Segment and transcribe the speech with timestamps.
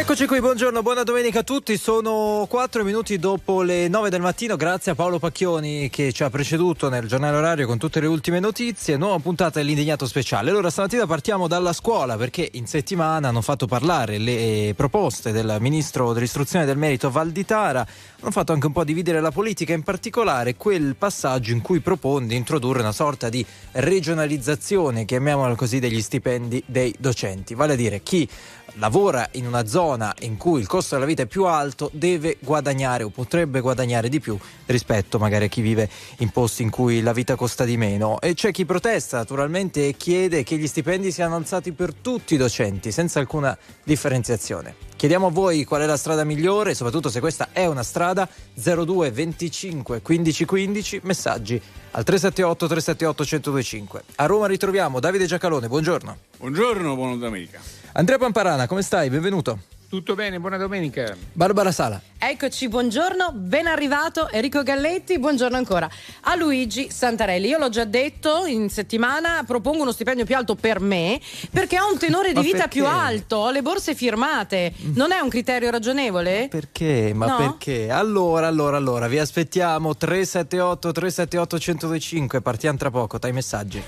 [0.00, 1.76] Eccoci qui, buongiorno, buona domenica a tutti.
[1.76, 4.56] Sono 4 minuti dopo le 9 del mattino.
[4.56, 8.40] Grazie a Paolo Pacchioni che ci ha preceduto nel giornale orario con tutte le ultime
[8.40, 8.96] notizie.
[8.96, 10.48] Nuova puntata dell'indignato speciale.
[10.48, 16.14] Allora, stamattina partiamo dalla scuola perché in settimana hanno fatto parlare le proposte del ministro
[16.14, 17.86] dell'istruzione del merito Valditara.
[18.20, 22.26] Hanno fatto anche un po' dividere la politica, in particolare quel passaggio in cui propone
[22.26, 27.54] di introdurre una sorta di regionalizzazione, chiamiamola così, degli stipendi dei docenti.
[27.54, 28.26] Vale a dire chi
[28.74, 33.02] lavora in una zona in cui il costo della vita è più alto deve guadagnare
[33.02, 35.88] o potrebbe guadagnare di più rispetto magari a chi vive
[36.18, 39.96] in posti in cui la vita costa di meno e c'è chi protesta naturalmente e
[39.96, 44.88] chiede che gli stipendi siano alzati per tutti i docenti senza alcuna differenziazione.
[44.96, 49.10] Chiediamo a voi qual è la strada migliore, soprattutto se questa è una strada 02
[49.10, 51.54] 25 15 15 messaggi
[51.92, 54.02] al 378 378 1025.
[54.16, 56.16] A Roma ritroviamo Davide Giacalone, buongiorno.
[56.36, 57.79] Buongiorno, buona domenica.
[57.92, 59.10] Andrea Pamparana, come stai?
[59.10, 59.58] Benvenuto.
[59.88, 61.16] Tutto bene, buona domenica.
[61.32, 62.00] Barbara Sala.
[62.16, 65.90] Eccoci, buongiorno, ben arrivato Enrico Galletti, buongiorno ancora.
[66.22, 70.78] A Luigi Santarelli, io l'ho già detto in settimana, propongo uno stipendio più alto per
[70.78, 72.68] me perché ho un tenore di vita perché?
[72.68, 74.72] più alto, ho le borse firmate.
[74.94, 76.46] Non è un criterio ragionevole?
[76.48, 77.10] Perché?
[77.12, 77.36] Ma No?
[77.38, 77.90] perché?
[77.90, 83.82] Allora, allora, allora, vi aspettiamo 378 378 1025, partiamo tra poco, dai messaggi.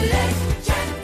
[0.00, 0.95] Yeah,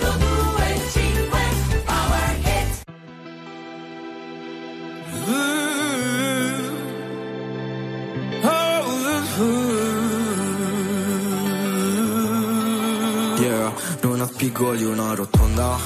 [14.23, 15.77] non ha spigoli una rotonda.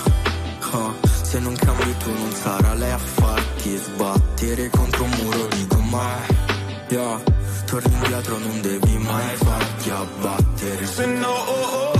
[0.73, 0.93] Ah,
[1.23, 6.45] Se non cambi tu non sarà lei a farti sbattere contro un muro di gomma
[6.89, 7.21] Yeah,
[7.65, 10.87] torni indietro non devi mai farti abbattere.
[10.87, 11.96] Se no, oh, oh, oh,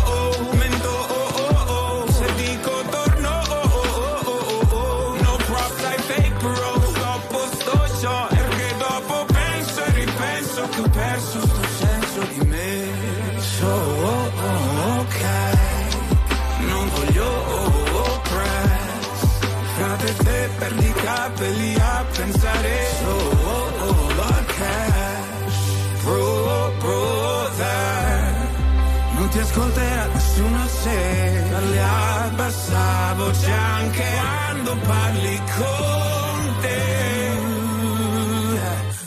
[33.17, 37.31] voce anche quando parli con te.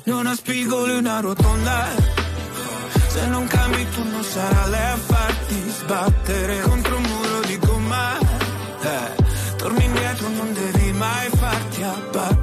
[0.04, 1.88] Non ha spigoli una rotonda,
[3.08, 8.18] se non cambi tu non sarà lei a farti sbattere contro un muro di gomma.
[8.82, 12.39] Eh, torni indietro, non devi mai farti abbattere.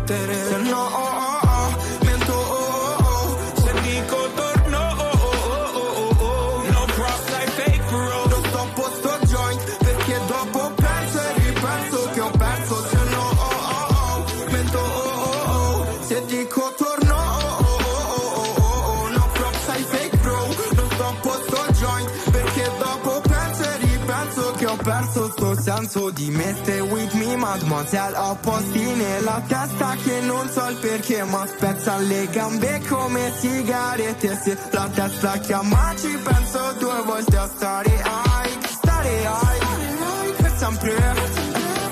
[24.87, 26.55] Perso sto senso di me.
[26.63, 31.97] Stay with me, mademoiselle, ho posti nella testa che non so il perché, ma spezza
[31.97, 34.41] le gambe come sigarette.
[34.43, 41.15] Se la testa chiama ci penso due volte a stare high, stare high, per sempre,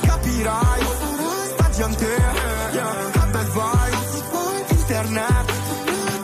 [0.06, 0.82] capirai,
[1.52, 2.06] sta gente,
[2.72, 3.12] yeah,
[3.54, 4.22] vibes,
[4.70, 5.52] internet,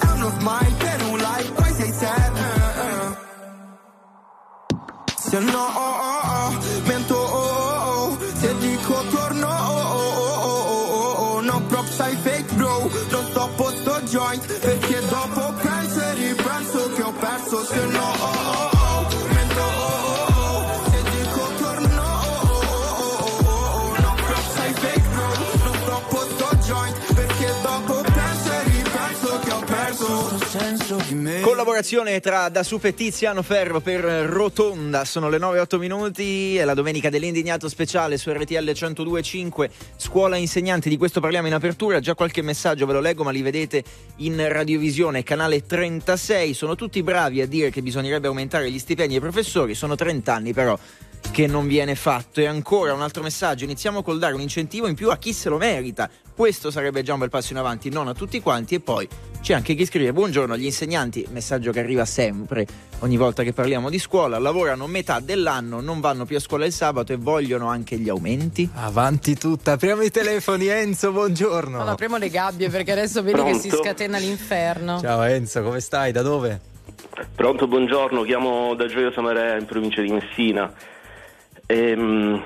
[0.06, 2.38] è uno smile per un like, poi sei sad.
[5.30, 6.19] Se no, oh, oh,
[14.10, 14.59] joint,
[31.40, 36.72] Collaborazione tra Da Sup e Tiziano Ferro per Rotonda, sono le 9-8 minuti, è la
[36.72, 42.42] domenica dell'indignato speciale su RTL 102.5, scuola insegnanti, di questo parliamo in apertura, già qualche
[42.42, 43.82] messaggio ve lo leggo ma li vedete
[44.18, 49.20] in radiovisione, canale 36, sono tutti bravi a dire che bisognerebbe aumentare gli stipendi ai
[49.20, 50.78] professori, sono 30 anni però
[51.30, 52.40] che non viene fatto.
[52.40, 55.48] E ancora un altro messaggio: iniziamo col dare un incentivo in più a chi se
[55.48, 56.08] lo merita.
[56.34, 58.76] Questo sarebbe già un bel passo in avanti, non a tutti quanti.
[58.76, 59.06] E poi
[59.40, 61.26] c'è anche chi scrive: Buongiorno agli insegnanti.
[61.30, 62.66] Messaggio che arriva sempre
[63.00, 64.38] ogni volta che parliamo di scuola.
[64.38, 68.68] Lavorano metà dell'anno, non vanno più a scuola il sabato e vogliono anche gli aumenti.
[68.74, 70.66] Avanti tutta, apriamo i telefoni.
[70.68, 71.76] Enzo, buongiorno.
[71.76, 75.00] Allora, apriamo le gabbie perché adesso vedi che si scatena l'inferno.
[75.00, 76.12] Ciao Enzo, come stai?
[76.12, 76.68] Da dove?
[77.34, 80.72] Pronto, buongiorno, chiamo da Gioia Samarea in provincia di Messina.
[81.70, 82.42] Ehm,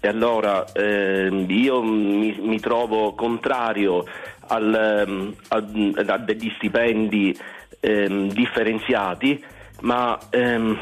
[0.00, 4.04] e allora ehm, io mi, mi trovo contrario
[4.48, 7.38] al, ehm, al- a degli stipendi
[7.80, 9.44] ehm, differenziati,
[9.82, 10.78] ma ehm,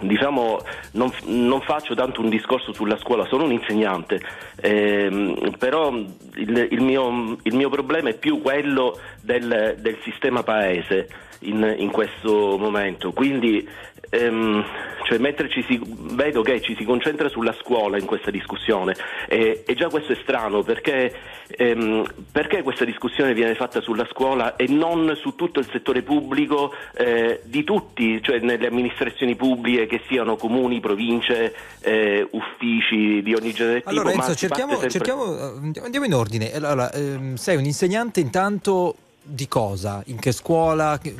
[0.00, 0.58] diciamo
[0.92, 4.22] non, non faccio tanto un discorso sulla scuola, sono un insegnante,
[4.56, 11.08] ehm, però il, il mio, il mio problema è più quello del, del sistema paese
[11.40, 13.12] in, in questo momento.
[13.12, 13.68] Quindi
[14.14, 14.64] ehm,
[15.04, 15.80] cioè mentre si,
[16.14, 18.96] vedo che ci si concentra sulla scuola in questa discussione
[19.28, 21.14] e, e già questo è strano perché,
[21.48, 26.72] ehm, perché questa discussione viene fatta sulla scuola e non su tutto il settore pubblico
[26.96, 33.52] eh, di tutti, cioè nelle amministrazioni pubbliche che siano comuni, province, eh, uffici di ogni
[33.52, 33.90] genere tipo.
[33.90, 36.52] Allora ma Enzo, cerchiamo, sempre- cerchiamo, eh, andiamo in ordine.
[36.54, 40.02] Allora, ehm, sei un insegnante intanto di cosa?
[40.06, 40.98] In che scuola?
[41.00, 41.14] Che-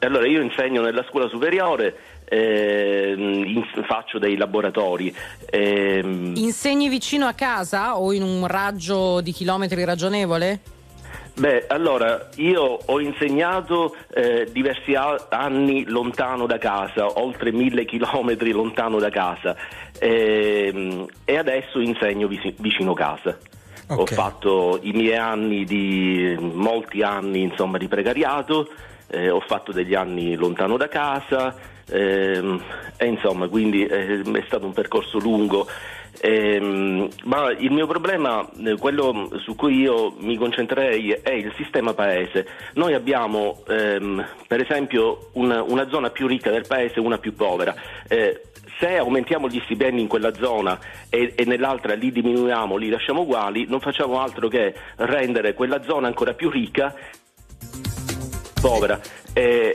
[0.00, 1.96] Allora io insegno nella scuola superiore,
[2.30, 5.14] in- faccio dei laboratori.
[5.50, 10.60] ehm, Insegni vicino a casa o in un raggio di chilometri ragionevole?
[11.36, 18.52] Beh, allora, io ho insegnato eh, diversi a- anni lontano da casa, oltre mille chilometri
[18.52, 19.56] lontano da casa,
[19.98, 23.36] ehm, e adesso insegno visi- vicino casa.
[23.88, 24.14] Ho Ok.
[24.14, 28.68] fatto i miei anni di molti anni insomma, di precariato,
[29.08, 31.54] eh, ho fatto degli anni lontano da casa
[31.90, 32.62] ehm,
[32.96, 35.66] e insomma quindi eh, è stato un percorso lungo.
[36.20, 41.92] Ehm, ma il mio problema, eh, quello su cui io mi concentrerei, è il sistema
[41.92, 42.46] paese.
[42.74, 47.34] Noi abbiamo ehm, per esempio una, una zona più ricca del paese e una più
[47.34, 47.74] povera.
[48.08, 48.42] Eh,
[48.78, 50.78] se aumentiamo gli stipendi in quella zona
[51.08, 56.08] e, e nell'altra li diminuiamo, li lasciamo uguali, non facciamo altro che rendere quella zona
[56.08, 56.94] ancora più ricca
[58.60, 58.98] povera.
[59.34, 59.74] Eh,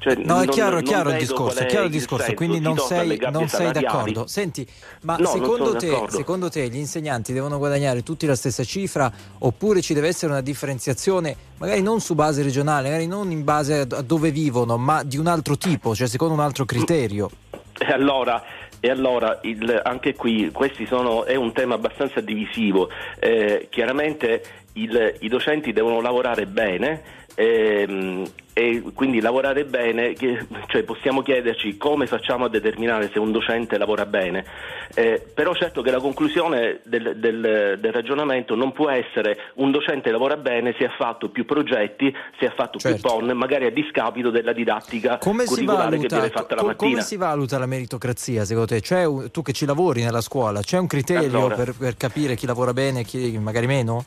[0.00, 2.78] cioè, No, è chiaro, è non chiaro il discorso, è chiaro il discorso, quindi non
[2.78, 4.26] sei, non sei d'accordo.
[4.26, 4.66] Senti,
[5.02, 9.82] ma No, secondo, te, secondo te gli insegnanti devono guadagnare tutti la stessa cifra oppure
[9.82, 13.84] ci deve essere una differenziazione, magari non su base regionale, magari non in base a
[13.84, 17.30] dove vivono, ma di un altro tipo, cioè secondo un altro criterio?
[17.78, 18.42] E allora,
[18.80, 22.88] e allora il- anche qui questi sono, è un tema abbastanza divisivo.
[23.18, 24.42] Eh, chiaramente
[24.74, 27.18] il- i docenti devono lavorare bene.
[27.36, 28.24] ehm,
[28.60, 34.04] e quindi lavorare bene, cioè possiamo chiederci come facciamo a determinare se un docente lavora
[34.06, 34.44] bene,
[34.92, 40.10] Eh, però certo che la conclusione del, del- del ragionamento non può essere un docente
[40.10, 42.98] lavora bene se ha fatto più progetti, se ha fatto Certo.
[42.98, 46.62] più PON, magari a discapito della didattica Come si, curricolare che valuta, viene fatta la
[46.64, 46.90] mattina.
[46.90, 48.80] come si valuta la meritocrazia secondo te?
[48.80, 51.54] C'è un- tu che ci lavori nella scuola, c'è un criterio Allora.
[51.54, 54.04] per, per capire chi lavora bene e chi magari meno?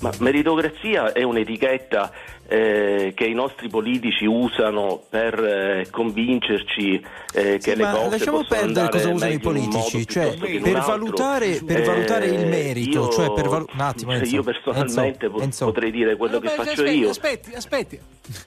[0.00, 2.12] Ma meritocrazia è un'etichetta
[2.46, 7.04] eh, che i nostri politici usano per eh, convincerci
[7.34, 10.78] eh, Sì, che le ma cose lasciamo perdere cosa usano i politici, cioè che per
[10.80, 14.42] valutare, per valutare il Eh, merito, io- cioè per valu- un attimo, cioè, Enzo, io
[14.44, 15.64] personalmente Enzo, po- Enzo.
[15.64, 17.10] potrei dire quello che Vabbè, faccio aspetti, io.
[17.10, 18.00] Aspetti, aspetti.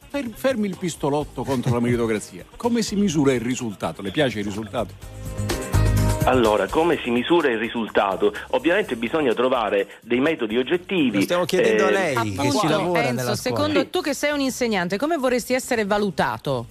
[0.09, 2.45] Fer- Fermi il pistolotto contro la meritocrazia.
[2.55, 4.01] Come si misura il risultato?
[4.01, 5.70] Le piace il risultato?
[6.25, 8.31] Allora, come si misura il risultato?
[8.49, 11.17] Ovviamente bisogna trovare dei metodi oggettivi.
[11.17, 12.13] Lo stiamo chiedendo a eh, lei.
[12.13, 13.57] che Appunto, ci lavora Enzo, nella scuola.
[13.57, 16.65] secondo tu che sei un insegnante, come vorresti essere valutato?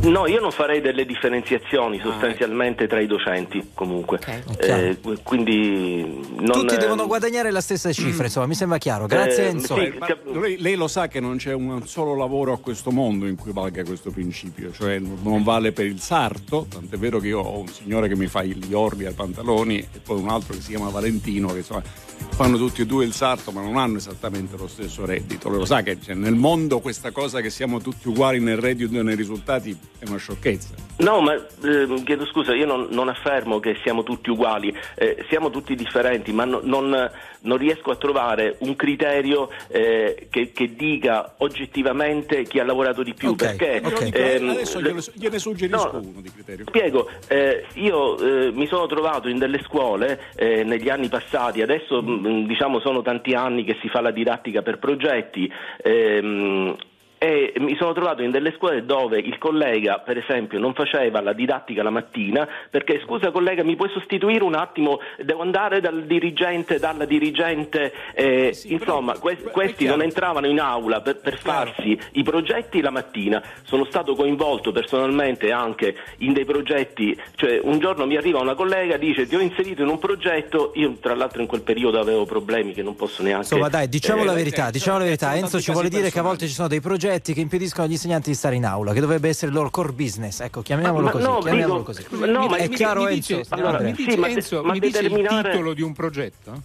[0.00, 4.18] No, io non farei delle differenziazioni sostanzialmente tra i docenti, comunque.
[4.46, 4.58] Ok.
[4.60, 6.02] Eh, qu- quindi
[6.38, 9.06] non, Tutti eh, devono guadagnare la stessa cifra, insomma, mi sembra chiaro.
[9.06, 9.74] Grazie Eh, Enzo.
[9.76, 9.92] sì.
[10.32, 13.52] Lei, lei lo sa che non c'è un solo lavoro a questo mondo in cui
[13.52, 17.68] valga questo principio, cioè non vale per il sarto, tant'è vero che io ho un
[17.68, 20.90] signore che mi fa gli orli ai pantaloni e poi un altro che si chiama
[20.90, 21.82] Valentino che insomma
[22.30, 25.48] fanno tutti e due il sarto ma non hanno esattamente lo stesso reddito.
[25.50, 28.96] Lei lo sa che cioè, nel mondo questa cosa che siamo tutti uguali nel reddito
[28.96, 30.74] e nei risultati è una sciocchezza.
[30.98, 35.50] No, ma eh, chiedo scusa, io non, non affermo che siamo tutti uguali, eh, siamo
[35.50, 41.34] tutti differenti, ma no- non, non riesco a trovare un criterio eh, che, che dica
[41.38, 43.30] oggettivamente chi ha lavorato di più.
[43.30, 44.10] Ok, Perché ok.
[44.12, 45.98] ehm, Adesso le- gliene, gliene suggerisco No.
[45.98, 46.64] uno di criterio.
[46.68, 52.02] Spiego, eh, io eh, mi sono trovato in delle scuole eh, negli anni passati, adesso
[52.02, 55.50] mh, diciamo sono tanti anni che si fa la didattica per progetti.
[55.82, 56.76] ehm,
[57.18, 61.32] e mi sono trovato in delle scuole dove il collega, per esempio, non faceva la
[61.32, 65.00] didattica la mattina perché scusa collega, mi puoi sostituire un attimo?
[65.20, 67.92] Devo andare dal dirigente, dalla dirigente.
[68.14, 72.80] eh, Sì, insomma, però- que- questi non entravano in aula per, per farsi i progetti
[72.80, 73.42] la mattina.
[73.64, 78.94] Sono stato coinvolto personalmente anche in dei progetti, cioè un giorno mi arriva una collega
[78.94, 82.24] e dice ti ho inserito in un progetto, io tra l'altro in quel periodo avevo
[82.26, 83.46] problemi che non posso neanche...
[83.54, 85.26] Insomma, dai, diciamo eh, la verità, eh, diciamo la verità.
[85.30, 86.48] sono Enzo ci vuole dire che a volte personali.
[86.50, 89.28] ci sono dei progetti progetti che impediscono agli insegnanti di stare in aula, che dovrebbe
[89.28, 90.40] essere il loro core business.
[90.40, 91.24] Ecco, chiamiamolo Ma- così.
[91.24, 92.30] no, chiamiamolo dico- così.
[92.30, 93.36] no, ma è mi- chiaro, mi Enzo?
[93.36, 95.92] dice, Allora, mi dice, sì, ma Enzo, ma mi dice il determinare- titolo di un
[95.94, 96.62] progetto?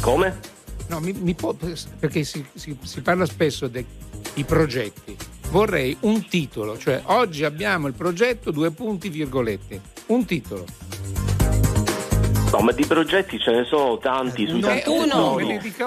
[0.00, 0.38] Come?
[0.88, 1.52] No, mi- mi può-
[1.98, 3.84] perché si, si- si parla spesso dei
[4.46, 5.16] progetti.
[5.50, 9.80] Vorrei un titolo, cioè oggi abbiamo il progetto due punti virgolette.
[10.06, 10.64] Un titolo.
[12.56, 15.38] No, ma di progetti ce ne sono tanti sui uno- tanti uno.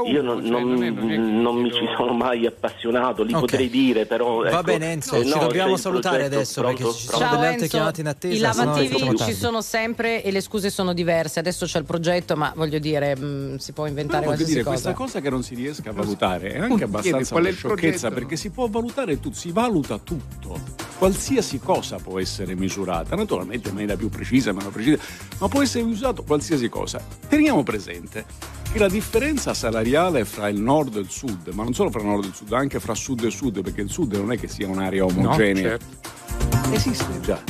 [0.05, 3.39] Io non, cioè, non- non non mi ci sono mai appassionato, li Ok.
[3.39, 4.43] potrei dire, però.
[4.43, 6.83] Va ecco, bene Enzo, eh, ci no, c'è dobbiamo salutare adesso pronto?
[6.83, 7.25] perché ci sono Pronto?
[7.25, 8.35] Ciao delle altre Enzo, chiamate in attesa.
[8.35, 11.39] i lavativi ci sono sempre e le scuse sono diverse.
[11.39, 14.81] Adesso c'è il progetto, ma voglio dire, mh, si può inventare voglio qualsiasi dire, cosa.
[14.81, 18.33] questa cosa che non si riesca a valutare è anche abbastanza una sciocchezza progetto, perché
[18.35, 18.37] no?
[18.39, 20.59] si può valutare tutto, si valuta tutto.
[20.99, 25.01] Qualsiasi cosa può essere misurata, naturalmente in maniera più precisa, meno precisa,
[25.39, 27.01] ma può essere misurato qualsiasi cosa.
[27.25, 28.25] Teniamo presente
[28.69, 32.25] che la differenza salariale fra il nord e il sud, ma non solo fra nord
[32.25, 35.05] e sud, anche fra sud e sud, perché il sud non è che sia un'area
[35.05, 36.73] omogenea, certo.
[36.73, 37.41] esiste già,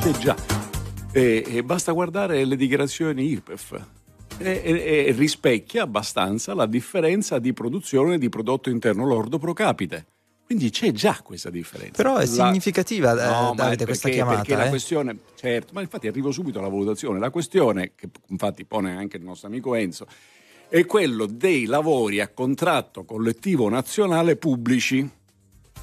[0.00, 0.34] c'è già.
[1.12, 3.86] E, e basta guardare le dichiarazioni IRPEF.
[4.38, 10.06] E, e- e rispecchia abbastanza la differenza di produzione di prodotto interno lordo pro capite.
[10.48, 11.92] Quindi c'è già questa differenza.
[12.02, 14.36] Però è La- significativa, eh, No, ma Davide, è questa perché- chiamata.
[14.38, 14.68] Perché la eh.
[14.70, 17.18] questione, certo, ma infatti arrivo subito alla valutazione.
[17.18, 20.06] La questione, che infatti pone anche il nostro amico Enzo,
[20.70, 25.06] è quello dei lavori a contratto collettivo nazionale pubblici,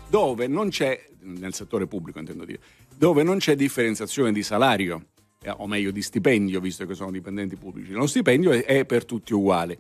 [0.10, 2.60] dove non c'è, nel settore pubblico intendo dire,
[2.98, 5.10] dove non c'è differenziazione di salario,
[5.44, 7.92] eh, o meglio di stipendio, visto che sono dipendenti pubblici.
[7.92, 9.78] Lo stipendio è, è per tutti uguale.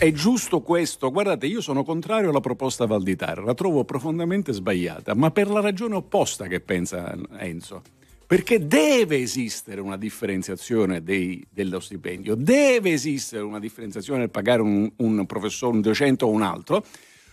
[0.00, 1.10] È giusto questo?
[1.10, 5.96] Guardate, io sono contrario alla proposta Valditara, la trovo profondamente sbagliata, ma per la ragione
[5.96, 7.82] opposta che pensa Enzo.
[8.24, 14.88] Perché deve esistere una differenziazione dei- dello stipendio, deve esistere una differenziazione nel pagare un,
[14.98, 16.84] un professore, un docente o un altro,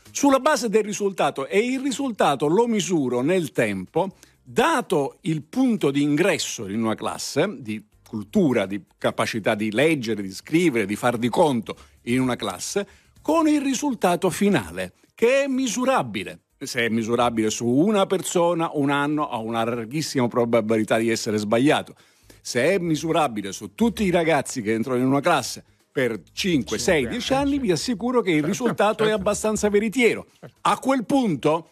[0.09, 6.01] sulla base del risultato e il risultato lo misuro nel tempo, dato il punto di
[6.01, 11.29] ingresso in una classe, di cultura, di capacità di leggere, di scrivere, di far di
[11.29, 11.75] conto
[12.05, 12.87] in una classe,
[13.21, 16.39] con il risultato finale, che è misurabile.
[16.57, 21.95] Se è misurabile su una persona, un anno ha una larghissima probabilità di essere sbagliato.
[22.41, 27.07] Se è misurabile su tutti i ragazzi che entrano in una classe per 5, 6,
[27.07, 30.27] 10 anni, vi assicuro che il risultato è abbastanza veritiero.
[30.61, 31.69] A quel punto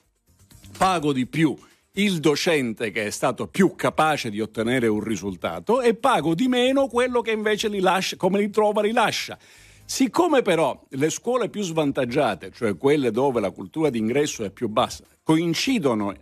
[0.78, 1.56] pago di più
[1.98, 6.88] il docente che è stato più capace di ottenere un risultato e pago di meno
[6.88, 9.38] quello che invece li lascia, come li trova, li lascia.
[9.86, 15.04] Siccome però le scuole più svantaggiate, cioè quelle dove la cultura d'ingresso è più bassa,
[15.22, 16.14] coincidono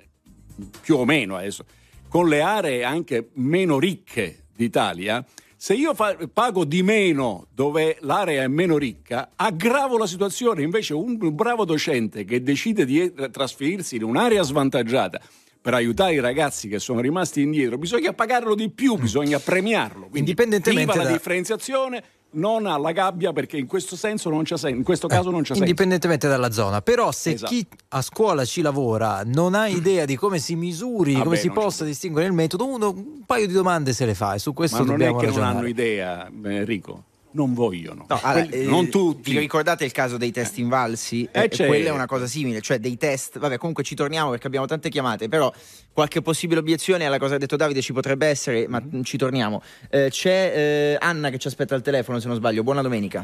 [0.81, 1.65] più o meno adesso
[2.07, 5.25] con le aree anche meno ricche d'Italia,
[5.55, 10.61] se io fa- pago di meno dove l'area è meno ricca, aggravo la situazione.
[10.61, 15.21] Invece un bravo docente che decide di eh, trasferirsi in un'area svantaggiata
[15.61, 20.07] per aiutare i ragazzi che sono rimasti indietro, bisogna pagarlo di più, bisogna premiarlo.
[20.09, 24.57] Quindi Indipendentemente viva la da- differenziazione, non alla gabbia, perché in questo senso non c'è
[24.57, 25.61] senso, in questo caso non c'è senso.
[25.63, 27.51] Indipendentemente dalla zona, però se Esatto.
[27.51, 31.47] chi a scuola ci lavora non ha idea di come si misuri, Vabbè, come si
[31.47, 34.53] non possa distinguere il metodo, uno un paio di domande se le fa e su
[34.53, 35.57] questo Ma non è che non ragionare.
[35.57, 37.03] hanno idea, Enrico.
[37.33, 38.05] Non vogliono.
[38.09, 39.31] No, allora, Quelli- eh, non tutti.
[39.31, 41.23] Vi ricordate il caso dei test invalsi?
[41.31, 41.65] Eh, Eh, certo.
[41.67, 43.39] quella è una cosa simile, cioè dei test.
[43.39, 45.51] Vabbè, comunque ci torniamo perché abbiamo tante chiamate, però
[45.93, 49.03] qualche possibile obiezione alla cosa che ha detto Davide ci potrebbe essere, ma Mm-hmm.
[49.03, 49.61] ci torniamo.
[49.89, 52.63] Eh, c'è eh, Anna che ci aspetta al telefono, se non sbaglio.
[52.63, 53.23] Buona domenica.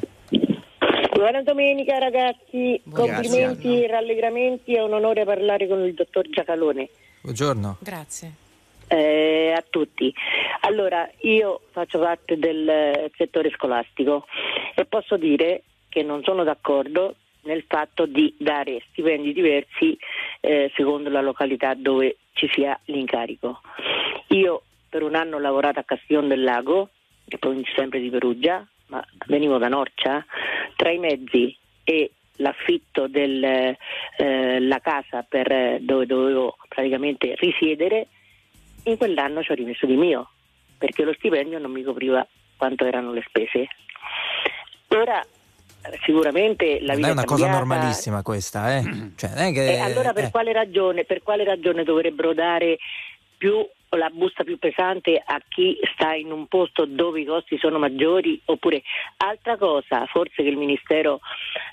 [1.14, 6.90] Buona domenica ragazzi, Grazie, complimenti, rallegramenti, è un onore parlare con il dottor Giacalone.
[7.22, 7.78] Buongiorno.
[7.82, 8.32] Grazie.
[8.88, 10.14] Eh, a tutti.
[10.62, 14.26] Allora, io faccio parte del eh, settore scolastico
[14.76, 19.98] e posso dire che non sono d'accordo nel fatto di dare stipendi diversi
[20.42, 23.62] eh, secondo la località dove ci sia l'incarico.
[24.30, 26.90] Io per un anno ho lavorato a Castiglione del Lago,
[27.40, 30.26] provincia sempre di Perugia, ma venivo da Norcia,
[30.76, 33.76] tra i mezzi e l'affitto della
[34.82, 38.08] casa per, eh, dove dovevo praticamente risiedere,
[38.90, 40.30] in quell'anno ci ho rimesso di mio,
[40.78, 42.26] perché lo stipendio non mi copriva
[42.58, 43.68] quanto erano le spese.
[44.90, 47.66] Ora eh, sicuramente la vita è una cosa cambiata.
[47.66, 49.12] normalissima questa, eh?
[49.16, 52.78] Cioè, non è che, E allora per eh, quale ragione, per quale ragione dovrebbero dare
[53.38, 57.80] più la busta più pesante a chi sta in un posto dove i costi sono
[57.80, 58.40] maggiori?
[58.46, 58.84] Oppure
[59.18, 61.22] altra cosa, forse che il Ministero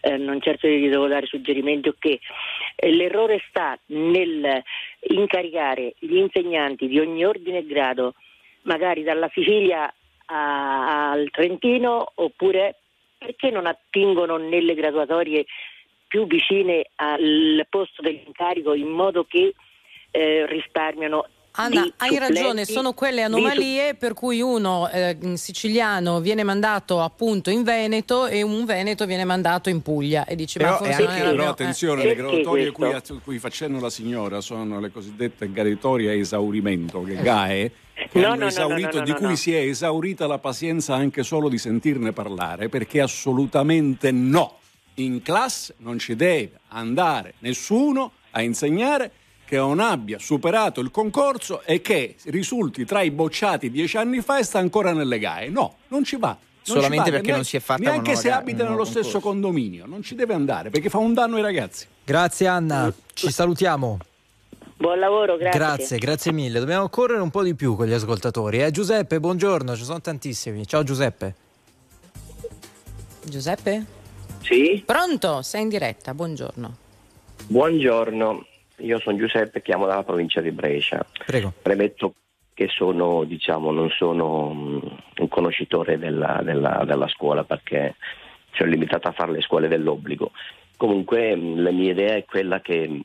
[0.00, 2.20] eh, non certo gli devo dare suggerimenti o che
[2.76, 4.62] eh, l'errore sta nel
[5.08, 8.14] incaricare gli insegnanti di ogni ordine e grado,
[8.62, 9.92] magari dalla Sicilia
[10.26, 12.76] a- al Trentino oppure
[13.18, 15.46] perché non attingono nelle graduatorie
[16.06, 19.54] più vicine al posto dell'incarico in modo che
[20.10, 27.00] eh, risparmiano Anna, hai ragione, sono quelle anomalie per cui uno eh, siciliano viene mandato
[27.00, 30.92] appunto in Veneto e un Veneto viene mandato in Puglia e dici Però ma forse
[30.94, 32.06] è non anche- era Però mio- attenzione, Eh.
[32.06, 37.22] le graduatorie cui, cui fa cenno la signora sono le cosiddette graduatorie a esaurimento, che
[37.22, 37.72] GAE,
[38.10, 39.36] che No, hanno no, no, esaurito, no, no, di no, cui no.
[39.36, 44.58] si è esaurita la pazienza anche solo di sentirne parlare, perché assolutamente no.
[44.94, 49.10] In classe non ci deve andare nessuno a insegnare
[49.54, 54.38] che non abbia superato il concorso e che risulti tra i bocciati dieci anni fa
[54.38, 55.48] e sta ancora nelle GAE.
[55.48, 56.36] No, non ci va.
[56.66, 59.20] Non Solamente perché non si è fatta una Neanche nuova se gara- abita nello stesso
[59.20, 61.86] condominio, non ci deve andare perché fa un danno ai ragazzi.
[62.02, 63.98] Grazie Anna, ci salutiamo.
[64.76, 65.58] Buon lavoro, grazie.
[65.58, 66.58] Grazie, grazie mille.
[66.58, 68.60] Dobbiamo correre un po' di più con gli ascoltatori.
[68.62, 68.70] Eh?
[68.70, 70.66] Giuseppe, buongiorno, ci sono tantissimi.
[70.66, 71.34] Ciao Giuseppe.
[73.24, 73.84] Giuseppe?
[74.40, 75.42] Sì, Pronto?
[75.42, 76.76] Sei in diretta, buongiorno.
[77.46, 78.46] buongiorno.
[78.78, 81.04] Io sono Giuseppe, chiamo dalla provincia di Brescia.
[81.24, 81.52] Prego.
[81.62, 82.14] Premetto
[82.54, 84.78] che sono, diciamo, non sono mm,
[85.18, 87.96] un conoscitore della, della- della scuola perché
[88.52, 90.30] sono limitato a fare le scuole dell'obbligo.
[90.76, 93.00] Comunque mm, la mia idea è quella che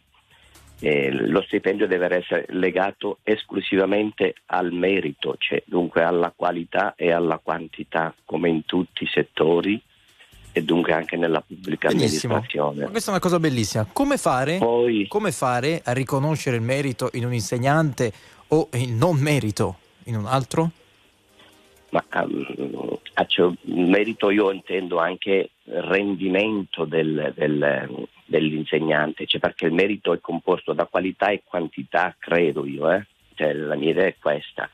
[0.81, 7.39] eh, lo stipendio deve essere legato esclusivamente al merito, cioè dunque alla qualità e alla
[7.43, 9.81] quantità, come in tutti i settori
[10.51, 12.33] e dunque anche nella pubblica Benissimo.
[12.35, 12.83] amministrazione.
[12.85, 13.87] Ma questa è una cosa bellissima.
[13.91, 18.11] Come fare, Poi, come fare a riconoscere il merito in un insegnante
[18.49, 20.71] o il non merito in un altro?
[21.91, 22.05] ma
[23.25, 30.73] ciò- merito io intendo anche rendimento del- del- dell'insegnante, cioè perché il merito è composto
[30.73, 33.05] da qualità e quantità, credo io, eh.
[33.33, 34.69] Cioè, la mia idea è questa,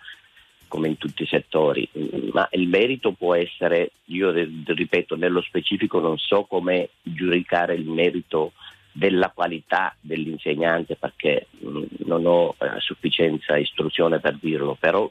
[0.76, 1.88] come in tutti i settori,
[2.34, 8.52] ma il merito può essere, io ripeto, nello specifico non so come giudicare il merito
[8.92, 15.10] della qualità dell'insegnante perché mh, non ho eh, sufficienza istruzione per dirlo, però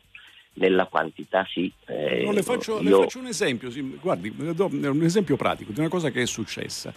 [0.55, 1.73] nella quantità sì.
[1.87, 5.73] eh, No, le, faccio, le io- faccio un esempio, sì, guardi, le un esempio pratico
[5.73, 6.93] di una cosa che è successa.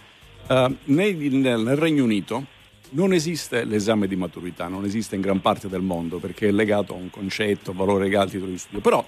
[0.86, 2.46] Nei- nel, nel Regno Unito
[2.92, 6.94] non esiste l'esame di maturità, non esiste in gran parte del mondo perché è legato
[6.94, 8.80] a un concetto, valore legale al titolo di studio.
[8.80, 9.04] Però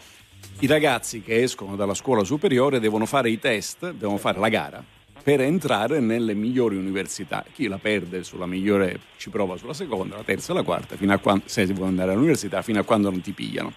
[0.60, 4.84] i ragazzi che escono dalla scuola superiore devono fare i test, devono fare la gara
[5.22, 7.46] per entrare nelle migliori università.
[7.54, 11.18] Chi la perde sulla migliore ci prova sulla seconda, la terza la quarta, fino a
[11.18, 13.74] quando, se si può andare all'università, fino a quando non ti pigliano.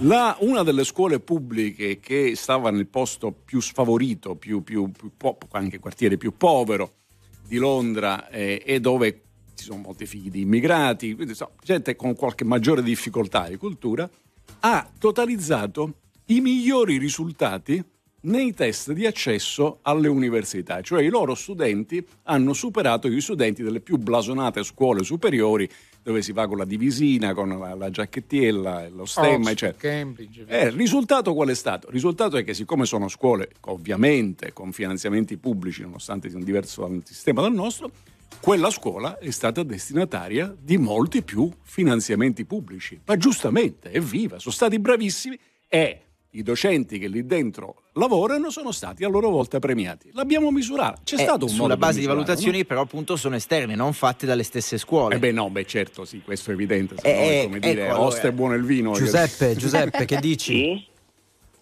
[0.00, 5.12] La- una delle scuole pubbliche che stava nel posto più sfavorito, più, più, più
[5.52, 7.03] anche quartiere più povero
[7.46, 9.22] di Londra eh, e dove
[9.54, 14.08] ci sono molti figli di immigrati, quindi insomma, gente con qualche maggiore difficoltà di cultura,
[14.60, 15.94] ha totalizzato
[16.26, 17.82] i migliori risultati
[18.22, 23.80] nei test di accesso alle università, cioè i loro studenti hanno superato gli studenti delle
[23.80, 25.68] più blasonate scuole superiori
[26.04, 29.78] dove si va con la divisina, con la, la giacchettiella, lo stemma, eccetera.
[29.78, 30.44] Cambridge.
[30.46, 31.86] Eh, il risultato qual è stato?
[31.86, 37.00] Il risultato è che siccome sono scuole ovviamente con finanziamenti pubblici, nonostante sia un diverso
[37.04, 37.90] sistema dal nostro,
[38.38, 43.00] quella scuola è stata destinataria di molti più finanziamenti pubblici.
[43.06, 46.00] Ma giustamente, evviva, sono stati bravissimi e
[46.34, 50.10] i docenti che lì dentro lavorano sono stati a loro volta premiati.
[50.12, 51.00] L'abbiamo misurato.
[51.04, 52.64] C'è Eh, stato un modo sulla base di valutazioni, no?
[52.64, 55.14] però, appunto, sono esterne, non fatte dalle stesse scuole.
[55.14, 57.58] Eh beh no, beh certo, sì, questo è evidente, se Eh, no è eh, come
[57.60, 58.92] dire, ecco, è buono il vino.
[58.94, 60.52] Giuseppe, Giuseppe, che dici?
[60.52, 60.86] Sì?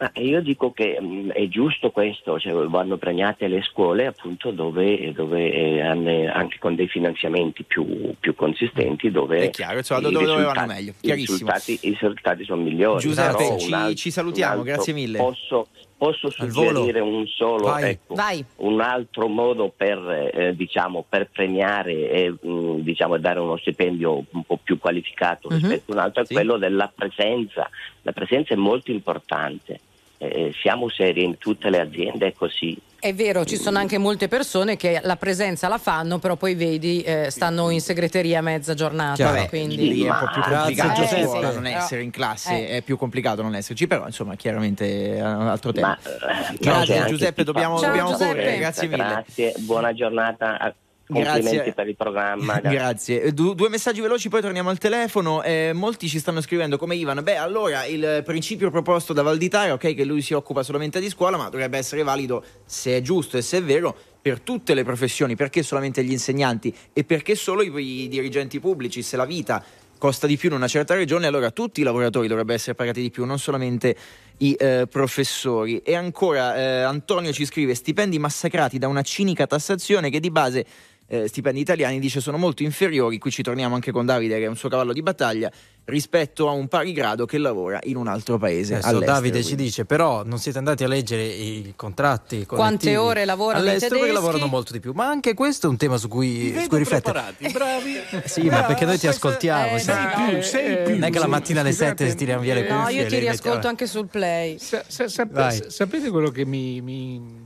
[0.02, 5.12] Ma io dico che mh, è giusto questo, cioè vanno premiate le scuole appunto dove,
[5.12, 10.24] dove, eh, anche con dei finanziamenti più, più consistenti dove È chiaro, insomma, i dove-
[10.26, 12.98] risultati- meglio, i risultati, i risultati sono migliori.
[12.98, 15.18] Giuseppe, ci- un al- ci salutiamo, altro- grazie mille.
[15.18, 17.90] Posso, posso suggerire un solo, Vai.
[17.90, 18.44] ecco, Vai.
[18.56, 24.42] un altro modo per, eh, diciamo, per premiare e mh, diciamo, dare uno stipendio un
[24.42, 25.58] po' più qualificato Mhm.
[25.58, 26.32] rispetto a un altro è Sì.
[26.34, 27.70] quello della presenza.
[28.02, 29.78] La presenza è molto importante.
[30.24, 32.78] Eh, siamo seri in tutte le aziende, è così.
[33.00, 37.02] È vero, ci sono anche molte persone che la presenza la fanno, però poi vedi,
[37.02, 39.14] eh, stanno in segreteria mezza giornata.
[39.16, 39.46] Chiaro.
[39.48, 39.76] Quindi...
[39.76, 41.22] lì è un po' più complicato Giuseppe.
[41.26, 42.76] scuola non Però- essere in classe, Eh.
[42.76, 45.98] è più complicato non esserci, però insomma chiaramente è un altro tema.
[46.00, 49.02] Ma, eh, Grazie, Giuseppe, dobbiamo- dobbiamo Giuseppe, correre, grazie mille.
[49.02, 50.58] Grazie, buona giornata.
[50.58, 51.72] a- Complimenti Grazie.
[51.72, 52.60] per il programma.
[52.60, 53.22] Grazie.
[53.22, 55.42] Eh, du- due messaggi veloci, poi torniamo al telefono.
[55.42, 57.22] Eh, molti ci stanno scrivendo come Ivan.
[57.22, 61.36] Beh, allora il principio proposto da Valditara, ok, che lui si occupa solamente di scuola,
[61.36, 65.36] ma dovrebbe essere valido se è giusto e se è vero per tutte le professioni.
[65.36, 69.02] Perché solamente gli insegnanti e perché solo i, i dirigenti pubblici?
[69.02, 69.64] Se la vita
[70.02, 73.10] costa di più in una certa regione, allora tutti i lavoratori dovrebbero essere pagati di
[73.10, 73.96] più, non solamente
[74.38, 75.78] i eh, professori.
[75.78, 80.66] E ancora eh, Antonio ci scrive: stipendi massacrati da una cinica tassazione che di base
[81.12, 84.48] eh, stipendi italiani, dice sono molto inferiori, qui ci torniamo anche con Davide che è
[84.48, 85.52] un suo cavallo di battaglia,
[85.84, 88.76] rispetto a un pari grado che lavora in un altro paese.
[88.76, 89.64] Adesso Davide ci quindi.
[89.64, 92.46] dice: però non siete andati a leggere i contratti.
[92.46, 94.92] Quante ore lavorano all'estero perché lavorano molto di più.
[94.94, 97.34] Ma anche questo è un tema su cui, su cui riflettere.
[97.52, 98.00] bravi.
[98.32, 99.74] Sì, ma perché noi ti ascoltiamo.
[99.76, 100.34] Eh, sai.
[100.34, 100.40] no.
[100.42, 100.94] sei più.
[100.94, 102.82] Non è che la mattina alle Scusate, 7 tiriamo via le eh, cuffie.
[102.82, 104.58] No, io ti riascolto anche sul play.
[104.58, 107.41] Sa- sa- sapete quello che mi, mi-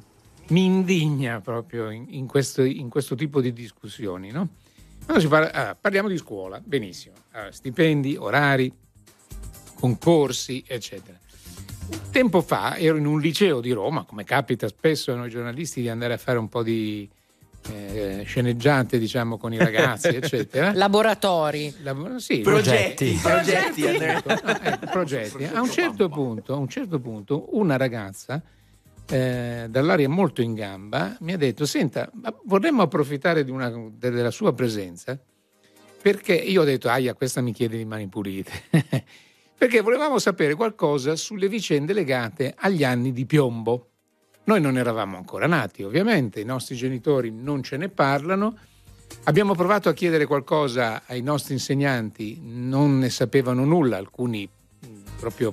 [0.48, 4.48] mi indigna proprio in, in questo, in questo tipo di discussioni, no?
[5.04, 8.72] Quando si parla- ah, parliamo di scuola, benissimo, Ah, stipendi, orari,
[9.78, 11.18] concorsi, eccetera.
[12.10, 15.88] Tempo fa ero in un liceo di Roma, come capita spesso a noi giornalisti di
[15.88, 17.08] andare a fare un po' di
[17.70, 20.72] eh, sceneggiate, diciamo, con i ragazzi, eccetera.
[20.72, 21.72] Laboratori.
[21.82, 23.82] La- sì, Progetti, progetti,
[24.90, 25.56] progetti, ecco.
[25.56, 28.42] A un certo punto, a un certo punto una ragazza
[29.08, 32.10] eh, dall'aria molto in gamba mi ha detto: Senta,
[32.44, 35.18] vorremmo approfittare una- della sua presenza
[36.00, 38.52] perché io ho detto: Aia, questa mi chiede di mani pulite.
[39.58, 43.90] perché volevamo sapere qualcosa sulle vicende legate agli anni di piombo.
[44.44, 48.56] Noi non eravamo ancora nati, ovviamente, i nostri genitori non ce ne parlano.
[49.24, 54.48] Abbiamo provato a chiedere qualcosa ai nostri insegnanti, non ne sapevano nulla, alcuni
[55.18, 55.52] proprio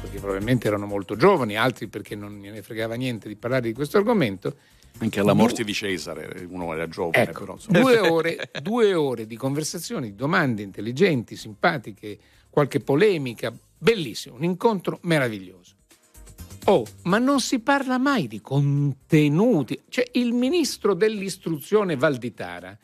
[0.00, 3.98] perché probabilmente erano molto giovani, altri perché non ne fregava niente di parlare di questo
[3.98, 4.54] argomento.
[5.00, 9.36] Anche alla morte di Cesare uno era giovane, Ecco, però due ore, due ore di
[9.36, 12.18] conversazioni, domande intelligenti, simpatiche,
[12.50, 15.76] qualche polemica, bellissimo, un incontro meraviglioso.
[16.64, 19.80] Oh, ma non si parla mai di contenuti.
[19.88, 22.76] Cioè, il ministro dell'istruzione Valditara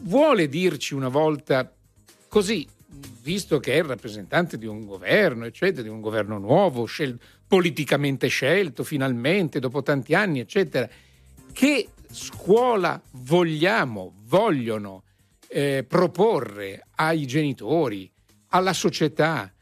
[0.00, 1.72] vuole dirci una volta
[2.28, 2.66] così,
[3.22, 8.28] visto che è il rappresentante di un governo, eccetera, di un governo nuovo, scel- politicamente
[8.28, 10.88] scelto finalmente dopo tanti anni, eccetera,
[11.52, 15.04] che scuola vogliamo, vogliono
[15.48, 18.10] eh, proporre ai genitori,
[18.48, 19.52] alla società,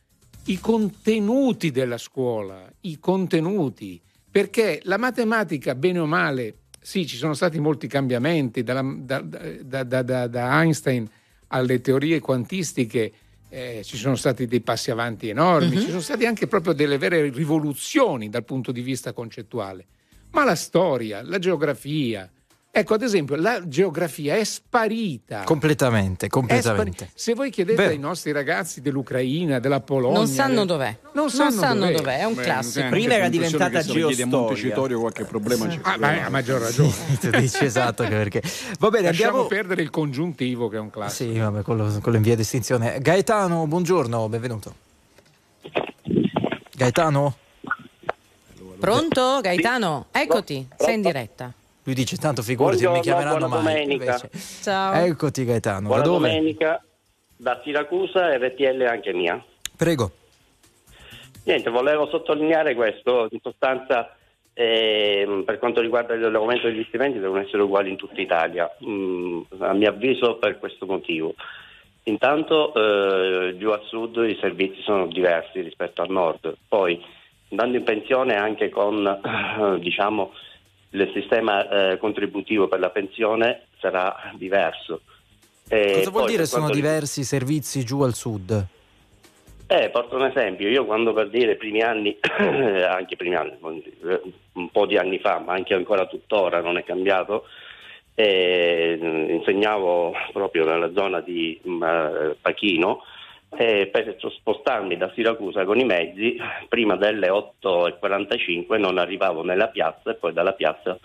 [0.47, 7.35] i contenuti della scuola, i contenuti, perché la matematica, bene o male, sì, ci sono
[7.35, 11.09] stati molti cambiamenti, da- da- da- da Einstein
[11.53, 13.13] alle teorie quantistiche
[13.49, 17.29] eh, ci sono stati dei passi avanti enormi, ci sono state anche proprio delle vere
[17.31, 19.87] rivoluzioni dal punto di vista concettuale.
[20.31, 22.31] Ma la storia, la geografia,
[22.73, 25.43] ecco ad esempio, la geografia è sparita.
[25.45, 26.97] Completamente, completamente.
[27.07, 27.91] spari- Se voi chiedete Vero.
[27.91, 30.97] ai nostri ragazzi dell'Ucraina, della Polonia, Non sanno dov'è.
[31.13, 32.19] Non sanno, dov'è.
[32.21, 32.89] è un Beh, classico.
[32.89, 34.27] Prima era diventata che se geostoria.
[34.27, 35.79] Montecitorio qualche problema c'è.
[35.83, 36.93] Ah, beh, a maggior ragione.
[37.21, 38.43] Tu dici esatto perché.
[38.79, 39.49] Va bene, Lasciamo andiamo.
[39.49, 41.33] perdere il congiuntivo che è un classico.
[41.33, 42.99] Sì, vabbè, quello, quello in via di estinzione.
[43.01, 44.75] Gaetano, buongiorno, benvenuto.
[46.77, 47.37] Gaetano?
[48.79, 50.07] Pronto, Gaetano?
[50.11, 51.53] Eccoti, sei in diretta.
[51.90, 53.72] Lui dice tanto figurati, non mi chiameranno buona mai.
[53.83, 54.05] domenica.
[54.22, 54.31] Invece-
[54.62, 54.94] Ciao.
[55.07, 56.29] Eccoti Gaetano, Buona da dove?
[56.29, 56.85] domenica
[57.37, 59.44] da Siracusa e RTL anche mia.
[59.76, 60.12] Prego.
[61.46, 64.14] Niente, volevo sottolineare questo, in sostanza
[64.53, 69.72] ehm, per quanto riguarda l'aumento degli stipendi devono essere uguali in tutta Italia, Mm, a
[69.72, 71.35] mio avviso per questo motivo.
[72.05, 77.03] Intanto eh, giù al sud i servizi sono diversi rispetto al nord, poi
[77.50, 80.31] andando in pensione anche con eh, diciamo,
[80.90, 85.03] il sistema eh, contributivo per la pensione sarà diverso.
[85.68, 88.66] E Cosa vuol dire sono diversi i servizi giù al sud?
[89.72, 94.70] eh, porto un esempio, io quando per dire i primi anni, anche primi anni, un
[94.72, 97.44] po' di anni fa, ma anche ancora tuttora non è cambiato,
[98.16, 103.05] eh, insegnavo proprio nella zona di mm, eh, Pachino
[103.57, 106.37] e per spostarmi da Siracusa con i mezzi,
[106.69, 110.99] prima delle 8.45 non arrivavo nella piazza e poi dalla piazza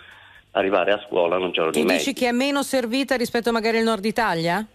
[0.51, 1.97] arrivare a scuola non c'erano i mezzi.
[1.97, 4.65] dici che è meno servita rispetto magari al nord Italia?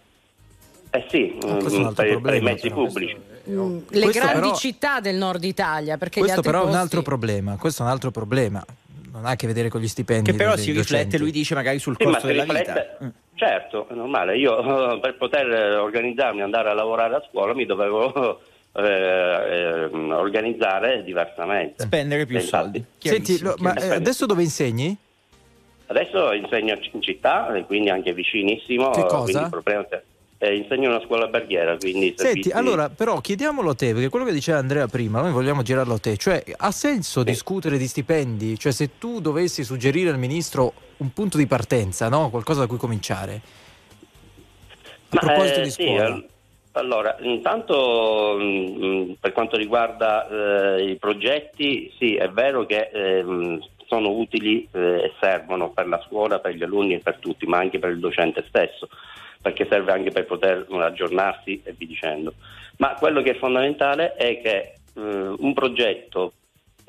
[0.93, 2.83] Eh sì, è un mm, altro per, per i problema, mezzi però.
[2.83, 3.17] pubblici.
[3.49, 6.69] Mm, Le Questo grandi però- città del nord Italia, perché gli Questo altri però è
[6.69, 7.55] un altro problema.
[7.57, 8.63] Questo è un altro problema.
[9.11, 10.31] Non ha a che vedere con gli stipendi.
[10.31, 10.93] Che però dei si docenti.
[10.93, 13.05] riflette, lui dice, magari sul Sì, costo della riflette- vita.
[13.05, 13.09] Mm.
[13.35, 14.37] Certo, è normale.
[14.37, 18.39] Io eh, per poter eh, organizzarmi, andare a lavorare a scuola, mi dovevo
[18.73, 21.83] eh, ehm, organizzare diversamente.
[21.83, 22.63] Spendere più Eh, infatti.
[22.63, 22.85] soldi.
[22.99, 24.95] Senti, lo- ma eh, adesso dove insegni?
[25.87, 28.91] Adesso insegno in città, e quindi anche vicinissimo.
[28.91, 29.23] Che eh, cosa?
[29.23, 30.01] quindi il problema è-
[30.43, 34.09] eh, insegno in una scuola alberghiera, quindi Senti, servizi- allora, però chiediamolo a te, perché
[34.09, 37.85] quello che diceva Andrea prima, noi vogliamo girarlo a te, cioè ha senso discutere di
[37.85, 38.57] stipendi?
[38.57, 42.31] Cioè se tu dovessi suggerire al ministro un punto di partenza, no?
[42.31, 43.41] qualcosa da cui cominciare?
[45.09, 46.07] A Ma, proposito eh, di sì, scuola.
[46.15, 46.25] eh,
[46.71, 54.09] allora, intanto mh, per quanto riguarda eh, i progetti, sì, è vero che ehm, sono
[54.09, 57.77] utili eh, e servono per la scuola, per gli alunni e per tutti, ma anche
[57.77, 58.87] per il docente stesso,
[59.41, 62.33] perché serve anche per poter aggiornarsi e via dicendo.
[62.77, 66.33] Ma quello che è fondamentale è che eh, un progetto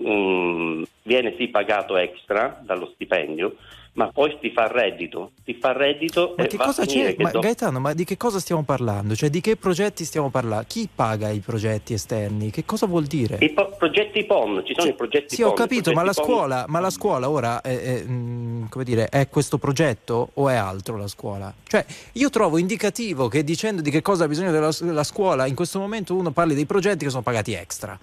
[0.00, 3.56] mm, viene sì pagato extra dallo stipendio,
[3.94, 7.14] ma poi ti fa reddito, ti fa reddito Ma che cosa c'è?
[7.14, 9.14] che Ma do- Gaetano, ma di che cosa stiamo parlando?
[9.14, 10.64] Cioè di che progetti stiamo parlando?
[10.66, 12.50] Chi paga i progetti esterni?
[12.50, 13.36] Che cosa vuol dire?
[13.40, 15.50] I po- progetti PON, ci sono i progetti Sì, PON.
[15.50, 19.28] ho capito, ma la, scuola, ma la scuola ora è, è, mm, come dire, è
[19.28, 21.52] questo progetto o è altro la scuola?
[21.62, 25.54] Cioè, io trovo indicativo che dicendo di che cosa ha bisogno della, della scuola, in
[25.54, 27.98] questo momento uno parli dei progetti che sono pagati extra.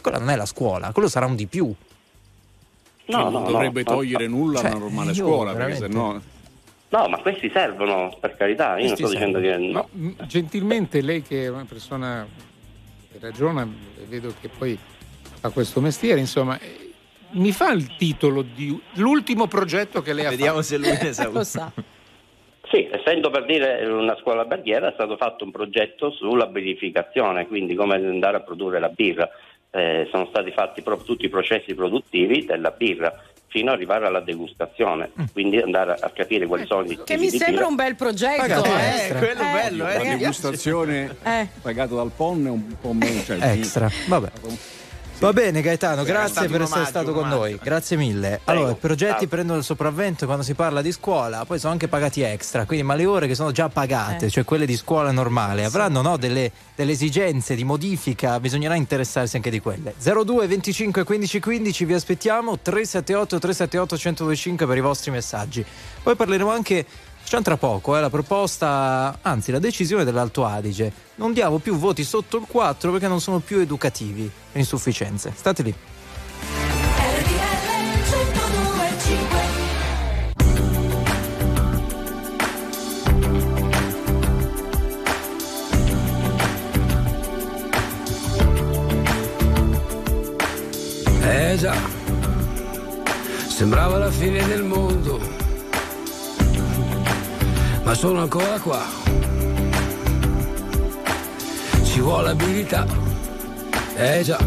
[0.00, 1.74] Quella non è la scuola, quello sarà un di più.
[3.18, 6.20] Che non dovrebbe togliere nulla Cioè, alla normale io scuola, perché veramente- sennò
[6.92, 9.56] No, ma questi servono, per carità, io non sto dicendo che...
[9.56, 9.88] No.
[10.26, 12.26] Gentilmente lei che è una persona
[13.10, 13.66] che ragiona,
[14.08, 14.78] vedo che poi
[15.40, 16.90] fa questo mestiere, insomma, eh,
[17.30, 20.66] mi fa il titolo di l'ultimo progetto che lei ha Vediamo fatto.
[20.66, 21.28] se lui ne sa.
[21.30, 21.72] Lo sa.
[22.70, 27.74] Sì, essendo per dire una scuola barriera è stato fatto un progetto sulla birrificazione, quindi
[27.74, 29.28] come andare a produrre la birra.
[29.74, 34.20] Eh, sono stati fatti proprio tutti i processi produttivi della birra fino ad arrivare alla
[34.20, 37.66] degustazione, quindi andare a capire quali sono gli Che mi di sembra birra.
[37.68, 38.64] un bel progetto.
[38.64, 38.88] Eh.
[38.88, 39.18] extra.
[39.18, 39.96] quello Eh, bello, eh.
[40.04, 41.48] la degustazione Eh.
[41.62, 43.22] pagata dal PON è un po' meno.
[43.22, 44.30] Cioè, Extra, vabbè.
[45.22, 47.36] Va bene Gaetano, grazie per essere omaggio, stato con omaggio.
[47.36, 48.40] noi, grazie mille.
[48.46, 49.28] Allora, i progetti Ciao.
[49.28, 52.96] prendono il sopravvento quando si parla di scuola, poi sono anche pagati extra, quindi ma
[52.96, 54.30] le ore che sono già pagate, Eh.
[54.30, 59.50] cioè quelle di scuola normale, avranno no, delle, delle esigenze di modifica, bisognerà interessarsi anche
[59.50, 59.94] di quelle.
[59.96, 65.64] 02 25 15 15 vi aspettiamo, 378 378 1025 per i vostri messaggi.
[66.02, 66.84] Poi parleremo anche
[67.24, 70.92] c'è tra poco eh, la proposta, anzi la decisione dell'Alto Adige.
[71.16, 75.32] Non diamo più voti sotto il 4 perché non sono più educativi per insufficienze.
[75.34, 75.74] State lì.
[91.24, 91.74] Eh già,
[93.48, 95.20] sembrava la fine del mondo,
[97.84, 98.82] ma sono ancora qua.
[101.82, 102.86] Ci vuole abilità,
[103.96, 104.38] eh già.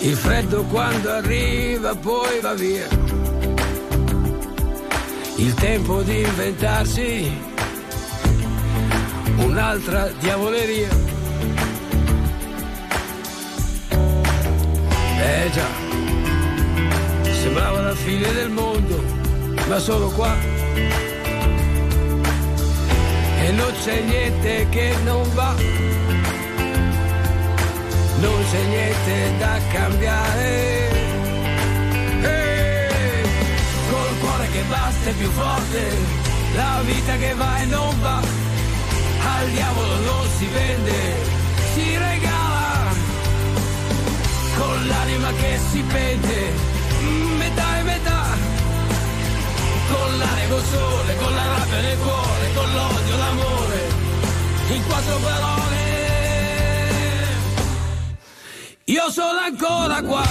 [0.00, 2.86] Il freddo quando arriva poi va via.
[5.36, 7.32] Il tempo di inventarsi
[9.38, 10.88] un'altra diavoleria.
[15.22, 15.66] Eh già,
[17.32, 19.02] sembrava la fine del mondo,
[19.68, 20.59] ma sono qua.
[23.42, 25.54] E non c'è niente che non va,
[28.20, 30.88] non c'è niente da cambiare.
[33.90, 35.82] Col cuore che batte più forte,
[36.54, 38.20] la vita che va e non va,
[39.38, 40.98] al diavolo non si vende,
[41.74, 42.92] si regala.
[44.58, 46.52] Con l'anima che si pente,
[47.38, 48.24] metà e metà,
[49.92, 53.88] con l'aria sole, con la rabbia nel cuore, con l'odio, l'amore,
[54.68, 55.78] in quattro parole.
[58.84, 60.24] Io sono ancora qua.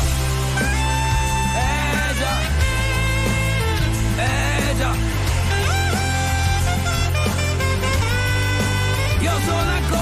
[1.55, 2.35] Eh già,
[4.23, 4.93] eh già.
[9.21, 9.98] Io sono ancora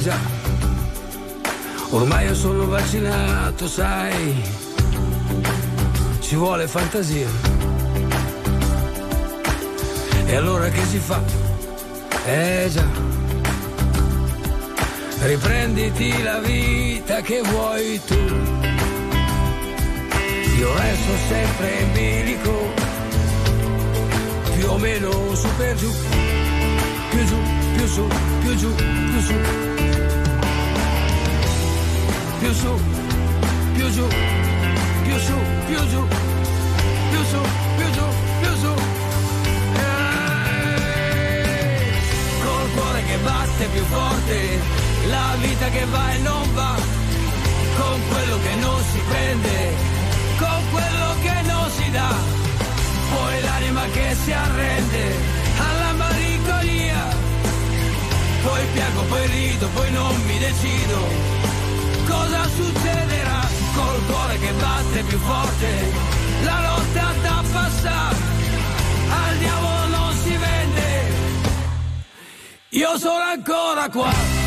[0.00, 0.18] già,
[1.90, 4.42] ormai io sono vaccinato, sai,
[6.20, 7.28] ci vuole fantasia.
[10.26, 11.20] E allora che si fa?
[12.24, 12.86] Eh già,
[15.22, 18.14] riprenditi la vita che vuoi tu.
[20.56, 22.72] Io resto sempre in bilico,
[24.54, 25.90] più o meno su per giù,
[27.10, 27.36] più giù,
[27.74, 28.06] più su,
[28.40, 29.89] più giù, più su.
[32.40, 32.72] Più su,
[33.74, 34.06] più giù,
[35.04, 35.34] più su,
[35.66, 36.06] più giù,
[37.10, 37.40] più su,
[37.76, 38.04] più giù,
[38.40, 38.72] più su.
[39.74, 40.70] Eh,
[42.42, 44.58] Col cuore che batte più forte,
[45.10, 46.74] la vita che va e non va,
[47.78, 49.74] con quello che non si prende,
[50.38, 52.14] con quello che non si dà,
[53.14, 55.14] poi l'anima che si arrende
[55.58, 57.04] alla malinconia,
[58.44, 61.39] poi piango, poi rido, poi non mi decido
[62.10, 63.40] cosa succederà
[63.74, 65.68] col cuore che batte più forte,
[66.42, 68.16] la notte a passare,
[69.08, 70.88] al diavolo non si vende,
[72.70, 74.39] io sono ancora qua.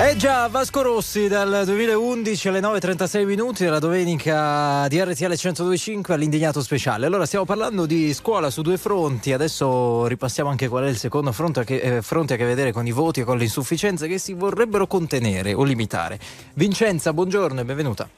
[0.00, 6.62] Eh già, Vasco Rossi dal 2011 alle 9.36 minuti della domenica di RTL 102.5 all'indignato
[6.62, 7.06] speciale.
[7.06, 11.32] Allora stiamo parlando di scuola su due fronti, adesso ripassiamo anche qual è il secondo
[11.32, 14.18] fronte che, eh, fronte a che vedere con i voti e con le insufficienze che
[14.18, 16.20] si vorrebbero contenere o limitare.
[16.54, 18.08] Vincenza, buongiorno e benvenuta.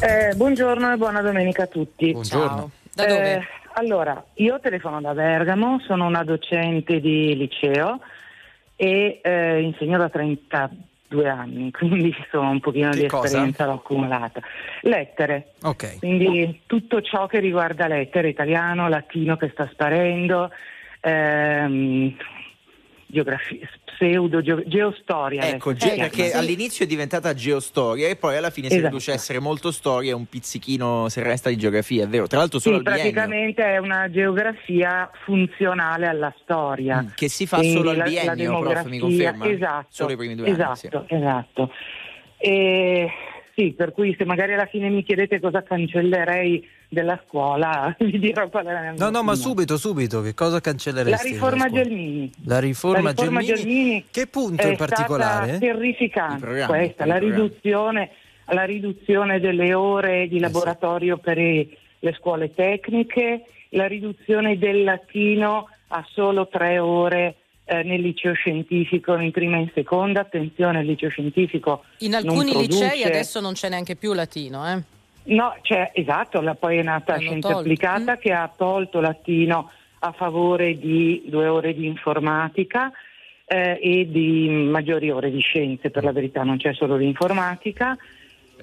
[0.00, 2.10] Eh, buongiorno e buona domenica a tutti.
[2.10, 2.70] Buongiorno.
[2.92, 3.34] Da dove?
[3.34, 3.42] Eh,
[3.74, 8.00] allora, io telefono da Bergamo, sono una docente di liceo
[8.76, 13.26] e eh, insegno da 32 anni, quindi insomma un pochino Che di cosa?
[13.26, 14.40] esperienza l'ho accumulata.
[14.82, 15.98] Lettere, Ok.
[15.98, 20.50] quindi tutto ciò che riguarda lettere, italiano, latino che sta sparendo,
[21.00, 22.16] ehm,
[23.06, 25.48] geografia, pseudo, geo- geostoria.
[25.48, 28.88] Ecco, ge- si perché all'inizio è diventata geostoria e poi alla fine si Esatto.
[28.90, 32.26] riduce a essere molto storia e un pizzichino se resta di geografia, è vero?
[32.26, 33.12] Tra l'altro solo Sì, al biennio.
[33.12, 37.02] praticamente è una geografia funzionale alla storia.
[37.02, 39.48] Mm, che si fa Quindi solo al la- la biennio, prof, mi conferma?
[39.48, 41.70] Esatto, Solo i primi due anni, esatto, esatto.
[42.38, 43.08] E,
[43.54, 48.48] sì, per cui se magari alla fine mi chiedete cosa cancellerei della scuola, vi dirò
[48.48, 51.28] qual è la mia No, no, ma subito, subito, che cosa La cancelleresti?
[51.32, 51.68] riforma?
[51.70, 52.30] Gelmini.
[52.46, 55.46] La riforma, La riforma Gelmini, Gelmini che punto è in particolare?
[55.56, 58.10] stata terrificante questa, la riduzione,
[58.46, 60.40] la riduzione delle ore di sì.
[60.40, 67.36] laboratorio per i- le scuole tecniche, la riduzione del latino a solo tre ore
[67.66, 70.20] eh, nel liceo scientifico in prima e in seconda.
[70.20, 74.82] Attenzione, il liceo scientifico In alcuni produce- licei adesso non c'è neanche più latino, eh?
[75.26, 77.58] No, c'è, esatto, la- poi è nata L'hanno Scienze tolto.
[77.60, 78.16] Applicata Mm.
[78.20, 82.92] che ha tolto latino a favore di due ore di informatica
[83.46, 87.96] eh, e di maggiori ore di scienze, per la verità non c'è solo l'informatica,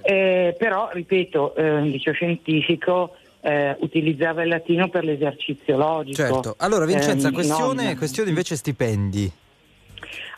[0.03, 6.15] Eh, però ripeto, eh, il liceo scientifico eh, utilizzava il latino per l'esercizio logico.
[6.15, 6.55] Certo.
[6.59, 9.31] Allora, Vincenza, Ehm, questione, non- questione invece stipendi.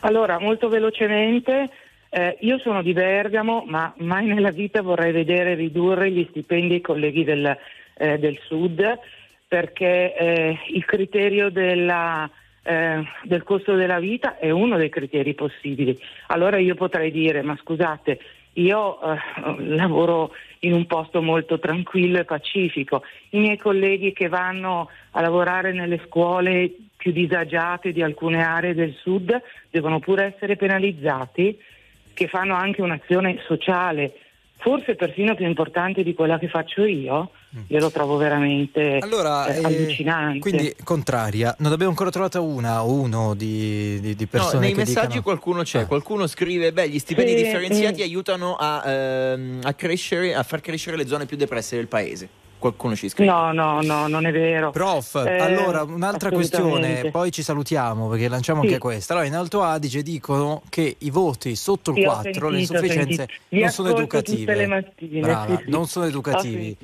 [0.00, 1.70] allora, molto velocemente,
[2.10, 6.80] eh, io sono di Bergamo, ma mai nella vita vorrei vedere ridurre gli stipendi ai
[6.80, 7.56] colleghi del,
[7.96, 8.98] eh, del Sud,
[9.48, 12.28] perché eh, il criterio della,
[12.62, 15.98] eh, del costo della vita è uno dei criteri possibili.
[16.28, 18.18] Allora io potrei dire, ma scusate,
[18.54, 19.18] io eh,
[19.58, 25.72] lavoro in un posto molto tranquillo e pacifico, i miei colleghi che vanno a lavorare
[25.72, 29.38] nelle scuole più disagiate di alcune aree del sud
[29.70, 31.58] devono pure essere penalizzati,
[32.14, 34.14] che fanno anche un'azione sociale,
[34.56, 37.30] forse persino più importante di quella che faccio io.
[37.68, 40.38] Io lo trovo veramente Allora, eh, eh, allucinante.
[40.40, 44.70] quindi contraria, non abbiamo ancora trovata una o uno di, di- di No, persone nei
[44.72, 45.22] che messaggi dicano...
[45.22, 45.86] qualcuno c'è, Ah.
[45.86, 48.02] qualcuno scrive: Beh, gli stipendi Sì, differenziati sì.
[48.02, 52.28] aiutano a, ehm, a crescere, a far crescere le zone più depresse del paese.
[52.58, 53.30] Qualcuno ci scrive.
[53.30, 54.70] No, no, no, non è vero.
[54.70, 58.68] Prof, Eh, allora un'altra questione, poi ci salutiamo perché lanciamo Sì.
[58.68, 59.12] anche questa.
[59.12, 62.46] Allora, in Alto Adige dicono che i voti sotto il Sì, ho 4, le sentito,
[62.46, 64.38] ho insufficienze, non sono educative.
[64.38, 65.70] tutte le mattine, Brava, sì, sì.
[65.70, 66.76] non sono Ho educativi.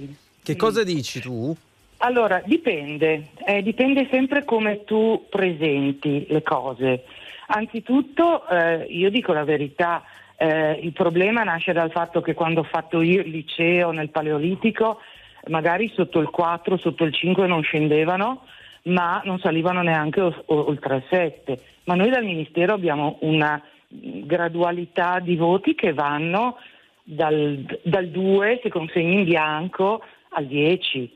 [0.43, 1.55] Che cosa dici tu?
[1.99, 7.05] Allora, dipende, eh, dipende sempre come tu presenti le cose.
[7.49, 10.03] Anzitutto, eh, io dico la verità,
[10.37, 15.01] eh, il problema nasce dal fatto che quando ho fatto io il liceo nel Paleolitico,
[15.49, 18.45] magari sotto il 4, sotto il 5 non scendevano,
[18.85, 21.61] ma non salivano neanche oltre il 7.
[21.85, 26.57] Ma noi dal Ministero abbiamo una gradualità di voti che vanno
[27.03, 31.13] dal, dal 2, se consegni in bianco, al 10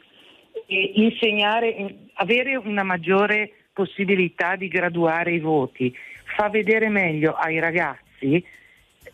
[0.67, 5.95] e insegnare, avere una maggiore possibilità di graduare i voti
[6.37, 8.45] fa vedere meglio ai ragazzi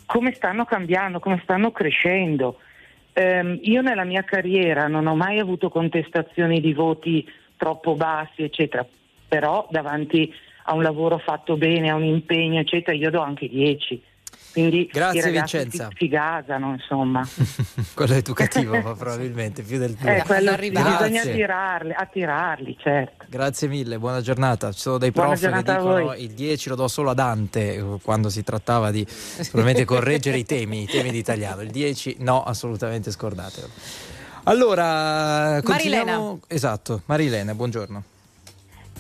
[0.07, 2.59] come stanno cambiando, come stanno crescendo.
[3.13, 8.87] Ehm, io nella mia carriera non ho mai avuto contestazioni di voti troppo bassi, eccetera,
[9.29, 10.33] però davanti
[10.65, 14.03] a un lavoro fatto bene, a un impegno, eccetera, io do anche 10.
[14.53, 15.89] Quindi Grazie, Vincenza.
[15.91, 17.27] Si, si gasano, insomma.
[17.95, 20.09] Quello educativo, ma probabilmente più del tuo.
[20.09, 23.25] Eh, quello bisogna attirarli, attirarli, certo.
[23.29, 24.73] Grazie mille, buona giornata.
[24.73, 28.29] Ci sono dei prof che dicono il 10 lo do solo a Dante eh, quando
[28.29, 31.63] si trattava di probabilmente correggere i temi, i temi di italiano.
[31.63, 33.69] Il 10 no, assolutamente scordatelo.
[34.45, 36.41] Allora, continuiamo...
[36.49, 38.03] Esatto, Marilena, buongiorno.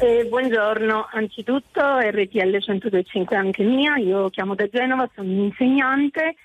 [0.02, 6.36] Eh, buongiorno, anzitutto RTL 102.5 anche mia, io chiamo da Genova, sono un'insegnante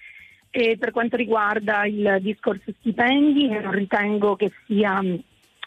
[0.49, 5.01] e per quanto riguarda il discorso stipendi non ritengo che sia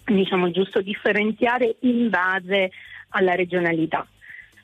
[0.04, 2.72] diciamo, giusto differenziare in base
[3.10, 4.06] alla regionalità,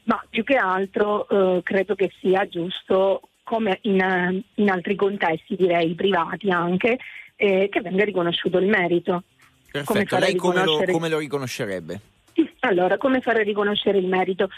[0.02, 5.94] ma più che altro eh, credo che sia giusto come in, in altri contesti direi
[5.94, 6.98] privati anche
[7.36, 9.22] eh, che venga riconosciuto il merito.
[9.70, 12.12] Perfetto, lei come lo, come lo riconoscerebbe?
[12.60, 14.48] Allora, come fare riconoscere il merito?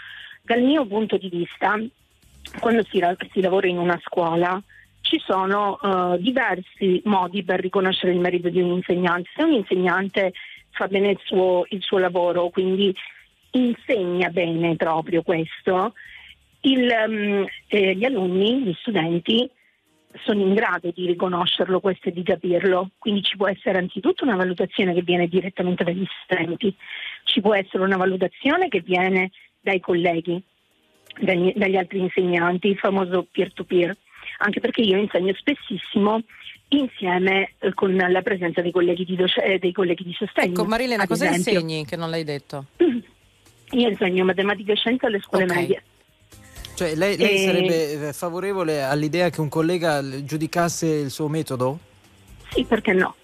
[0.43, 1.79] Dal mio punto di vista,
[2.61, 3.03] quando si,
[3.33, 4.63] si lavora in una scuola,
[5.01, 9.31] ci sono uh, diversi modi per riconoscere il merito di un insegnante.
[9.35, 10.33] Se un insegnante
[10.71, 12.95] fa bene il suo, il suo lavoro, quindi
[13.53, 15.95] insegna bene proprio questo,
[16.61, 19.49] il, um, eh, gli alunni, gli studenti
[20.25, 22.91] sono in grado di riconoscerlo questo e di capirlo.
[22.99, 26.75] Quindi ci può essere anzitutto una valutazione che viene direttamente dagli studenti,
[27.27, 30.41] ci può essere una valutazione che viene dai colleghi,
[31.21, 33.97] dagli, dagli altri insegnanti, il famoso peer-to-peer,
[34.39, 36.23] anche perché io insegno spessissimo
[36.69, 40.53] insieme eh, con la presenza dei colleghi di, doc- eh, dei colleghi di sostegno.
[40.53, 41.53] Ecco, Marilena, cosa esempio.
[41.61, 42.67] insegni che non l'hai detto?
[43.71, 45.55] Io insegno matematica e scienza alle scuole Ok.
[45.55, 45.83] medie.
[46.77, 51.79] Cioè, lei, lei Eh, sarebbe eh, favorevole all'idea che un collega giudicasse il suo metodo?
[52.51, 53.17] Sì, perché no?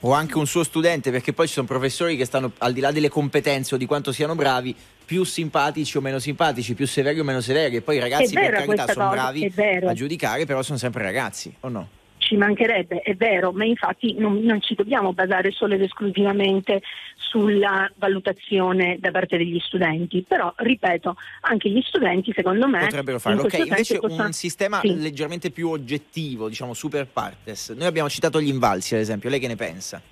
[0.00, 2.92] O anche un suo studente, perché poi ci sono professori che stanno al di là
[2.92, 7.24] delle competenze o di quanto siano bravi, più simpatici o meno simpatici, più severi o
[7.24, 7.76] meno severi.
[7.76, 9.52] E poi i ragazzi, per carità, sono cosa, bravi
[9.84, 11.88] a giudicare, però sono sempre ragazzi, o no?
[12.26, 16.82] Ci mancherebbe, è vero, ma infatti non, non ci dobbiamo basare solo ed esclusivamente
[17.14, 23.40] sulla valutazione da parte degli studenti, però ripeto, anche gli studenti secondo me Potrebbero farlo.
[23.42, 25.00] in Ok, questo invece possono- un sistema Sì.
[25.00, 27.70] leggermente più oggettivo, diciamo super partes.
[27.70, 29.30] Noi abbiamo citato gli invalsi, ad esempio.
[29.30, 30.02] Lei che ne pensa?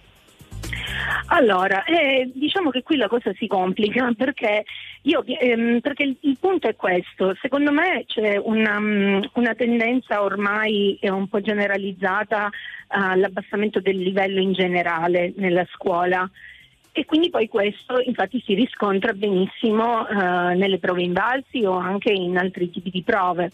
[1.26, 4.64] Allora, eh, diciamo che qui la cosa si complica perché,
[5.02, 10.22] io, ehm, perché il, il punto è questo, secondo me c'è una, mm, una tendenza
[10.22, 12.50] ormai un po' generalizzata
[12.88, 16.28] all'abbassamento del livello in generale nella scuola.
[16.96, 22.38] E quindi poi questo infatti si riscontra benissimo eh, nelle prove invalsi o anche in
[22.38, 23.50] altri tipi di prove,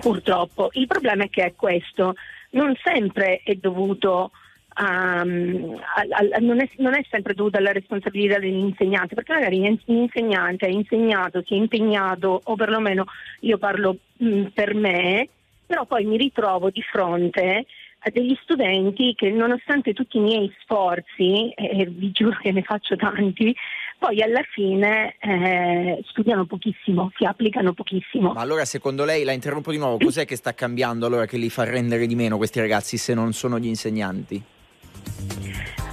[0.00, 0.70] purtroppo.
[0.72, 2.14] Il problema è che è questo,
[2.50, 4.32] non sempre è dovuto
[4.78, 10.66] um, al- al- non, è, non è sempre dovuta alla responsabilità dell'insegnante, perché magari l'insegnante
[10.66, 13.04] ha insegnato, si è impegnato, o perlomeno
[13.40, 15.28] io parlo mh, per me,
[15.66, 17.66] però poi mi ritrovo di fronte
[18.02, 22.96] a degli studenti che nonostante tutti i miei sforzi, e vi giuro che ne faccio
[22.96, 23.54] tanti,
[23.98, 28.32] poi alla fine eh, studiano pochissimo, si applicano pochissimo.
[28.32, 31.50] Ma allora, secondo lei, la interrompo di nuovo, cos'è che sta cambiando allora che li
[31.50, 34.42] fa rendere di meno questi ragazzi se non sono gli insegnanti?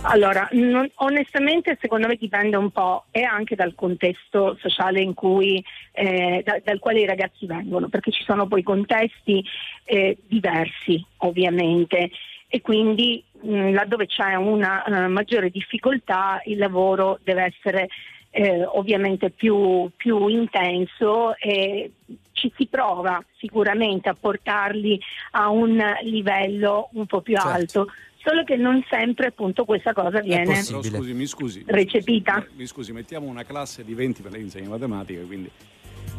[0.03, 5.61] Allora, non- onestamente secondo me dipende un po' e anche dal contesto sociale in cui,
[5.91, 9.43] eh, da- dal quale i ragazzi vengono, perché ci sono poi contesti
[9.83, 12.11] eh, diversi ovviamente
[12.47, 17.89] e quindi mh, laddove c'è una eh, maggiore difficoltà il lavoro deve essere
[18.29, 21.91] eh, ovviamente più, più intenso e
[22.33, 24.99] ci si prova sicuramente a portarli
[25.31, 27.49] a un livello un po' più Certo.
[27.49, 27.87] alto,
[28.27, 31.63] solo che non sempre appunto questa cosa viene scusi, mi scusi.
[31.65, 32.45] recepita.
[32.57, 35.49] Mi scusi, mettiamo una classe di 20, per lei insegna matematica, quindi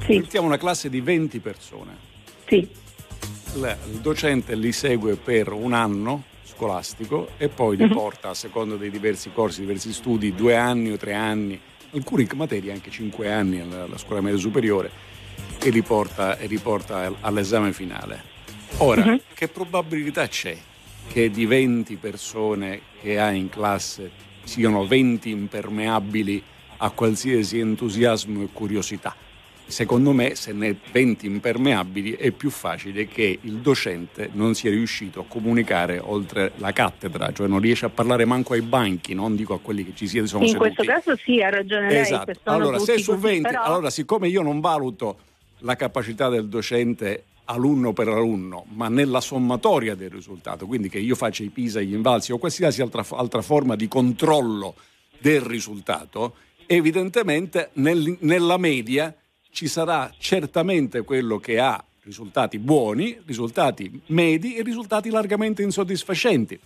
[0.06, 0.16] Sì.
[0.18, 1.92] mettiamo una classe di 20 persone.
[2.46, 2.66] Sì.
[3.54, 7.92] Il, il docente li segue per un anno scolastico e poi li Mhm.
[7.92, 11.60] porta a seconda dei diversi corsi, diversi studi, due anni o tre anni,
[11.92, 14.90] alcune materie anche cinque anni alla, alla scuola media superiore
[15.62, 18.22] e li porta, e li porta al- all'esame finale.
[18.78, 19.20] Ora, Mhm.
[19.34, 20.56] che probabilità c'è
[21.08, 24.10] che di 20 persone che ha in classe
[24.44, 26.42] siano 20 impermeabili
[26.78, 29.14] a qualsiasi entusiasmo e curiosità?
[29.66, 34.70] Secondo me, se ne è 20 impermeabili, è più facile che il docente non sia
[34.70, 39.36] riuscito a comunicare oltre la cattedra, cioè non riesce a parlare manco ai banchi, non
[39.36, 40.72] dico a quelli che ci siete sono In seduti.
[40.74, 42.00] questo caso sì, ha ragione lei.
[42.00, 42.32] Esatto.
[42.44, 45.18] Allora, se su così, 20, però- allora siccome io non valuto
[45.58, 51.14] la capacità del docente alunno per alunno, ma nella sommatoria del risultato, quindi che io
[51.14, 54.74] faccia i PISA, gli invalsi o qualsiasi altra, altra forma di controllo
[55.18, 56.34] del risultato,
[56.66, 59.14] evidentemente nel- nella media
[59.50, 66.58] ci sarà certamente quello che ha risultati buoni, risultati medi e risultati largamente insoddisfacenti.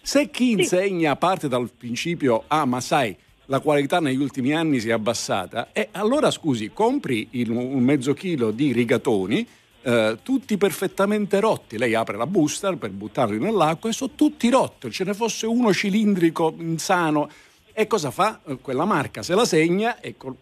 [0.00, 3.14] Se chi insegna parte dal principio, ah ma sai,
[3.46, 8.14] la qualità negli ultimi anni si è abbassata, e allora scusi, compri il- un mezzo
[8.14, 9.46] chilo di rigatoni,
[9.82, 11.78] eh, tutti perfettamente rotti.
[11.78, 14.90] Lei apre la busta per buttarli nell'acqua e sono tutti rotti.
[14.90, 17.28] Ce ne fosse uno cilindrico, insano.
[17.72, 18.40] E cosa fa?
[18.46, 20.36] Eh, Quella marca se la segna e col,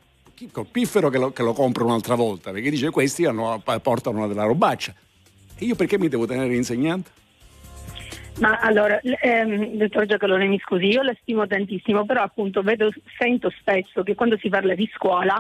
[0.51, 4.45] col piffero che lo, che lo compra un'altra volta, perché dice questi hanno- portano della
[4.45, 4.95] robaccia.
[5.57, 7.18] E io perché mi devo tenere insegnante?
[8.38, 13.53] Ma allora, ehm, dottor Giacalone, mi scusi, io la stimo tantissimo, però appunto vedo, sento
[13.61, 15.38] spesso che quando si parla di scuola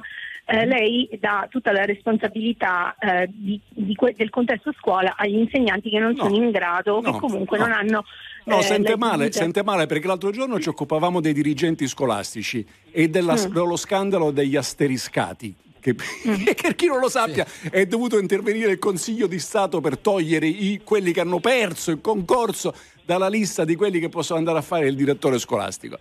[0.50, 5.90] eh, lei dà tutta la responsabilità eh, di- di que- del contesto scuola agli insegnanti
[5.90, 7.66] che non sono in grado o no, che comunque no.
[7.66, 8.04] non hanno...
[8.46, 12.66] No, eh, sente le male, sente male perché l'altro giorno ci occupavamo dei dirigenti scolastici
[12.90, 13.52] e della- Mm.
[13.52, 15.54] dello scandalo degli asteriscati.
[15.80, 15.94] Che,
[16.44, 20.46] che per chi non lo sappia è dovuto intervenire il Consiglio di Stato per togliere
[20.46, 22.74] i- quelli che hanno perso il concorso
[23.04, 25.98] dalla lista di quelli che possono andare a fare il direttore scolastico.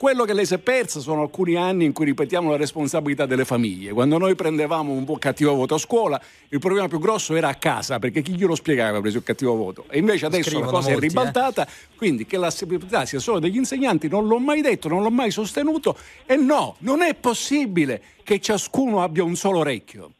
[0.00, 3.44] Quello che lei si è persa sono alcuni anni in cui ripetiamo la responsabilità delle
[3.44, 3.92] famiglie.
[3.92, 7.54] Quando noi prendevamo un po' cattivo voto a scuola, il problema più grosso era a
[7.56, 9.84] casa, perché chi glielo spiegava aveva preso il cattivo voto.
[9.90, 13.40] E invece adesso Scrivono la cosa molti, è ribaltata, quindi che la responsabilità sia solo
[13.40, 15.94] degli insegnanti non l'ho mai detto, non l'ho mai sostenuto
[16.24, 20.12] e no, non è possibile che ciascuno abbia un solo orecchio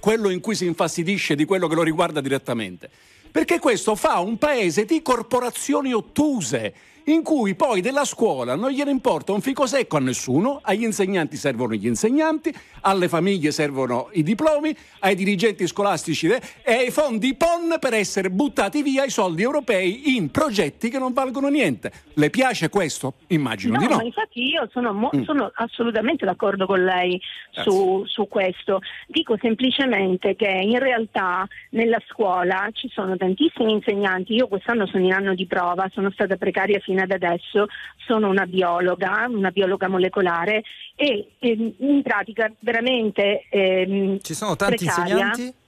[0.00, 2.90] quello in cui si infastidisce di quello che lo riguarda direttamente.
[3.30, 6.74] Perché questo fa un paese di corporazioni ottuse,
[7.06, 11.36] in cui poi della scuola non gliene importa un fico secco a nessuno, agli insegnanti
[11.36, 12.52] servono gli insegnanti,
[12.82, 16.40] alle famiglie servono i diplomi, ai dirigenti scolastici e
[16.72, 21.48] ai fondi PON per essere buttati via i soldi europei in progetti che non valgono
[21.48, 21.92] niente.
[22.14, 23.14] Le piace questo?
[23.28, 24.00] Immagino No, di no.
[24.02, 25.22] infatti io sono, mo- Mm.
[25.24, 28.80] sono assolutamente d'accordo con lei su, su questo.
[29.06, 34.34] Dico semplicemente che in realtà nella scuola ci sono tantissimi insegnanti.
[34.34, 37.66] Io quest'anno sono in anno di prova, sono stata precaria fino ad adesso,
[38.06, 40.62] sono una biologa, una biologa molecolare
[40.96, 43.46] e ehm, in pratica veramente...
[43.48, 45.14] ehm, Ci sono tanti precaria.
[45.14, 45.62] insegnanti?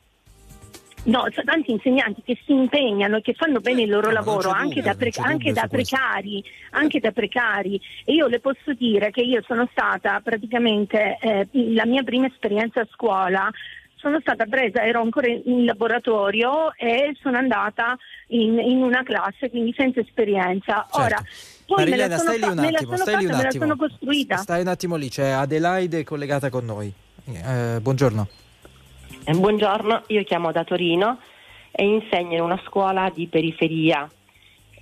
[1.07, 4.27] No, tanti insegnanti che si impegnano e che fanno bene il loro no, ma non
[4.27, 7.81] lavoro anche, dubbio, da, pre- anche da precari, anche da precari.
[8.05, 12.81] E io le posso dire che io sono stata praticamente eh, la mia prima esperienza
[12.81, 13.49] a scuola.
[13.99, 17.97] Sono stata presa, ero ancora in laboratorio e sono andata
[18.29, 20.87] in, in una classe, quindi senza esperienza.
[20.93, 21.21] Ora,
[21.67, 23.33] poi me Marilena, la sono, stai lì un me la attimo, sono stai lì fatta,
[23.33, 23.65] un me la attimo.
[23.65, 24.37] sono costruita.
[24.37, 26.93] Stai un attimo lì, c'è Adelaide collegata con noi.
[27.25, 28.29] Eh, buongiorno.
[29.25, 31.19] Eh, Buongiorno, io chiamo da Torino
[31.73, 34.09] e insegno in una scuola di periferia,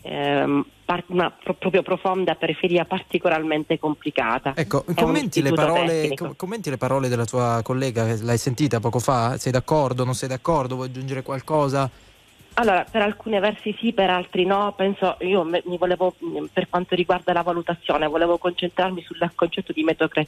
[0.03, 0.65] par-
[1.07, 4.53] una pro- proprio profonda periferia particolarmente complicata.
[4.57, 9.39] Ecco, commenti le, parole, commenti le parole della tua collega, l'hai sentita poco fa?
[9.39, 10.75] Sei d'accordo, non sei d'accordo?
[10.75, 11.91] Vuoi aggiungere qualcosa?
[12.57, 14.73] Allora, per alcuni versi sì, per altri no.
[14.77, 16.15] Penso, io mi volevo,
[16.53, 19.85] per quanto riguarda la valutazione, volevo concentrarmi sul concetto di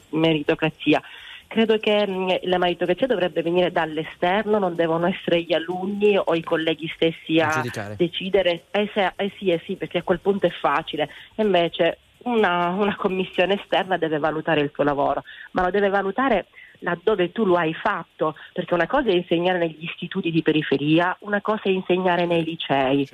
[0.09, 1.01] meritocrazia.
[1.47, 6.43] Credo che mh, la meritocrazia dovrebbe venire dall'esterno, non devono essere gli alunni o i
[6.43, 7.95] colleghi stessi A a giudicare.
[7.97, 8.65] decidere.
[8.71, 11.09] Eh, se- eh sì, eh sì, perché a quel punto è facile.
[11.35, 16.47] Invece una, una commissione esterna deve valutare il tuo lavoro, ma lo deve valutare
[16.79, 21.41] laddove tu lo hai fatto, perché una cosa è insegnare negli istituti di periferia, una
[21.41, 23.07] cosa è insegnare nei licei,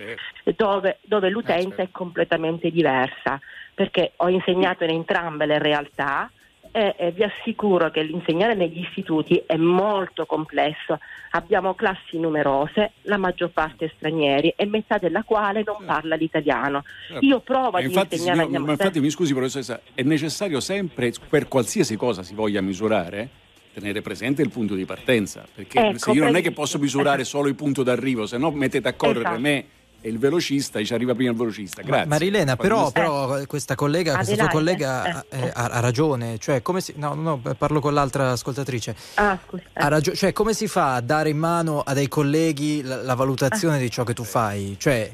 [0.55, 3.39] dove, dove l'utenza è completamente diversa,
[3.73, 6.29] perché ho insegnato in entrambe le realtà
[6.73, 10.99] e, e vi assicuro che l'insegnare negli istituti è molto complesso.
[11.31, 16.83] Abbiamo classi numerose, la maggior parte stranieri e metà della quale non parla l'italiano.
[17.19, 21.13] Io provo ad infatti, insegnare signor- agli ma infatti mi scusi professoressa, è necessario sempre,
[21.29, 23.29] per qualsiasi cosa si voglia misurare,
[23.71, 27.23] tenere presente il punto di partenza, perché Ecco, se io non è che posso misurare
[27.23, 29.39] solo il punto d'arrivo, se no mettete a correre Esatto.
[29.39, 29.65] me
[30.03, 31.81] e il velocista e ci arriva prima il velocista.
[31.81, 32.07] Grazie.
[32.07, 36.81] Marilena, però, però questa collega, questa sua Adelaide, collega eh, ha, ha ragione, cioè come
[36.81, 38.95] si, no, no, parlo con l'altra ascoltatrice.
[39.15, 39.63] Ah, scusa.
[39.71, 43.13] Ha ragio- cioè, come si fa a dare in mano a dei colleghi la, la
[43.15, 44.75] valutazione di ciò che tu fai?
[44.77, 45.09] Cioè,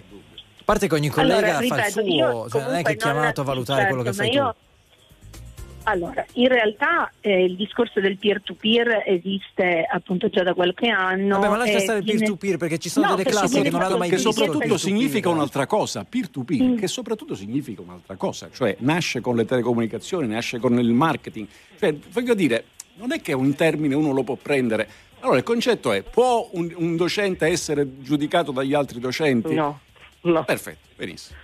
[0.60, 2.92] a parte che ogni collega Allora, fa il ripeto, suo, io cioè, non è che
[2.94, 4.68] è chiamato a valutare quello che certo, fai io- tu.
[5.84, 11.38] Allora, in realtà eh, il discorso del peer-to-peer esiste appunto già da qualche anno.
[11.40, 13.70] Vabbè, ma lascia e stare il viene- peer-to-peer perché ci sono No, delle classi che
[13.72, 14.32] non hanno mai che visto.
[14.32, 15.36] soprattutto il significa peer-to-peer.
[15.36, 16.78] un'altra cosa, peer-to-peer, Mm.
[16.78, 21.48] che soprattutto significa un'altra cosa, cioè nasce con le telecomunicazioni, nasce con il marketing.
[21.80, 22.66] Cioè, voglio dire,
[22.96, 24.88] non è che un termine uno lo può prendere.
[25.22, 29.54] Allora il concetto è, può un, un docente essere giudicato dagli altri docenti?
[29.56, 29.80] No,
[30.22, 30.44] no.
[30.44, 31.38] Perfetto, benissimo.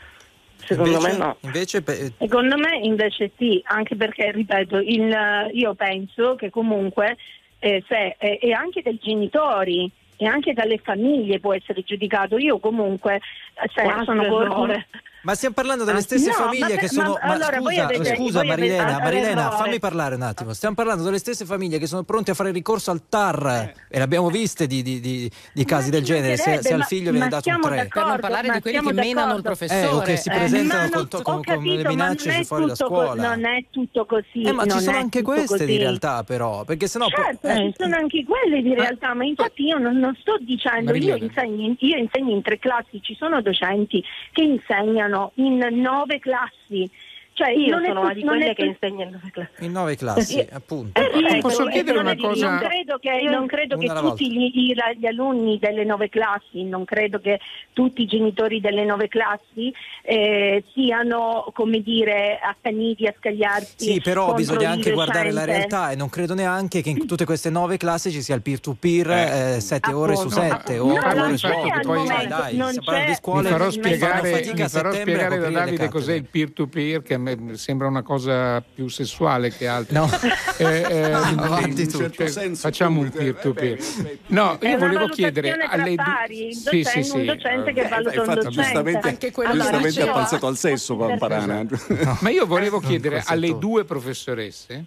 [0.65, 1.37] Secondo invece, me no.
[1.41, 7.17] Invece, pe- Secondo me invece sì, anche perché, ripeto, il- io penso che comunque
[7.59, 12.37] eh, se, eh, e anche dai genitori e anche dalle famiglie può essere giudicato.
[12.37, 14.85] Io comunque eh, se sono con-.
[15.25, 17.09] Ma stiamo parlando delle stesse No, famiglie ma- che ma- sono.
[17.13, 20.53] Ma, allora, voi scusa, avete- scusa Marilena, avete Marilena, fammi parlare un attimo.
[20.53, 24.03] Stiamo parlando delle stesse famiglie che sono pronte a fare ricorso al TAR e le
[24.03, 26.37] abbiamo viste di, di- di- di casi del genere.
[26.37, 27.75] Se, se al figlio ma- viene ma dato un siamo 3.
[27.75, 29.41] d'accordo, Per non parlare ma di quelli che menano il d'accordo.
[29.41, 29.81] professore.
[29.81, 32.43] Eh, o che si Eh, presentano ma con, non- con- con capito, le ma minacce
[32.43, 33.27] fuori da tutto co- scuola.
[33.35, 34.41] non è tutto così.
[34.43, 36.63] Eh, ma ci sono anche queste di realtà, però.
[36.65, 37.07] Perché sennò.
[37.07, 41.15] Certo, eh, ci sono anche quelle di realtà, ma infatti io non, sto dicendo, io
[41.15, 46.89] insegno in tre classi, ci sono docenti che insegnano in nove classi.
[47.37, 49.65] Cioè, Io sono una di quelle che insegna in nove classi.
[49.65, 51.01] in nove classi, Eh, appunto.
[51.01, 52.49] Perfetto, Posso e chiedere non una cosa?
[52.49, 57.19] Non credo che, non credo che tutti gli, gli alunni delle nove classi, non credo
[57.19, 57.41] che
[57.73, 59.69] tutti i genitori delle nove classi
[60.03, 63.73] eh, siano, come dire, accaniti a scagliarsi.
[63.93, 67.49] Sì, però bisogna anche guardare la realtà e non credo neanche che in tutte queste
[67.49, 70.41] nove classi ci sia il peer-to-peer 7 ore su Appunto.
[70.41, 71.67] 7 No, o 8 non ore su c'è 8.
[71.73, 73.13] al Poi momento, dai, parlando di c'è.
[73.15, 74.21] scuole mi farò spiegare,
[74.53, 77.17] mi a farò spiegare da Davide cos'è il peer-to-peer, che
[77.53, 79.99] sembra una cosa più sessuale che altro.
[80.05, 80.09] No.
[80.57, 81.97] Eh, eh, Avanti in tu.
[81.97, 83.77] un certo senso, facciamo un peer-to-peer.
[84.05, 87.17] Eh, No, È io volevo chiedere alle pari, Sì, docente- sì, sì.
[87.17, 88.49] un docente che Eh, valuta un infatti, docente.
[88.61, 91.65] giustamente, Anche quello giustamente ha pensato al sesso Pamparana.
[92.21, 93.57] Ma io volevo chiedere questo alle tu.
[93.59, 94.85] due professoresse,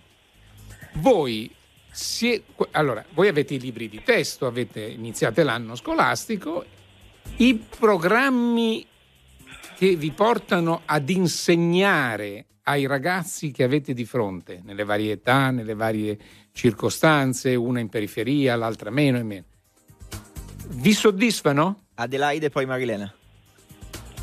[0.95, 1.51] voi,
[1.91, 6.65] sie- allora, voi avete i libri di testo, avete iniziate l'anno scolastico,
[7.37, 8.85] i programmi
[9.79, 15.75] che vi portano ad insegnare ai ragazzi che avete di fronte, nelle varie età, nelle
[15.75, 16.19] varie
[16.53, 19.45] circostanze, una in periferia, l'altra meno e meno,
[20.71, 21.85] vi soddisfano?
[21.95, 23.15] Adelaide e poi Marilena.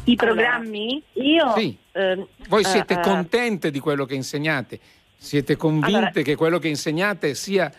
[0.04, 1.02] I programmi?
[1.14, 1.78] Io Sì.
[1.94, 4.78] ehm, Voi eh, siete eh, contente di quello che insegnate?
[5.16, 7.72] Siete convinte Allora- che quello che insegnate sia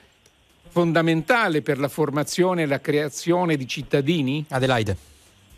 [0.69, 4.47] fondamentale per la formazione e la creazione di cittadini?
[4.49, 4.97] Adelaide.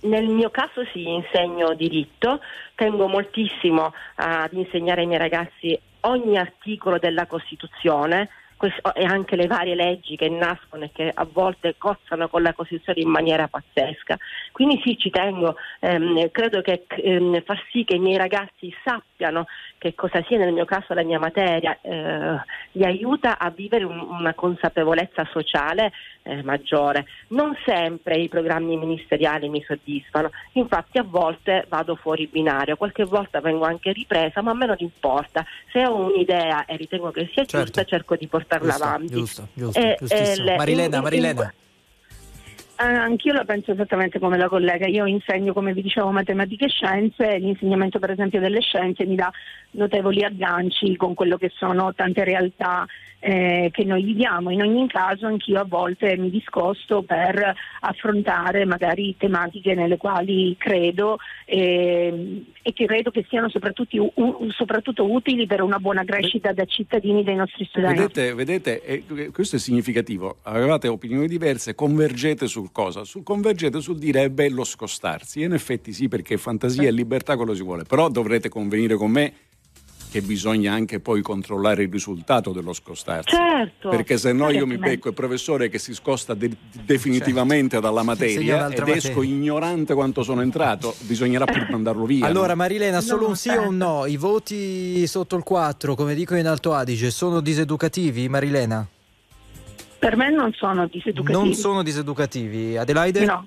[0.01, 2.40] Nel mio caso sì, insegno diritto,
[2.74, 8.28] tengo moltissimo ad insegnare ai miei ragazzi ogni articolo della Costituzione.
[8.61, 13.01] E anche le varie leggi che nascono e che a volte cozzano con la Costituzione
[13.01, 14.18] in maniera pazzesca.
[14.51, 19.46] Quindi sì, ci tengo, ehm, credo che ehm, far sì che i miei ragazzi sappiano
[19.78, 22.42] che cosa sia nel mio caso la mia materia, eh,
[22.72, 25.92] li aiuta a vivere un- una consapevolezza sociale
[26.28, 27.06] eh, maggiore.
[27.28, 33.40] Non sempre i programmi ministeriali mi soddisfano, infatti a volte vado fuori binario, qualche volta
[33.40, 35.44] vengo anche ripresa, ma a me non importa.
[35.72, 37.58] Se ho un'idea e ritengo che sia Certo.
[37.64, 39.06] giusta, cerco di portarla Giusto, avanti.
[39.14, 40.46] giusto, giusto, E- giustissimo.
[40.46, 41.54] e le- Marilena, in- Marilena.
[42.80, 44.86] Eh, anch'io la penso esattamente come la collega.
[44.86, 47.28] Io insegno, come vi dicevo, matematica e scienze.
[47.34, 49.32] e L'insegnamento, per esempio, delle scienze mi dà
[49.72, 52.86] notevoli agganci con quello che sono tante realtà
[53.20, 54.50] eh, che noi viviamo.
[54.50, 61.18] In ogni caso, anch'io a volte mi discosto per affrontare magari tematiche nelle quali credo
[61.44, 66.64] eh, e che credo che siano soprattutto, u- soprattutto utili per una buona crescita da
[66.64, 68.00] cittadini dei nostri studenti.
[68.00, 70.38] Vedete, vedete eh, questo è significativo.
[70.42, 73.04] Avevate opinioni diverse, convergete sul cosa?
[73.04, 75.42] Sul, convergete sul dire è bello scostarsi.
[75.42, 77.84] E in effetti sì, perché fantasia e libertà quello si vuole.
[77.84, 79.32] Però dovrete convenire con me
[80.11, 83.34] che bisogna anche poi controllare il risultato dello scostarsi.
[83.34, 83.88] Certo.
[83.88, 86.50] Perché se no io mi becco il professore che si scosta de-
[86.84, 89.34] definitivamente dalla Insegna materia ed esco materia.
[89.34, 92.26] ignorante quanto sono entrato, bisognerà pur mandarlo via.
[92.26, 92.56] Allora no?
[92.56, 94.06] Marilena, solo No, un sì o un no?
[94.06, 98.86] I voti sotto il 4, come dicono in Alto Adige, sono diseducativi, Marilena?
[99.98, 101.32] Per me non sono diseducativi.
[101.44, 102.76] Non sono diseducativi.
[102.76, 103.24] Adelaide?
[103.24, 103.46] No.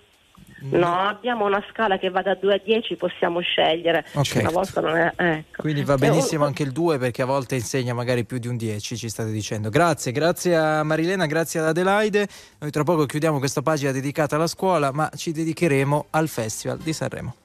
[0.69, 4.05] No, abbiamo una scala che va da 2 a 10, possiamo scegliere.
[4.13, 4.37] Ok.
[4.39, 5.11] Una volta non è.
[5.15, 5.61] Ecco.
[5.61, 8.47] Quindi va Eh, benissimo un- anche il 2 perché a volte insegna magari più di
[8.47, 9.69] un 10, ci state dicendo.
[9.69, 12.27] Grazie, grazie a Marilena, grazie ad Adelaide.
[12.59, 16.93] Noi tra poco chiudiamo questa pagina dedicata alla scuola, ma ci dedicheremo al Festival di
[16.93, 17.35] Sanremo.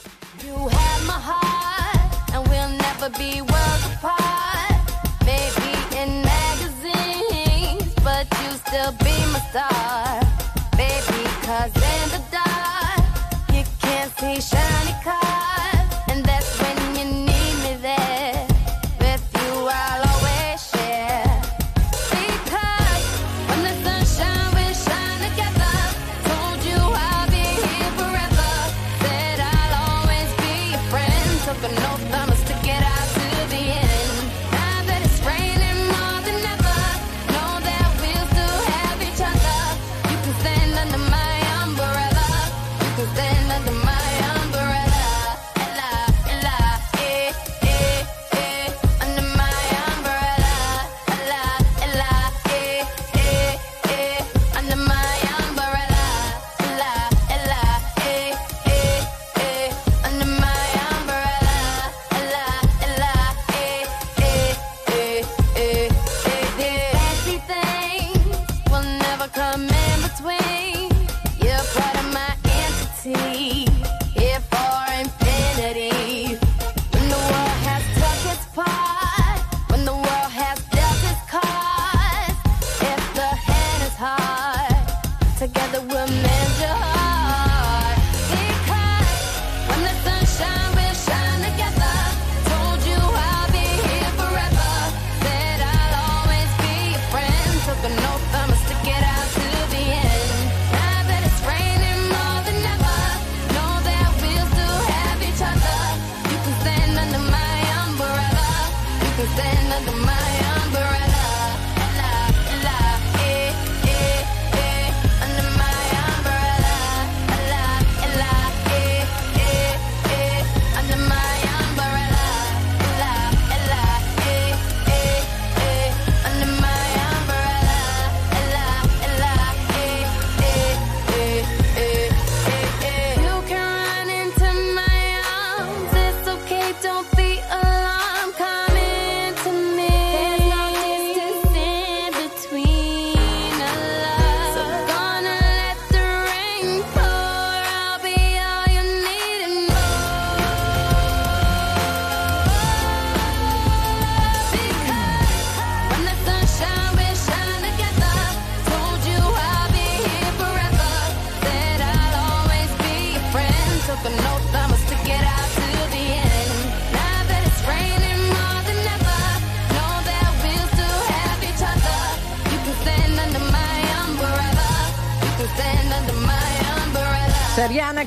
[14.46, 14.75] shine.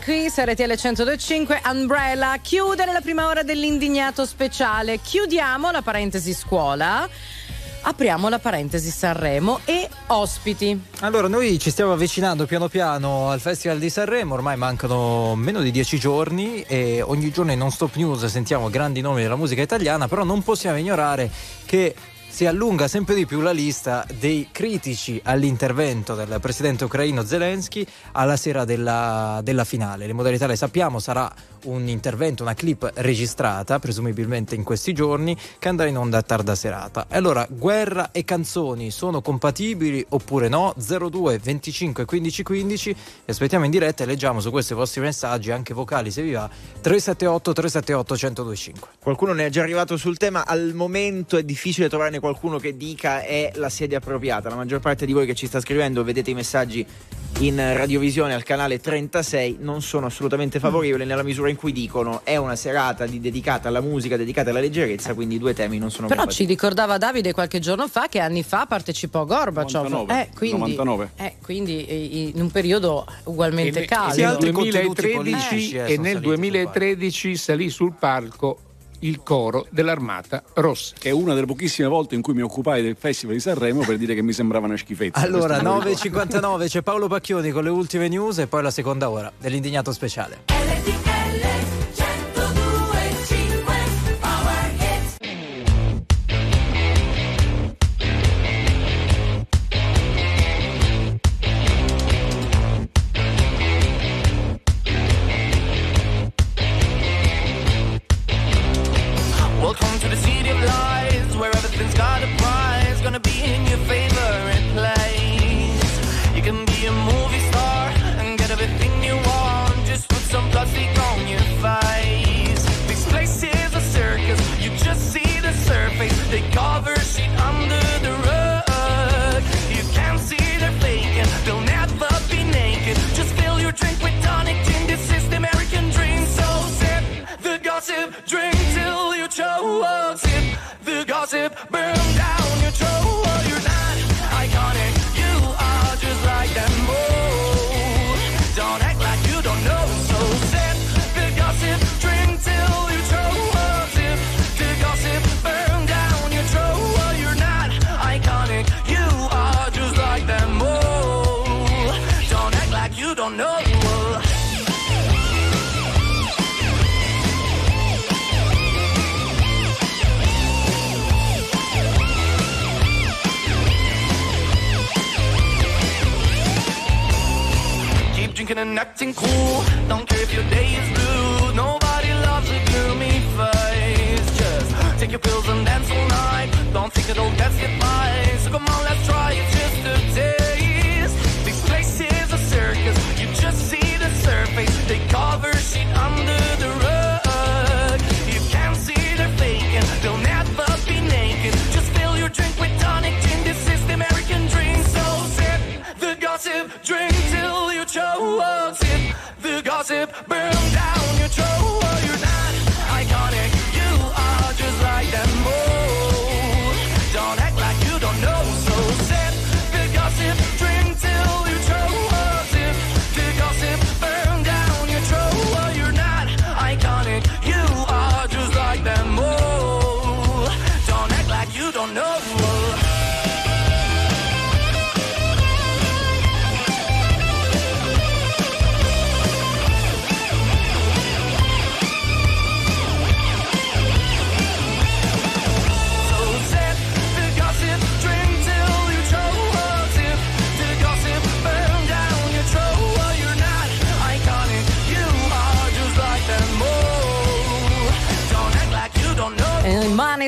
[0.10, 5.00] Qui, RTL 1025, Umbrella, chiude la prima ora dell'indignato speciale.
[5.00, 7.08] Chiudiamo la parentesi scuola.
[7.82, 10.82] Apriamo la parentesi Sanremo e ospiti.
[11.02, 15.70] Allora, noi ci stiamo avvicinando piano piano al Festival di Sanremo, ormai mancano meno di
[15.70, 20.08] dieci giorni e ogni giorno in Non Stop News sentiamo grandi nomi della musica italiana,
[20.08, 21.30] però non possiamo ignorare
[21.66, 21.94] che
[22.30, 28.38] si allunga sempre di più la lista dei critici all'intervento del presidente ucraino Zelensky alla
[28.38, 30.06] sera della, della finale.
[30.06, 31.30] Le modalità le sappiamo, sarà
[31.66, 36.56] un intervento, una clip registrata, presumibilmente in questi giorni, che andrà in onda a tarda
[36.56, 37.08] serata.
[37.10, 40.74] E allora, guerra e canzoni sono compatibili oppure no?
[40.78, 45.74] 02 25 15 15 vi aspettiamo in diretta e leggiamo su questi vostri messaggi, anche
[45.74, 48.88] vocali se vi va, 378 378 1025.
[49.00, 51.90] Qualcuno ne è già arrivato sul tema, al momento è difficile
[52.20, 54.50] trovarne qualcuno che dica è la sede appropriata.
[54.50, 56.86] La maggior parte di voi che ci sta scrivendo, vedete i messaggi
[57.40, 62.36] in radiovisione al canale 36, non sono assolutamente favorevoli nella misura in cui dicono è
[62.36, 66.08] una serata di- dedicata alla musica, dedicata alla leggerezza, quindi i due temi non sono
[66.08, 69.88] Però ci ricordava Davide qualche giorno fa che anni fa partecipò Gorbaciov.
[69.90, 71.10] 99, Eh, quindi, 99.
[71.16, 74.14] eh, quindi eh, in un periodo ugualmente E, caldo.
[74.16, 78.58] nel altri contenuti 2013, politici, eh, e nel saliti sul 2013 salì sul palco
[79.00, 80.96] il coro dell'Armata Rossa.
[80.98, 83.98] Che è una delle pochissime volte in cui mi occupai del Festival di Sanremo per
[83.98, 85.20] dire che mi sembrava una schifezza.
[85.20, 86.38] Allora, Questo me lo ricordo.
[86.38, 90.44] 9.59 c'è Paolo Pacchioni con le ultime news e poi la seconda ora dell'indignato speciale.
[90.50, 91.79] Welcome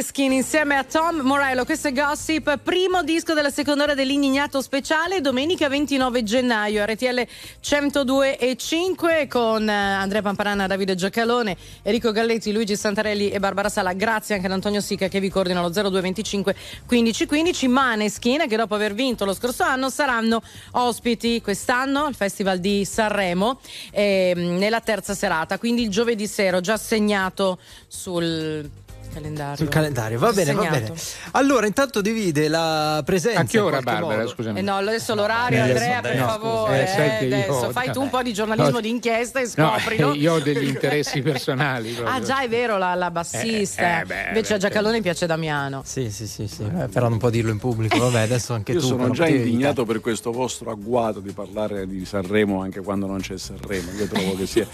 [0.02, 5.22] Maneskin insieme a Tom Morello, questo è Gossip, primo disco della seconda ora dell'Indignato Speciale,
[5.22, 7.28] domenica 29 gennaio, RTL
[7.60, 13.70] 102 e 5 con eh, Andrea Pamparana, Davide Giacalone, Enrico Galletti, Luigi Santarelli e Barbara
[13.70, 16.56] Sala, grazie anche ad Antonio Sica che vi coordina lo 0225
[16.88, 20.42] 1515, Maneskin che dopo aver vinto lo scorso anno saranno
[20.72, 23.60] ospiti quest'anno al Festival di Sanremo
[23.92, 28.68] ehm, nella terza serata, quindi il giovedì sera già segnato sul
[29.14, 29.56] Calendario.
[29.58, 30.94] Sul calendario, va bene, va bene.
[31.32, 33.42] Allora, intanto divide la presenza.
[33.42, 34.18] A che ora, Barbara?
[34.18, 34.30] modo.
[34.30, 34.60] Scusami.
[34.60, 36.84] Eh no, adesso l'orario, Eh, Andrea, adesso- per no, favore.
[36.84, 38.80] eh, sai eh, io- adesso fai tu un po' di giornalismo No.
[38.80, 40.14] d'inchiesta e No, scoprilo.
[40.14, 41.92] eh, io ho degli interessi personali.
[41.92, 42.16] proprio.
[42.16, 43.98] Ah, già è vero, la, la bassista.
[43.98, 45.82] Eh, eh, beh, Invece a beh, Giacalone piace Damiano.
[45.86, 46.64] Sì, sì, sì, sì.
[46.64, 47.98] Eh, però non può dirlo in pubblico.
[47.98, 48.86] Vabbè, adesso anche Io tu.
[48.88, 53.20] sono non già indignato per questo vostro agguato di parlare di Sanremo anche quando non
[53.20, 53.92] c'è Sanremo.
[53.92, 54.68] Io trovo che sia.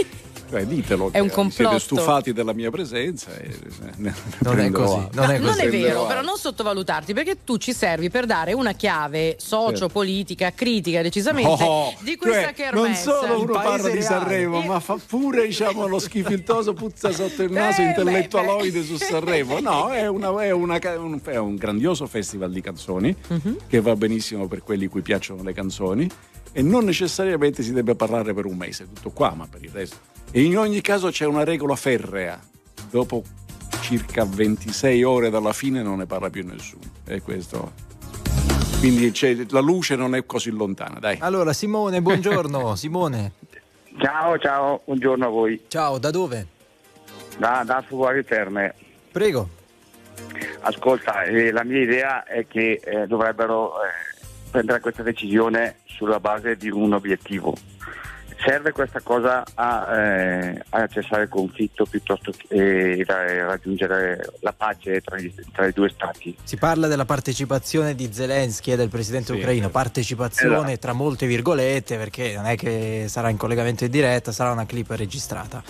[0.50, 1.78] Cioè, ditelo È un che complotto.
[1.78, 3.36] siete stufati della mia presenza.
[3.38, 3.54] E,
[3.98, 7.74] ne Non è così, non è Non è vero, però non sottovalutarti perché tu ci
[7.74, 13.10] servi per dare una chiave socio-politica, critica decisamente Oh, di questa cioè, kermesse.
[13.10, 14.02] non solo uno parla di.
[14.02, 19.60] Sanremo, ma fa pure diciamo, lo schifiltoso puzza sotto il naso Eh, intellettualoide su Sanremo.
[19.60, 23.58] No, è, una- è una un, è un grandioso festival di canzoni Mhm.
[23.68, 26.10] che va benissimo per quelli cui piacciono le canzoni
[26.54, 29.98] e non necessariamente si deve parlare per un mese, tutto qua, ma per il resto.
[30.32, 32.40] E in ogni caso c'è una regola ferrea.
[32.90, 33.24] Dopo
[33.82, 36.84] circa 26 ore dalla fine non ne parla più nessuno.
[37.06, 37.72] E questo.
[38.80, 41.18] Quindi c'è- la luce non è così lontana, dai.
[41.20, 42.76] Allora, Simone, buongiorno.
[42.76, 43.32] Simone.
[44.00, 45.64] Ciao, ciao, buongiorno a voi.
[45.68, 46.46] Ciao, da dove?
[47.38, 48.76] Da, da Fuori Terme.
[49.12, 49.50] Prego.
[50.62, 53.88] Ascolta, eh, la mia idea è che eh, dovrebbero eh,
[54.52, 57.56] prendere questa decisione sulla base di un obiettivo.
[58.40, 62.48] Serve questa cosa a, eh, a cessare il conflitto piuttosto che
[63.00, 66.36] eh, ra- raggiungere la pace tra, gli- tra i due stati.
[66.44, 69.40] Si parla della partecipazione di Zelensky e del presidente Sì.
[69.40, 69.70] ucraino.
[69.70, 70.78] Partecipazione Esatto.
[70.80, 74.92] tra molte virgolette, perché non è che sarà in collegamento in diretta, sarà una clip
[74.92, 75.62] registrata.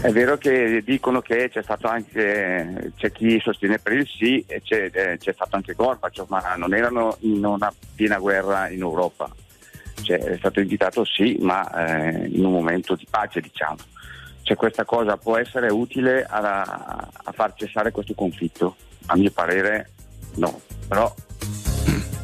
[0.00, 4.60] È vero che dicono che c'è stato anche c'è chi sostiene per il sì e
[4.60, 9.30] c'è, eh, c'è stato anche Gorbaciov, ma non erano in una piena guerra in Europa.
[10.02, 13.76] Cioè, è stato invitato sì, ma eh, in un momento di pace, diciamo.
[14.42, 16.62] Cioè, questa cosa può essere utile a,
[17.12, 18.76] a far cessare questo conflitto?
[19.06, 19.90] A mio parere
[20.36, 21.12] no, però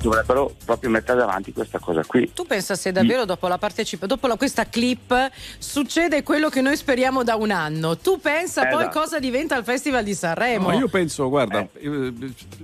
[0.01, 2.31] dovrebbero proprio mettere davanti questa cosa qui.
[2.35, 6.77] Tu pensa se davvero dopo la partecipa, dopo la- questa clip succede quello che noi
[6.77, 7.97] speriamo da un anno?
[7.97, 8.99] Tu pensa poi Esatto.
[9.01, 10.71] cosa diventa il Festival di Sanremo?
[10.71, 12.13] No, io penso, guarda, eh,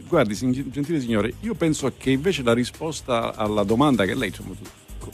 [0.06, 4.54] guardi, sin- gentile signore, io penso che invece la risposta alla domanda che lei insomma,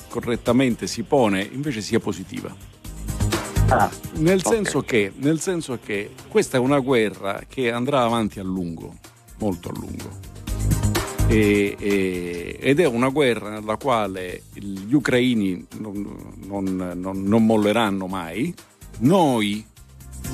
[0.09, 2.55] correttamente si pone invece sia positiva.
[4.15, 8.95] nel, senso che, nel senso che questa è una guerra che andrà avanti a lungo,
[9.39, 10.35] molto a lungo.
[11.29, 18.07] E- e- ed è una guerra nella quale gli ucraini non, non- non- non molleranno
[18.07, 18.55] mai.
[19.01, 19.65] Noi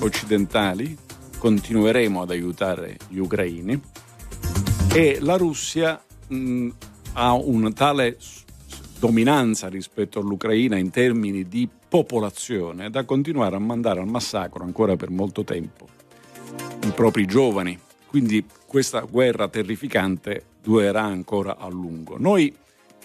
[0.01, 0.97] occidentali
[1.39, 3.81] continueremo ad aiutare gli ucraini
[4.93, 6.69] e la Russia mh,
[7.15, 8.19] ha una tale
[9.03, 15.11] dominanza rispetto all'Ucraina in termini di popolazione da continuare a mandare al massacro ancora per
[15.11, 15.89] molto tempo
[16.85, 17.77] i propri giovani.
[18.07, 22.17] Quindi questa guerra terrificante durerà ancora a lungo.
[22.17, 22.55] Noi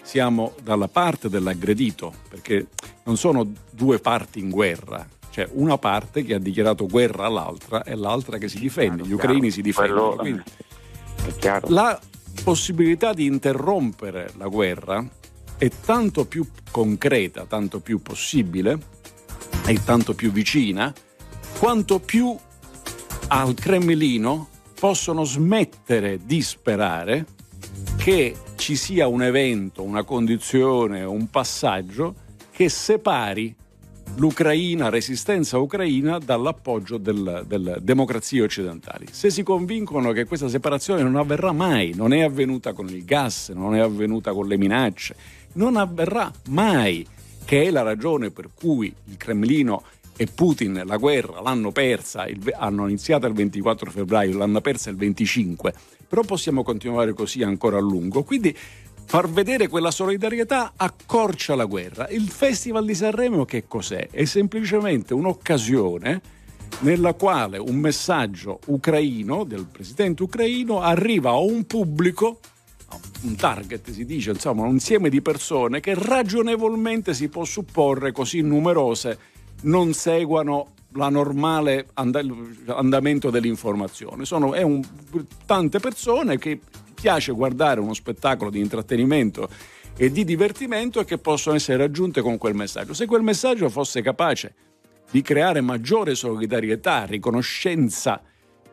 [0.00, 2.68] siamo dalla parte dell'aggredito, perché
[3.02, 7.96] non sono due parti in guerra, c'è una parte che ha dichiarato guerra all'altra e
[7.96, 9.02] l'altra che si difende.
[9.02, 10.14] Gli ucraini si difendono.
[10.14, 10.42] Quindi
[11.66, 11.98] la
[12.44, 15.04] possibilità di interrompere la guerra
[15.58, 18.78] è tanto più concreta, tanto più possibile
[19.66, 20.94] e tanto più vicina,
[21.58, 22.34] quanto più
[23.28, 24.48] al Cremlino
[24.78, 27.26] possono smettere di sperare
[27.96, 32.14] che ci sia un evento, una condizione, un passaggio
[32.52, 33.54] che separi
[34.16, 39.06] l'Ucraina, resistenza ucraina, dall'appoggio del- delle democrazie occidentali.
[39.10, 43.50] Se si convincono che questa separazione non avverrà mai, non è avvenuta con il gas,
[43.50, 45.14] non è avvenuta con le minacce,
[45.58, 47.06] non avverrà mai,
[47.44, 49.82] che è la ragione per cui il Cremlino
[50.16, 54.96] e Putin la guerra l'hanno persa, il hanno iniziato il 24 febbraio, l'hanno persa il
[54.96, 55.72] 25,
[56.08, 58.22] però possiamo continuare così ancora a lungo.
[58.22, 58.56] Quindi
[59.04, 62.08] far vedere quella solidarietà accorcia la guerra.
[62.08, 64.08] Il Festival di Sanremo che cos'è?
[64.10, 66.20] È semplicemente un'occasione
[66.80, 72.38] nella quale un messaggio ucraino del presidente ucraino arriva a un pubblico
[73.22, 78.40] un target si dice, insomma, un insieme di persone che ragionevolmente si può supporre così
[78.40, 79.18] numerose
[79.62, 84.24] non seguano la normale and- andamento dell'informazione.
[84.24, 84.82] Sono un-
[85.44, 86.60] tante persone che
[86.94, 89.48] piace guardare uno spettacolo di intrattenimento
[89.96, 92.94] e di divertimento e che possono essere raggiunte con quel messaggio.
[92.94, 94.54] Se quel messaggio fosse capace
[95.10, 98.22] di creare maggiore solidarietà, riconoscenza,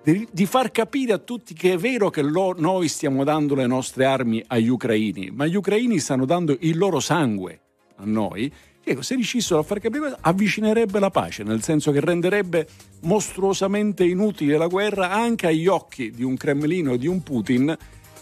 [0.06, 3.66] di, di far capire a tutti che è vero che lo- noi stiamo dando le
[3.66, 7.60] nostre armi agli ucraini, ma gli ucraini stanno dando il loro sangue
[7.95, 8.51] a noi.
[8.84, 12.68] Ecco, se riuscissero a far capire questo, avvicinerebbe la pace, nel senso che renderebbe
[13.01, 17.76] mostruosamente inutile la guerra anche agli occhi di un Cremlino e di un Putin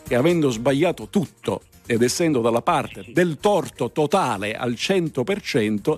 [0.08, 5.98] che avendo sbagliato tutto ed essendo dalla parte del torto totale al 100%,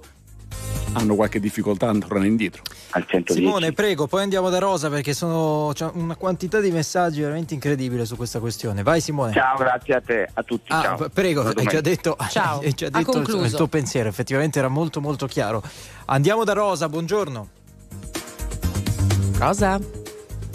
[0.94, 2.62] hanno qualche difficoltà a tornare indietro.
[2.92, 3.34] Al 110.
[3.34, 8.06] Simone, prego, poi andiamo da Rosa perché sono c'è una quantità di messaggi veramente incredibile
[8.06, 8.84] su questa questione.
[8.84, 9.34] Vai Simone.
[9.34, 10.72] Ciao, grazie a te, a tutti.
[10.72, 11.10] Ah, ciao.
[11.10, 12.60] prego, Buona hai già detto, Ciao.
[12.60, 13.46] hai già Ha detto il, concluso.
[13.46, 15.62] il tuo pensiero, effettivamente era molto molto chiaro.
[16.06, 17.50] Andiamo da Rosa, buongiorno.
[19.38, 19.80] Rosa?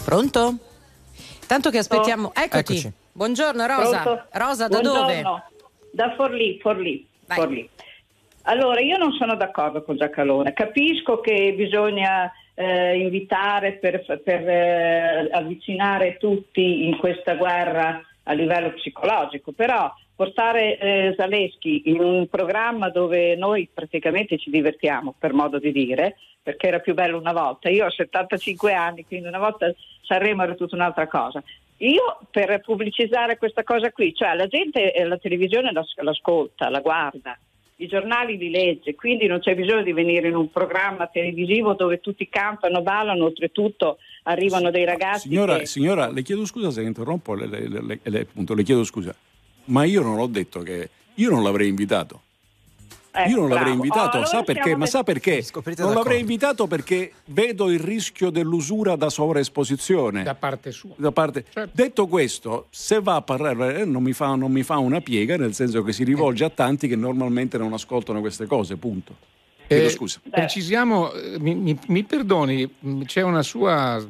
[0.03, 0.55] Pronto?
[1.45, 2.31] Tanto che aspettiamo.
[2.33, 2.57] Eccoti.
[2.57, 2.91] Eccoci.
[3.11, 3.99] Buongiorno Rosa.
[4.01, 4.25] Pronto?
[4.31, 4.99] Rosa, da dove?
[5.21, 5.43] Buongiorno.
[5.91, 7.07] Da Forlì, Forlì.
[7.27, 7.69] Forlì.
[8.43, 10.53] Allora, io non sono d'accordo con Giacalone.
[10.53, 18.71] Capisco che bisogna eh, invitare per, per, eh, avvicinare tutti in questa guerra a livello
[18.73, 25.59] psicologico, però portare eh, Zaleschi in un programma dove noi praticamente ci divertiamo, per modo
[25.59, 27.69] di dire, perché era più bello una volta.
[27.69, 29.71] Io ho 75 anni, quindi una volta
[30.03, 31.41] Sanremo era tutta un'altra cosa.
[31.77, 36.79] Io per pubblicizzare questa cosa qui, cioè la gente eh, la televisione l'as- l'ascolta, la
[36.79, 37.35] guarda,
[37.81, 41.99] i giornali li legge, quindi non c'è bisogno di venire in un programma televisivo dove
[41.99, 45.65] tutti cantano, ballano, oltretutto arrivano dei ragazzi Signora, che...
[45.65, 49.15] signora, le chiedo scusa se interrompo, le, le- le- le- appunto, le chiedo scusa,
[49.65, 52.21] ma io non ho detto che io non l'avrei invitato.
[53.13, 53.83] Ecco, Io non l'avrei bravo.
[53.83, 54.75] invitato, Oh, sa perché?
[54.77, 55.43] Ma sa perché?
[55.53, 55.93] Non d'accordo.
[55.93, 60.23] l'avrei invitato perché vedo il rischio dell'usura da sovraesposizione.
[60.23, 60.91] Da parte sua.
[60.95, 61.71] Da parte- Certo.
[61.73, 65.35] Detto questo, se va a parlare, eh, non mi, fa, non mi fa una piega,
[65.35, 69.13] nel senso che si rivolge a tanti che normalmente non ascoltano queste cose, punto.
[69.67, 70.19] Chiedo Eh, scusa.
[70.29, 74.01] Precisiamo, eh, mi, mi- mi perdoni, c'è una sua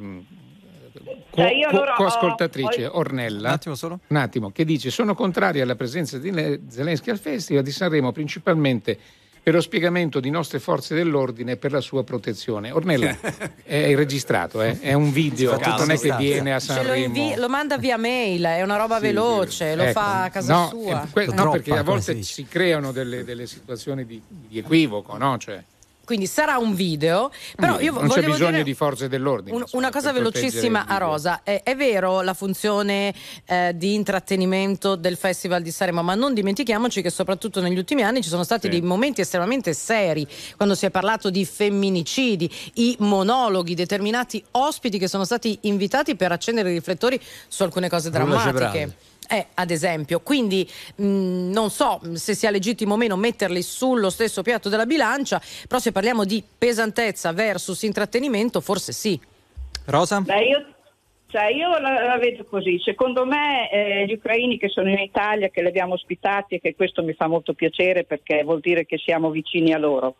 [1.32, 3.98] co- Cioè, io co- ho- coascoltatrice, ho- Ornella, Un attimo solo.
[4.06, 8.12] un attimo, che dice sono contraria alla presenza di Le- Zelensky al Festival di Sanremo
[8.12, 8.98] principalmente
[9.42, 12.70] per lo spiegamento di nostre forze dell'ordine e per la sua protezione.
[12.70, 13.16] Ornella,
[13.64, 14.78] è registrato, eh?
[14.78, 17.04] è un video, non è che viene a Sanremo.
[17.06, 20.52] invi- lo manda via mail, è una roba Sì, veloce, lo Ecco, fa a casa
[20.54, 21.08] no, sua.
[21.12, 25.36] que- no, Troppa, perché a volte si creano delle, delle situazioni di, di equivoco, no?
[25.38, 25.60] Cioè,
[26.04, 29.56] Quindi sarà un video, però io non c'è bisogno dire di forze dell'ordine.
[29.56, 30.98] un- una cosa velocissima a.
[30.98, 31.40] Rosa.
[31.42, 33.14] È, è vero la funzione
[33.46, 38.22] eh, di intrattenimento del Festival di Sanremo, ma non dimentichiamoci che soprattutto negli ultimi anni
[38.22, 38.68] ci sono stati Sì.
[38.70, 40.26] dei momenti estremamente seri
[40.56, 46.32] quando si è parlato di femminicidi, i monologhi, determinati ospiti che sono stati invitati per
[46.32, 48.52] accendere i riflettori su alcune cose Rula drammatiche.
[48.52, 48.94] Gebrani.
[49.28, 54.42] Eh, ad esempio, quindi mh, non so se sia legittimo o meno metterli sullo stesso
[54.42, 59.18] piatto della bilancia, però se parliamo di pesantezza versus intrattenimento, forse sì.
[59.86, 60.20] Rosa?
[60.20, 60.66] Beh, io,
[61.28, 62.78] cioè, io la, la vedo così.
[62.84, 66.74] Secondo me eh, gli ucraini che sono in Italia, che li abbiamo ospitati e che
[66.74, 70.16] questo mi fa molto piacere perché vuol dire che siamo vicini a loro.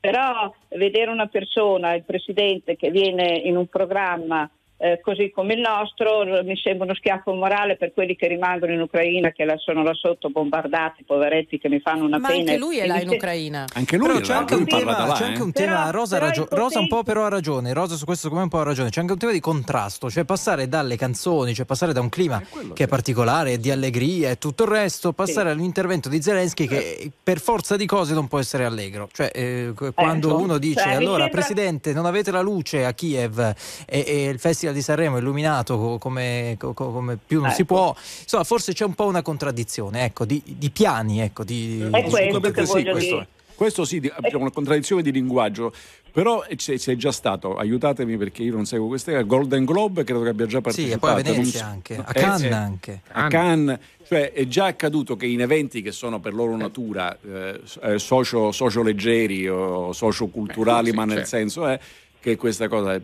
[0.00, 4.48] Però vedere una persona, il presidente, che viene in un programma
[4.84, 8.80] eh, così come il nostro, mi sembra uno schiaffo morale per quelli che rimangono in
[8.82, 12.40] Ucraina, che la- sono là sotto bombardati, poveretti che mi fanno una Ma pena.
[12.40, 13.64] anche lui è là in Ucraina.
[13.74, 15.26] Anche lui, Però c'è anche lui un tema, là, c'è eh.
[15.28, 18.04] anche un Però- tema Rosa, però ragio- Rosa un po' però ha ragione, Rosa su
[18.04, 20.68] questo secondo me un po' ha ragione, c'è anche un tema di contrasto, cioè passare
[20.68, 22.42] dalle canzoni, cioè passare da un clima
[22.74, 27.40] che è particolare, di allegria e tutto il resto, passare all'intervento di Zelensky che per
[27.40, 30.92] forza di cose non può essere allegro, cioè eh, qu- quando Ecco, uno dice cioè,
[30.94, 33.38] allora sembra- Presidente non avete la luce a Kiev
[33.86, 37.50] e, e il Festival di Sanremo è illuminato co- come, co- co- come più non
[37.52, 37.74] si Ecco.
[37.74, 41.80] può, insomma forse c'è un po' una contraddizione, ecco, di, di piani, ecco, di...
[41.80, 43.28] È di- questo che sì, voglio questo, dire.
[43.54, 45.72] questo sì, di- abbiamo una contraddizione di linguaggio,
[46.12, 50.22] però c'è, c'è già stato, aiutatemi perché io non seguo queste cose, Golden Globe credo
[50.22, 50.94] che abbia già Sì, partecipato.
[50.94, 53.00] e poi a Venezia anche, a Eh, Cannes eh, anche.
[53.12, 57.60] A Cannes, cioè è già accaduto che in eventi che sono per loro natura eh,
[57.82, 61.28] eh, socio, socio-leggeri o socioculturali, Eh, sì, ma nel certo.
[61.30, 61.80] senso è
[62.20, 63.00] che questa cosa è...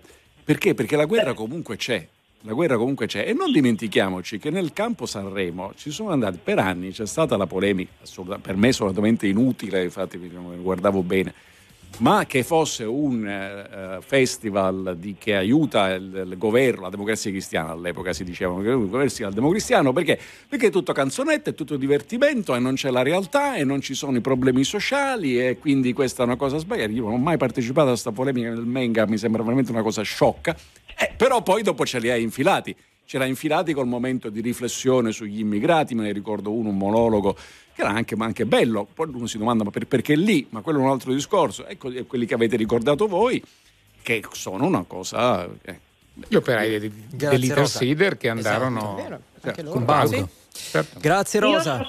[0.51, 0.75] Perché?
[0.75, 2.05] Perché la guerra comunque c'è.
[2.41, 6.59] La guerra comunque c'è e non dimentichiamoci che nel campo Sanremo ci sono andati per
[6.59, 7.93] anni, c'è stata la polemica,
[8.43, 11.33] per me assolutamente inutile, infatti guardavo bene,
[11.99, 17.73] ma che fosse un eh, festival di- che aiuta il, il governo, la democrazia cristiana
[17.73, 20.19] all'epoca si diceva, il governo democristiano, perché?
[20.49, 23.95] Perché è tutto canzonette, è tutto divertimento e non c'è la realtà e non ci
[23.95, 26.91] sono i problemi sociali e quindi questa è una cosa sbagliata.
[26.91, 30.03] Io non ho mai partecipato a questa polemica del Menga, mi sembra veramente una cosa
[30.03, 30.57] sciocca,
[30.99, 32.75] Eh, però poi dopo ce li hai infilati.
[33.11, 37.35] Ce l'ha infilati col momento di riflessione sugli immigrati, me ne ricordo uno, un monologo
[37.75, 38.87] che era anche, ma anche bello.
[38.95, 40.47] Poi uno si domanda ma per- perché lì?
[40.51, 41.67] Ma quello è un altro discorso.
[41.67, 43.43] Ecco e quelli che avete ricordato voi,
[44.01, 45.45] che sono una cosa.
[45.63, 45.81] eh,
[46.29, 48.17] Gli operai dell'Intersider Rosa.
[48.17, 49.75] che andarono Esatto, vero, anche loro.
[49.75, 50.29] con Baudo.
[50.53, 50.71] Sì.
[50.71, 50.99] Certo.
[51.01, 51.85] Grazie Rosa.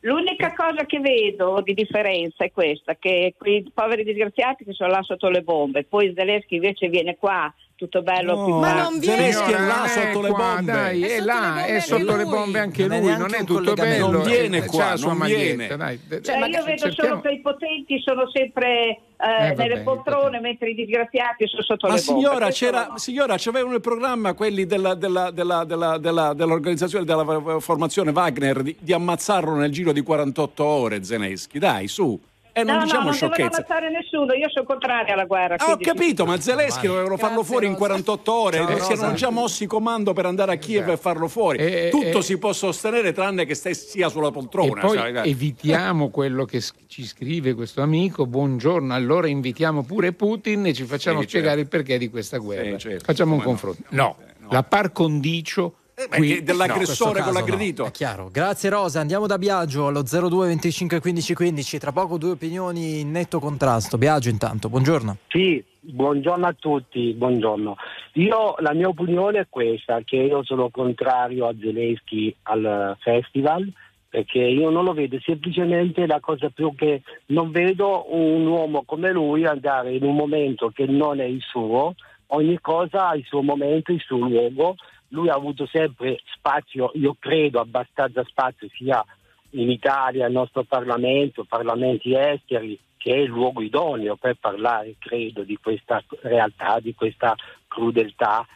[0.00, 5.02] L'unica cosa che vedo di differenza è questa, che quei poveri disgraziati che sono là
[5.02, 9.30] sotto le bombe, poi Zelensky invece viene qua, tutto bello, No, più ma non viene.
[9.32, 10.72] Zelensky è là Non è sotto le qua, bombe.
[10.72, 13.72] Dai, è, là, è sotto le bombe anche Non è lui, neanche non è tutto
[13.74, 14.10] bello.
[14.10, 15.76] Non viene eh, qua, la sua non viene.
[15.76, 16.00] dai.
[16.20, 20.40] Cioè, io vedo cerchiamo- solo che i potenti sono sempre eh, va nelle bene, poltrone,
[20.40, 22.20] mentre i disgraziati sono sotto Ma le bombe.
[22.20, 22.98] signora, c'era, no.
[22.98, 28.74] signora, c'avevano il programma quelli della, della- della- della- della- dell'organizzazione della formazione Wagner di,
[28.78, 32.18] di ammazzarlo nel giro di 48 ore Zelensky, dai, su.
[32.58, 33.56] E non no, diciamo no, non devono sciocchezze.
[33.62, 35.54] ammazzare nessuno, io sono contraria alla guerra.
[35.58, 38.56] Ah, ho capito, ma Zelensky dovevano farlo fuori in 48 ore.
[38.56, 38.92] Ciao, si Rosa.
[38.92, 41.58] erano già mossi comando per andare a Kiev e farlo fuori.
[41.58, 44.80] E- Tutto e- si può sostenere tranne che stai sia sulla E poltrona.
[44.80, 48.26] poi sai, evitiamo quello che ci scrive questo amico.
[48.26, 51.76] Buongiorno, allora invitiamo pure Putin e ci facciamo Sì, spiegare certo.
[51.76, 52.72] il perché di questa guerra.
[52.78, 53.04] Sì, certo.
[53.04, 53.58] Facciamo un Come no?
[53.60, 53.82] confronto.
[53.90, 54.16] No,
[54.50, 55.74] la par condicio.
[56.08, 57.82] Ma qui- dell'aggressore questo con l'aggredito.
[57.82, 58.28] no, è chiaro.
[58.30, 61.78] Grazie Rosa, andiamo da Biagio allo 02 25 15 15.
[61.78, 63.98] Tra poco due opinioni in netto contrasto.
[63.98, 65.16] Biagio intanto, buongiorno.
[65.28, 67.76] Sì, buongiorno a tutti, buongiorno.
[68.14, 73.72] Io la mia opinione è questa, che io sono contrario a Zelensky al festival
[74.10, 79.12] perché io non lo vedo, semplicemente la cosa più che non vedo un uomo come
[79.12, 81.94] lui andare in un momento che non è il suo,
[82.28, 84.76] ogni cosa ha il suo momento, il suo luogo,
[85.08, 89.04] lui ha avuto sempre spazio, io credo abbastanza spazio sia
[89.50, 95.42] in Italia, il nostro Parlamento, parlamenti esteri, che è il luogo idoneo per parlare, credo,
[95.42, 97.34] di questa realtà, di questa
[97.66, 98.46] crudeltà.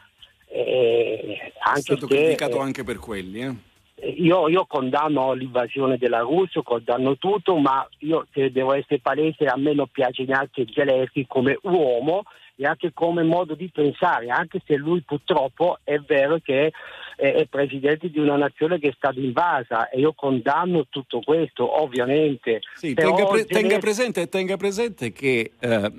[0.49, 3.41] Eh, È anche stato che, criticato eh, anche per quelli.
[3.41, 4.15] Eh.
[4.19, 9.57] io, io condanno l'invasione della Russia, condanno tutto, ma io se devo essere palese, a
[9.57, 12.25] me non piace neanche Zelensky come uomo
[12.57, 16.73] e anche come modo di pensare, anche se lui purtroppo è vero che
[17.17, 21.81] è, è presidente di una nazione che è stata invasa e io condanno tutto questo,
[21.83, 22.61] ovviamente.
[22.75, 25.93] Sì, tenga, pre- tenga presente, tenga presente che eh,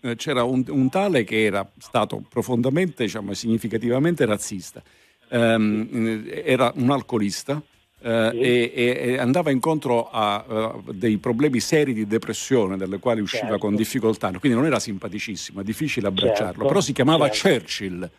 [0.00, 4.82] eh, c'era un, un tale che era stato profondamente, diciamo, significativamente razzista.
[5.30, 7.60] Ehm, eh, era un alcolista.
[8.00, 13.20] Eh, e, e- e andava incontro a eh, dei problemi seri di depressione dalle quali
[13.20, 13.58] usciva Certo.
[13.58, 17.64] con difficoltà, quindi non era simpaticissimo, è difficile abbracciarlo, Certo, però si chiamava certo.
[17.64, 18.10] Churchill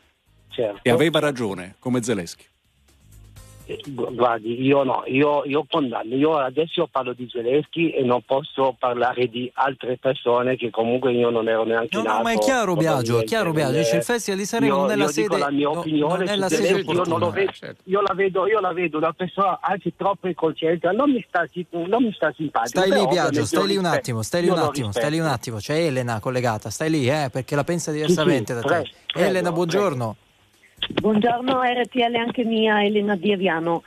[0.49, 0.79] Certo.
[0.83, 2.43] e aveva ragione, come Zelensky.
[3.69, 8.23] Eh, gu- Guardi, io no, io, io condanno, io adesso parlo di Zelensky e non
[8.25, 12.23] posso parlare di altre persone che comunque io non ero neanche No, no, nato.
[12.23, 14.95] ma è chiaro Biagio, è chiaro Biagio, dice il Festival di Sanremo io- non è
[14.95, 17.51] la sede la mia no, opinione non è sede Zelensky, io, non vedo,
[17.83, 22.03] io la vedo, io la vedo una persona anche troppo incosciente, non mi sta, non
[22.03, 22.79] mi sta simpatico.
[22.79, 25.57] Stai lì Biagio, stai lì un attimo, stai lì un attimo, stai lì un attimo,
[25.57, 28.67] c'è Elena collegata, stai lì eh, perché la pensa diversamente da te.
[28.67, 30.15] prego, prego, Elena, buongiorno.
[30.87, 33.83] Buongiorno RTL anche mia Elena Diaviano.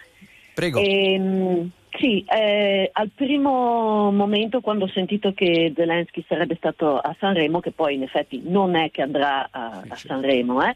[0.54, 0.80] Prego.
[0.80, 7.60] Ehm, sì, eh, al primo momento quando ho sentito che Zelensky sarebbe stato a Sanremo,
[7.60, 10.74] che poi in effetti non è che andrà a, a Sanremo, eh,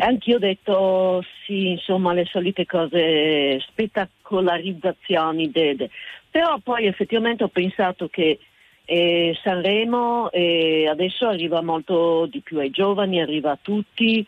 [0.00, 5.90] anch'io ho detto sì, insomma, le solite cose, spettacolarizzazioni, de- de-
[6.30, 8.38] però poi effettivamente ho pensato che
[8.84, 14.26] eh, Sanremo eh, adesso arriva molto di più ai giovani, arriva a tutti.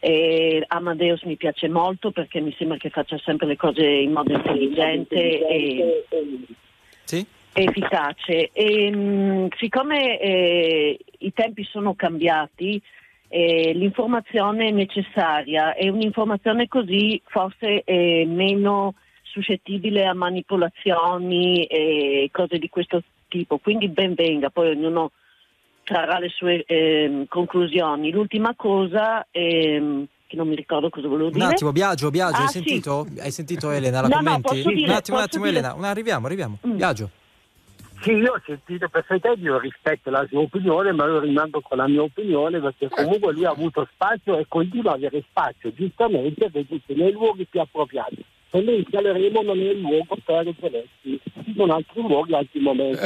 [0.00, 4.32] E Amadeus mi piace molto perché mi sembra che faccia sempre le cose in modo
[4.32, 6.04] intelligente e
[7.52, 8.50] efficace.
[8.52, 12.80] E, mh, siccome eh, i tempi sono cambiati,
[13.28, 22.68] eh, l'informazione necessaria è un'informazione così forse è meno suscettibile a manipolazioni e cose di
[22.68, 23.58] questo tipo.
[23.58, 25.12] Quindi ben venga, poi ognuno
[25.90, 28.12] trarrà le sue ehm, conclusioni.
[28.12, 31.46] L'ultima cosa, ehm, che non mi ricordo cosa volevo Un dire.
[31.46, 32.52] attimo, Biagio, Biagio, Ah, hai sì.
[32.62, 33.06] sentito?
[33.18, 34.00] Hai sentito Elena?
[34.02, 34.42] La No, no, commenti?
[34.42, 35.58] posso dire, un attimo, un attimo dire.
[35.58, 36.58] Elena, un- arriviamo, arriviamo.
[36.64, 36.76] Mm.
[36.76, 37.10] Biagio.
[38.02, 41.86] Sì, io ho sentito perfettamente, io rispetto la sua opinione, ma io rimango con la
[41.88, 46.80] mia opinione perché comunque lui ha avuto spazio e continua ad avere spazio, giustamente, perché
[46.94, 48.24] nei luoghi più appropriati.
[48.52, 50.84] Il Sanremo non è il luogo per
[51.50, 52.98] ci sono altri luoghi, altri momenti.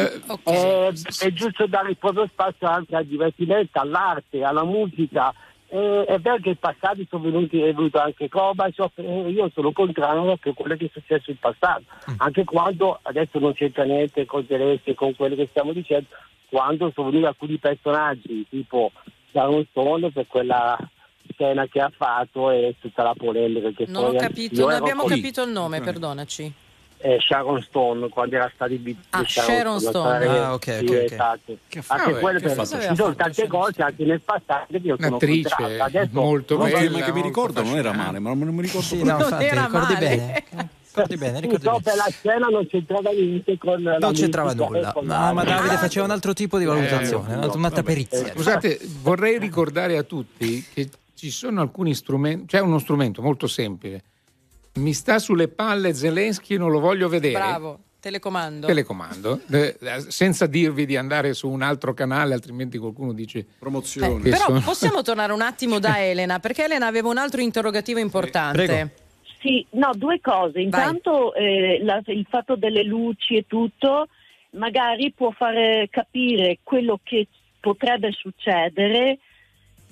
[0.44, 5.34] Eh, è giusto dare il proprio spazio anche al divertimento, all'arte, alla musica.
[5.68, 9.72] Eh, è vero che in passato sono venuti, è venuto anche Gorbaciov, eh, io sono
[9.72, 11.82] contrario a quello che è successo in passato,
[12.18, 16.06] anche quando, adesso non c'entra niente con Zelensky con quello che stiamo dicendo,
[16.48, 18.92] quando sono venuti alcuni personaggi tipo
[19.32, 20.78] Sharon Stone per quella
[21.32, 24.74] scena che ha fatto e tutta la polemica che Non ho poi capito, io non
[24.74, 26.52] abbiamo con- capito il nome, perdonaci.
[26.98, 30.26] eh, Sharon Stone quando era stato in Ah, Sharon Stone.
[30.26, 31.12] Ah, ok, ok, ok.
[31.12, 31.56] esatto.
[31.68, 35.08] Che fa- anche che per- ci sono tante cose anche nel passato che io sono
[35.08, 35.84] Un'attrice contrario.
[35.84, 38.86] Adesso molto No, bella, ma che mi ricordo non era male, ma non mi ricordo
[38.86, 39.16] Sì, proprio.
[39.18, 40.06] no, infatti, era ricordi male.
[40.08, 40.44] bene?
[40.94, 41.96] Ricordi bene, ricordi Purtroppo bene.
[41.96, 45.44] la scena non c'entrava niente con la Non c'entrava nulla, e con ma.
[45.44, 48.32] Davide faceva un altro tipo di valutazione, Eh, un'altra- un'altra perizia.
[48.32, 54.02] Scusate, vorrei ricordare a tutti che ci sono alcuni strumenti, c'è uno strumento molto semplice.
[54.74, 57.34] Mi sta sulle palle Zelensky, non lo voglio vedere.
[57.34, 58.66] Bravo, telecomando.
[58.66, 59.76] Telecomando, eh,
[60.08, 64.28] senza dirvi di andare su un altro canale, altrimenti qualcuno dice promozione.
[64.28, 68.94] Eh, però possiamo tornare un attimo da Elena, perché Elena aveva un altro interrogativo importante.
[69.40, 70.60] Sì, no, due cose.
[70.60, 74.08] Intanto eh, la- il fatto delle luci e tutto
[74.50, 77.26] magari può fare capire quello che
[77.60, 79.18] potrebbe succedere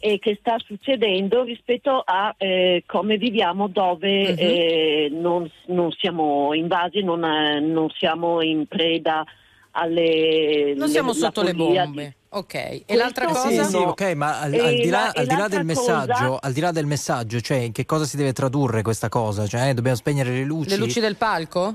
[0.04, 4.36] e che sta succedendo rispetto a eh, come viviamo dove Mhm.
[4.36, 9.24] eh, non, non siamo invasi, non, eh, non siamo in preda
[9.70, 10.74] alle...
[10.76, 12.16] Non siamo le- sotto le bombe.
[12.30, 12.54] Ok.
[12.54, 13.48] E Questo l'altra cosa?
[13.48, 15.94] Sì, sì, ok, ma al, al di là, la- al di là del l'altra cosa-
[16.06, 19.46] messaggio, al di là del messaggio, cioè in che cosa si deve tradurre questa cosa?
[19.46, 20.70] Cioè, eh, dobbiamo spegnere le luci?
[20.70, 21.74] Le luci del palco?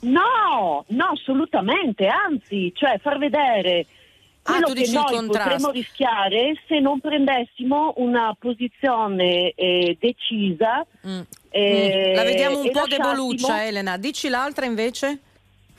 [0.00, 3.86] No, no, assolutamente, anzi, cioè far vedere
[4.42, 10.84] quello tu che noi potremmo rischiare se non prendessimo una posizione eh, decisa.
[11.50, 12.14] eh, Mm.
[12.14, 13.96] La vediamo un po' deboluccia, Elena.
[13.96, 15.18] Dici l'altra invece?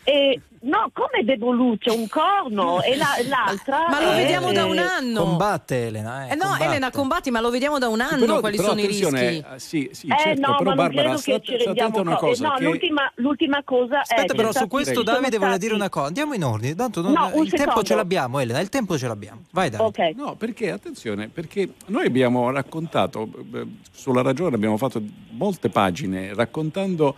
[0.03, 3.88] Eh, no, come deboluccia, un corno e la- l'altra...
[3.89, 5.23] Ma lo è, vediamo da un anno.
[5.23, 6.63] Combatte Elena, eh, Eh no, combatte.
[6.65, 9.15] Elena, combatti, ma lo vediamo da un anno Però- quali però sono i rischi.
[9.15, 12.15] eh, sì, sì, Eh certo, no, però Barbara, credo sta, che ci sta una conto.
[12.17, 12.45] cosa.
[12.45, 13.99] Eh, no, che- l'ultima, l'ultima cosa è...
[13.99, 16.07] Aspetta, che però su questo sono Davide vuole stati- dire una cosa.
[16.07, 19.41] Andiamo in ordine, tanto non- No, il tempo ce l'abbiamo, Elena, il tempo ce l'abbiamo.
[19.51, 20.13] Vai Davide.
[20.15, 23.27] No, perché attenzione, perché noi abbiamo raccontato,
[23.91, 25.01] sulla ragione abbiamo fatto
[25.31, 27.15] molte pagine raccontando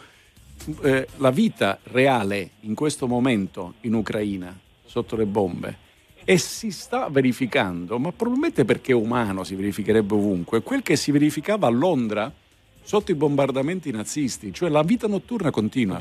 [0.82, 5.84] eh, la vita reale in questo momento in Ucraina, sotto le bombe.
[6.24, 11.12] E si sta verificando, ma probabilmente perché è umano si verificherebbe ovunque, quel che si
[11.12, 12.34] verificava a Londra
[12.82, 16.00] sotto i bombardamenti nazisti, cioè la vita notturna continua.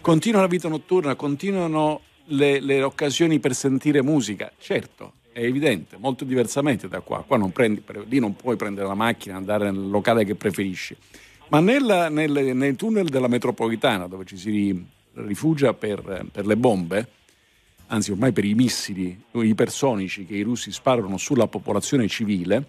[0.00, 4.52] Continua la vita notturna, continuano le, le occasioni per sentire musica.
[4.58, 7.24] Certo, è evidente, molto diversamente da qua.
[7.26, 10.96] Qua non prendi, lì non puoi prendere la macchina e andare nel locale che preferisci.
[11.50, 16.56] Ma nella- nel- nei tunnel della metropolitana, dove ci si ri- rifugia per, per le
[16.56, 17.08] bombe,
[17.86, 22.64] anzi ormai per i missili ipersonici che i russi sparano sulla popolazione civile,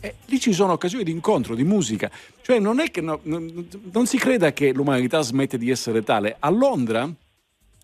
[0.00, 2.10] eh, lì ci sono occasioni di incontro, di musica.
[2.42, 6.36] Cioè non no- non, non si creda che l'umanità smette di essere tale.
[6.38, 7.10] A Londra,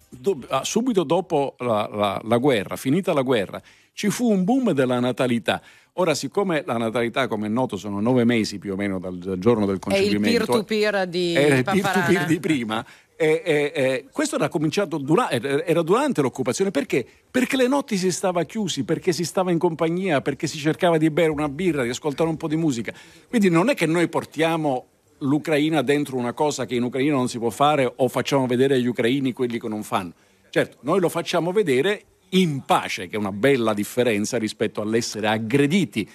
[0.09, 3.61] do- subito dopo la, la- la guerra, finita la guerra,
[3.97, 5.63] ci fu un boom della natalità.
[5.95, 9.65] Ora, siccome la natalità, come è noto, sono nove mesi più o meno dal, giorno
[9.65, 12.07] del È il concepimento, peer-to-peer di era il peer to Pamparana.
[12.07, 12.85] peer di prima.
[13.17, 17.07] E, e- e questo era cominciato dura- era durante l'occupazione perché?
[17.31, 21.09] Perché le notti si stava chiusi, perché si stava in compagnia, perché si cercava di
[21.09, 22.93] bere una birra, di ascoltare un po' di musica.
[23.31, 24.89] Quindi non è che noi portiamo
[25.21, 28.87] l'Ucraina dentro una cosa che in Ucraina non si può fare o facciamo vedere agli
[28.89, 30.13] ucraini quelli che non fanno.
[30.51, 32.03] Certo, noi lo facciamo vedere
[32.41, 36.09] in pace, che è una bella differenza rispetto all'essere aggrediti.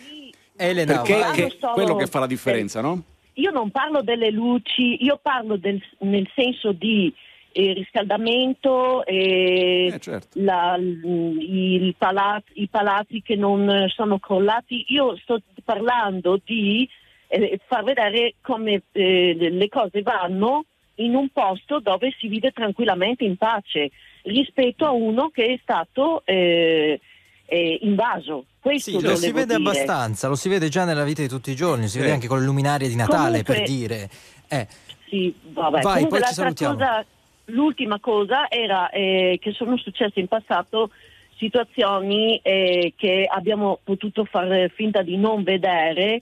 [0.57, 1.31] Elena, perché vai.
[1.35, 3.03] che- Solo- quello che fa la differenza, no?
[3.35, 7.13] Io non parlo delle luci, io parlo del- nel senso di
[7.53, 9.93] eh, riscaldamento, e
[10.35, 14.85] la- l- il pala- i palazzi che non eh, sono crollati.
[14.89, 16.87] Io sto parlando di
[17.27, 20.63] eh, far vedere come eh, le cose vanno
[20.95, 23.91] in un posto dove si vive tranquillamente in pace
[24.23, 26.99] rispetto a uno che è stato eh,
[27.45, 28.45] eh, invaso.
[28.59, 29.69] Questo Sì, lo si vede dire.
[29.69, 31.99] abbastanza, lo si vede già nella vita di tutti i giorni, si Sì.
[31.99, 34.09] vede anche con le luminarie di Natale Comunque- per dire.
[34.47, 34.67] Eh,
[35.09, 35.81] Sì, vabbè.
[35.81, 36.73] Vai, Comunque poi ci l'altra salutiamo.
[36.75, 37.05] cosa,
[37.45, 40.91] l'ultima cosa era eh, che sono successe in passato
[41.37, 46.21] situazioni eh, che abbiamo potuto fare finta di non vedere.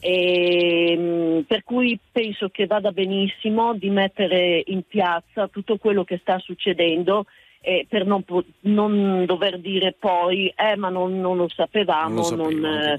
[0.00, 6.38] Ehm, per cui penso che vada benissimo di mettere in piazza tutto quello che sta
[6.38, 7.26] succedendo
[7.62, 8.24] eh, per non,
[8.60, 12.96] non dover dire poi eh ma non, non lo sapevamo, Non lo sapevo, non, eh,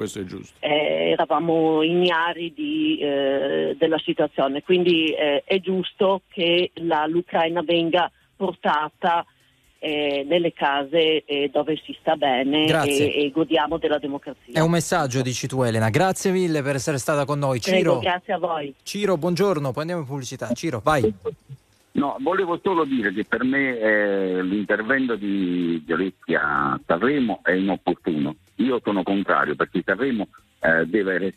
[0.60, 8.12] eh, eravamo ignari di, eh, della situazione, quindi eh, è giusto che la- l'Ucraina venga
[8.36, 9.26] portata
[9.84, 14.54] eh, nelle case eh, dove si sta bene e, e godiamo della democrazia.
[14.54, 15.90] è un messaggio, dici tu Elena.
[15.90, 17.60] Grazie mille per essere stata con noi.
[17.60, 18.74] Prego, Ciro, grazie a voi.
[18.84, 20.52] Ciro, buongiorno, poi andiamo in pubblicità.
[20.54, 21.12] Ciro, vai.
[21.94, 28.36] No, volevo solo dire che per me eh, l'intervento di Giolitti a Sanremo è inopportuno.
[28.58, 30.28] Io sono contrario perché Sanremo
[30.60, 31.36] eh, deve re-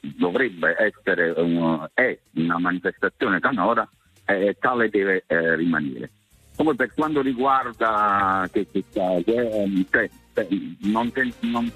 [0.00, 3.88] dovrebbe essere un- è una manifestazione canora
[4.26, 6.10] e tale deve eh, rimanere.
[6.58, 10.46] Come per quanto riguarda sta, eh, cioè, cioè,
[10.80, 11.10] non,
[11.40, 11.72] non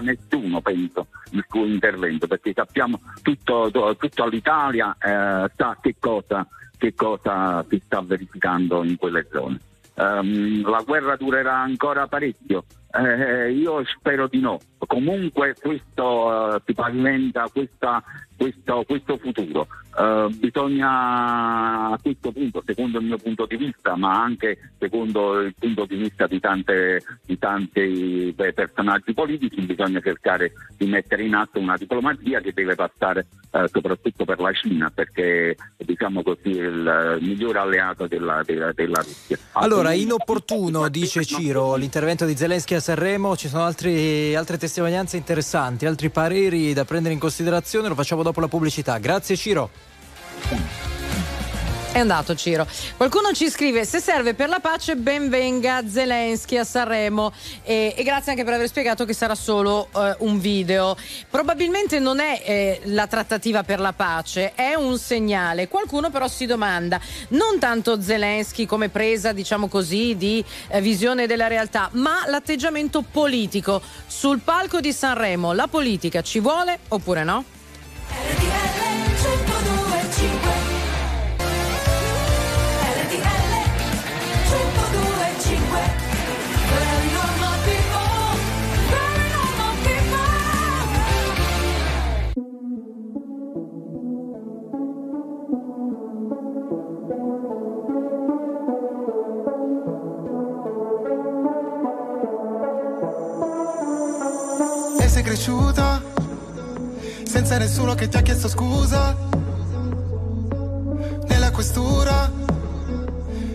[0.00, 6.46] nessuno, penso, il suo intervento, perché sappiamo tutto, to- tutta l'Italia eh, sa che cosa
[6.78, 9.60] che cosa si sta verificando in quelle zone.
[9.96, 12.64] Ehm, la guerra durerà ancora parecchio?
[12.90, 14.58] Eh, io spero di no.
[14.78, 18.02] Comunque questo eh, si pavimenta questa-
[18.36, 19.66] questo, questo futuro.
[19.98, 25.52] Eh, bisogna a questo punto, secondo il mio punto di vista, ma anche secondo il
[25.58, 31.34] punto di vista di, tante, di tanti beh, personaggi politici, bisogna cercare di mettere in
[31.34, 36.66] atto una diplomazia che deve passare eh, soprattutto per la Cina, perché diciamo così è
[36.66, 39.36] il migliore alleato della, della- della Russia.
[39.54, 45.86] Allora, inopportuno, dice Ciro, l'intervento di Zelensky a Sanremo, ci sono altri- altre testimonianze interessanti,
[45.86, 48.98] altri pareri da prendere in considerazione, lo facciamo dopo la pubblicità.
[48.98, 49.70] Grazie Ciro.
[51.90, 52.66] È andato Ciro.
[52.96, 57.32] Qualcuno ci scrive: se serve per la pace, ben venga Zelensky a Sanremo.
[57.64, 60.96] E, e grazie anche per aver spiegato che sarà solo eh, un video.
[61.28, 65.66] Probabilmente non è eh, la trattativa per la pace, è un segnale.
[65.66, 67.00] Qualcuno però si domanda:
[67.30, 73.80] non tanto Zelensky come presa, diciamo così, di eh, visione della realtà, ma l'atteggiamento politico.
[74.06, 77.44] Sul palco di Sanremo, la politica ci vuole oppure no?
[78.10, 79.57] E
[105.18, 106.00] sei cresciuta
[107.24, 109.16] senza nessuno che ti ha chiesto scusa.
[111.26, 112.30] Nella questura,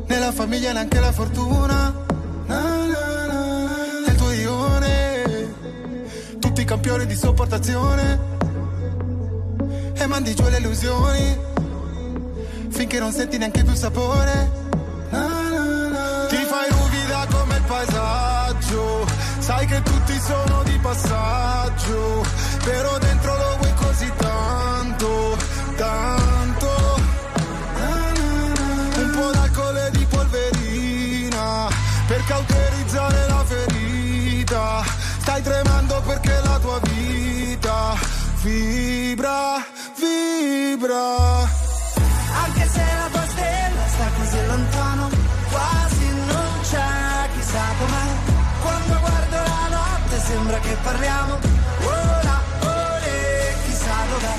[0.07, 2.06] nella famiglia neanche la fortuna.
[2.48, 3.69] Na, na, na.
[4.06, 5.53] Nel tuo ione,
[6.40, 8.19] tutti campioni di sopportazione.
[9.94, 11.38] E mandi giù le illusioni,
[12.69, 14.52] finché non senti neanche più sapore.
[16.27, 19.06] Ti fai ruvida come il paesaggio,
[19.44, 22.26] sai che tutti sono di passaggio,
[22.64, 25.38] però dentro lo vuoi così tanto,
[25.76, 27.02] tanto.
[28.95, 31.68] Un po' d'alcol e di polverina,
[32.07, 34.84] per cauterizzare la ferita.
[35.20, 37.95] Stai tremando perché la tua vita
[38.44, 39.65] vibra,
[39.98, 41.41] vibra.
[42.44, 43.03] Anche se la
[50.64, 51.38] che parliamo,
[51.84, 54.35] ora, ore, chissà dov'è.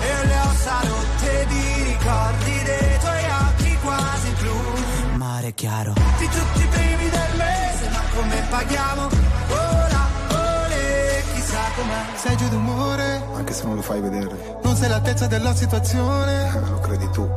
[0.00, 5.16] E le ossa rotte di ricordi dei tuoi occhi quasi blu.
[5.16, 5.92] Mare chiaro.
[6.18, 9.08] Di tutti i primi del mese, ma come paghiamo?
[9.50, 12.02] Ora, ore, chissà com'è.
[12.16, 14.58] Sei giù d'umore, anche se non lo fai vedere.
[14.62, 17.28] Non sei all'altezza della situazione, lo credi tu.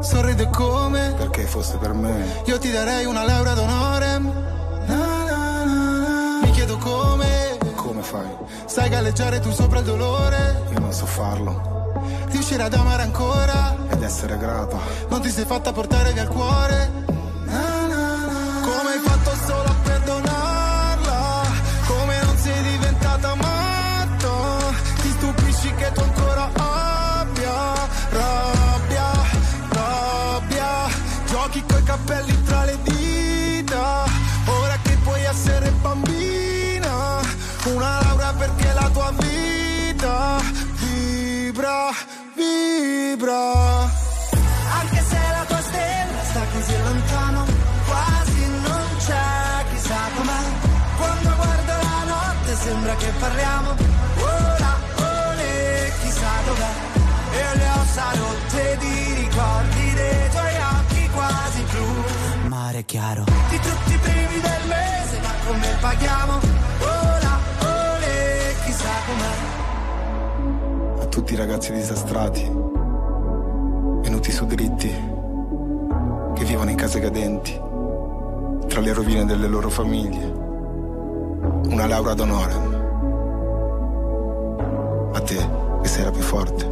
[0.00, 1.14] Sorrido come?
[1.18, 2.42] Perché fosse per me.
[2.46, 4.49] Io ti darei una laurea d'onore.
[8.00, 8.02] Come.
[8.02, 8.28] Fai?
[8.66, 10.64] Sai galleggiare tu sopra il dolore?
[10.72, 11.92] Io non so farlo.
[12.28, 14.78] Riuscire ad amare ancora ed essere grata.
[15.08, 17.19] Non ti sei fatta portare via il cuore.
[52.90, 53.70] Sembra che parliamo,
[54.18, 56.72] ora, ore, chissà dov'è.
[57.32, 62.48] E le ossa rotte di ricordi dei tuoi occhi quasi blu.
[62.48, 63.24] Mare chiaro.
[63.48, 66.38] Di tutti i primi del mese, ma come paghiamo?
[66.80, 71.02] Ora, ore, chissà com'è.
[71.02, 72.50] A tutti i ragazzi disastrati,
[74.02, 74.94] venuti su dritti,
[76.34, 77.60] che vivono in case cadenti,
[78.68, 80.38] tra le rovine delle loro famiglie.
[81.70, 82.69] Una laurea d'onore.
[85.20, 85.36] A te,
[85.82, 86.64] che sei la più forte.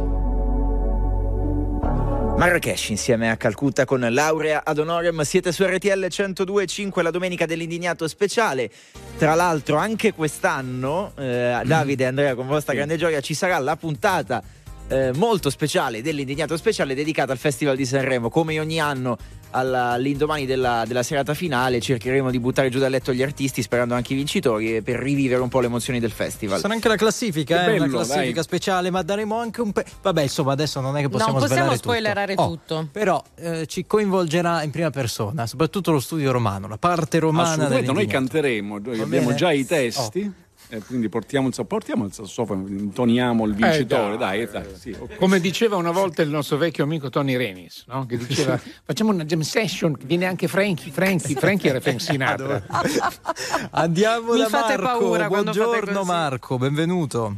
[2.35, 5.21] Marrakesh insieme a Calcutta con laurea ad honorem.
[5.21, 8.71] Siete su RTL 102.5 la domenica dell'indignato speciale.
[9.19, 13.75] Tra l'altro, anche quest'anno, eh, Davide e Andrea, con vostra grande gioia, ci sarà la
[13.75, 14.41] puntata
[14.89, 18.29] eh, molto speciale dell'indignato speciale dedicata al Festival di Sanremo.
[18.29, 19.17] Come ogni anno
[19.51, 23.95] alla- all'indomani della, della serata finale cercheremo di buttare giù dal letto gli artisti sperando
[23.95, 26.59] anche i vincitori per rivivere un po' le emozioni del festival.
[26.59, 28.43] Sarà anche la classifica, eh, una bello, classifica dai.
[28.43, 31.65] speciale, ma daremo anche un pe- Vabbè, insomma, adesso non è che possiamo non possiamo
[31.71, 31.77] tutto.
[31.81, 32.87] spoilerare Oh, tutto.
[32.91, 37.91] Però eh, ci coinvolgerà in prima persona, soprattutto lo studio romano, la parte romana Assolutamente,
[37.91, 40.31] noi canteremo, noi abbiamo già i testi.
[40.69, 44.95] Eh, quindi portiamo il, portiamo il sassofono, intoniamo il Eh, vincitore, dai, dai, dai, sì,
[44.97, 45.15] ok.
[45.15, 48.05] Come diceva una volta il nostro vecchio amico Tony Renis, no?
[48.05, 52.63] che diceva facciamo una jam session, viene anche Frankie, Frankie, Frankie era Frank Sinatra.
[53.71, 54.99] Andiamo Mi da fate Marco.
[54.99, 56.03] paura Buongiorno.
[56.03, 57.35] Marco, benvenuto.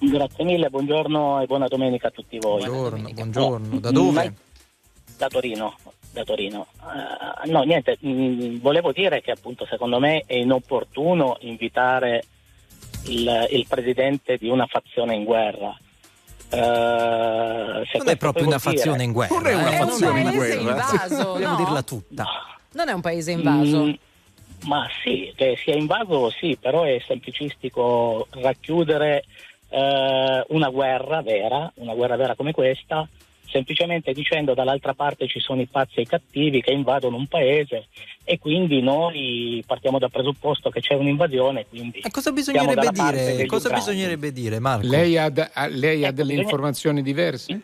[0.00, 2.64] Grazie mille, buongiorno e buona domenica a tutti voi.
[2.64, 3.78] Buongiorno, buongiorno.
[3.80, 4.34] Da Mm, dove?
[5.16, 5.76] Da Torino.
[6.12, 6.66] Da Torino.
[7.44, 12.24] Eh, no, niente, mm, volevo dire che appunto secondo me è inopportuno invitare
[13.04, 15.76] il, il presidente di una fazione in guerra.
[16.50, 19.34] Eh, se Non è proprio una vuol dire- fazione in guerra.
[19.34, 20.60] Non è una eh, fazione in guerra.
[20.60, 21.64] invaso, Dobbiamo no?
[21.64, 22.24] dirla tutta.
[22.72, 23.84] Non è un paese invaso.
[23.84, 23.92] Mm,
[24.64, 29.24] ma sì, che sia invaso sì, però è semplicistico racchiudere
[29.68, 33.06] eh, una guerra vera, una guerra vera come questa,
[33.50, 37.86] semplicemente dicendo dall'altra parte ci sono i pazzi e i cattivi che invadono un paese
[38.24, 43.46] e quindi noi partiamo dal presupposto che c'è un'invasione, quindi E cosa bisognerebbe dire?
[43.46, 44.86] Cosa bisognerebbe dire, Marco?
[44.86, 47.60] Lei ha, da- ha- lei ha Ecco, delle bisogna- informazioni diverse?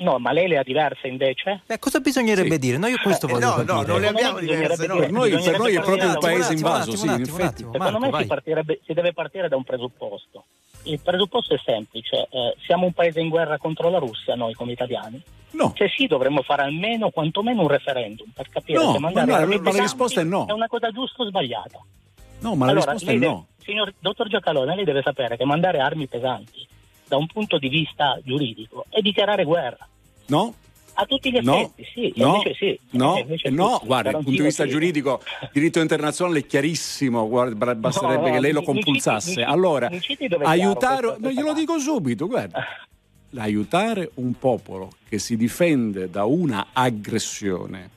[0.00, 1.60] No, ma lei le ha diverse invece?
[1.66, 2.78] Beh, cosa bisognerebbe dire?
[2.78, 3.74] No, io questo Eh, voglio no, capire.
[3.74, 4.76] no, non le abbiamo diverse.
[4.80, 4.98] dire- no.
[5.00, 7.16] Per noi, per noi è proprio un dire- paese un attimo, invaso, un sì, attimo,
[7.26, 7.62] in un effetti.
[7.70, 10.44] Secondo me si deve partire da un presupposto.
[10.84, 14.72] Il presupposto è semplice, eh, siamo un paese in guerra contro la Russia noi come
[14.72, 15.22] italiani?
[15.52, 15.74] No.
[15.76, 19.42] Se sì dovremmo fare almeno quantomeno un referendum per capire No, se mandare ma no,
[19.42, 20.46] armi ma la risposta è no.
[20.46, 21.84] È una cosa giusta o sbagliata?
[22.40, 23.46] No, ma la allora, risposta è lei no.
[23.56, 26.66] deve- signor dottor Giacalone, lei deve sapere che mandare armi pesanti
[27.06, 29.86] da un punto di vista giuridico è dichiarare guerra.
[30.26, 30.54] No?
[31.00, 32.78] A tutti gli No, effetti, sì, no, invece sì.
[32.90, 34.68] no, invece no, sì, guarda, dal punto di vista sì.
[34.70, 35.22] giuridico,
[35.52, 39.36] diritto internazionale è chiarissimo, guarda, basterebbe No, no, che lei lo mi compulsasse.
[39.36, 42.62] mi allora, mi è aiutare, no, glielo dico subito, guarda,
[43.36, 47.88] aiutare un popolo che si difende da una aggressione,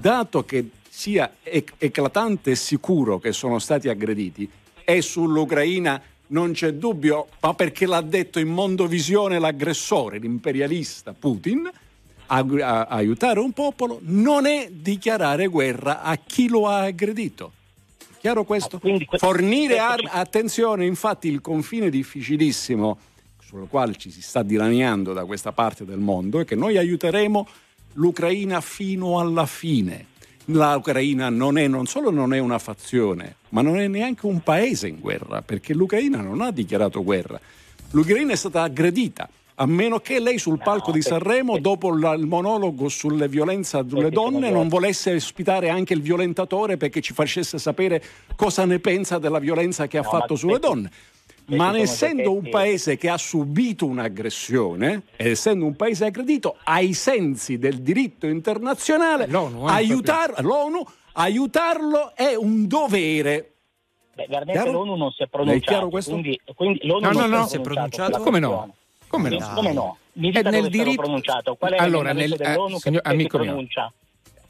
[0.00, 4.50] dato che sia ec- eclatante e sicuro che sono stati aggrediti,
[4.84, 11.68] e sull'Ucraina non c'è dubbio, ma perché l'ha detto in mondovisione l'aggressore, l'imperialista Putin,
[12.32, 17.52] a- a- aiutare un popolo non è dichiarare guerra a chi lo ha aggredito.
[18.20, 18.80] Chiaro questo?
[19.16, 22.98] Fornire armi, attenzione, infatti il confine difficilissimo
[23.42, 27.48] sul quale ci si sta dilaniando da questa parte del mondo è che noi aiuteremo
[27.94, 30.06] l'Ucraina fino alla fine.
[30.44, 34.88] L'Ucraina non è non solo non è una fazione, ma non è neanche un paese
[34.88, 37.40] in guerra, perché l'Ucraina non ha dichiarato guerra.
[37.92, 39.28] L'Ucraina è stata aggredita.
[39.60, 44.08] A meno che lei sul palco di Sanremo, dopo la- il monologo sulle violenze sulle
[44.08, 48.02] donne, non volesse ospitare anche il violentatore perché ci facesse sapere
[48.36, 50.90] cosa ne pensa della violenza che ha No, fatto ma sulle questi- donne.
[51.58, 57.58] Ma essendo un paese che ha subito un'aggressione, ed essendo un paese aggredito, ai sensi
[57.58, 60.82] del diritto internazionale, L'ONU, eh, aiutar- l'ONU,
[61.14, 63.52] aiutarlo è un dovere.
[64.14, 64.72] Beh, veramente Chiaro?
[64.78, 66.10] l'ONU non si è Le è chiaro pronunciato, questo?
[66.12, 67.46] quindi, quindi l'ONU No, non no, no.
[67.46, 68.10] si è pronunciato.
[68.18, 68.74] Ma come no?
[69.10, 69.50] Come no?
[69.54, 69.96] Come no?
[70.12, 71.54] Mi È dica nel diritto- pronunciato.
[71.56, 73.92] Qual è Allora, nel- eh, dell'ONU che- signor- che si amico mio, pronuncia?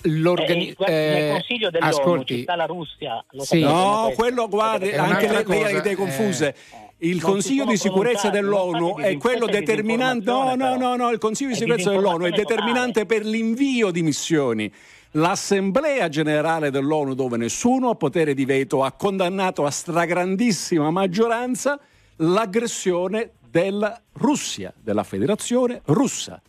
[0.05, 3.25] L'organi- Eh, guarda, nel eh, Consiglio dell'ONU ascolti, ci sta la Russia.
[3.31, 3.61] Lo Sì.
[3.61, 5.95] No, quello guardi, È anche ha cosa, idee eh.
[5.97, 6.55] confuse.
[7.03, 10.31] Il Non Consiglio di sicurezza dell'ONU è quello determinante.
[10.31, 14.71] No, no, no, no, il Consiglio di sicurezza dell'ONU è determinante per l'invio di missioni.
[15.13, 21.79] L'Assemblea generale dell'ONU, dove nessuno ha potere di veto, ha condannato a stragrandissima maggioranza
[22.17, 26.41] l'aggressione della Russia, della Federazione russa.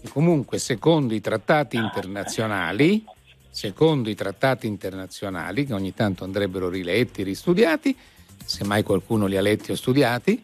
[0.00, 3.04] E comunque, secondo i trattati internazionali,
[3.50, 7.96] secondo i trattati internazionali, che ogni tanto andrebbero riletti, ristudiati,
[8.44, 10.42] se mai qualcuno li ha letti o studiati,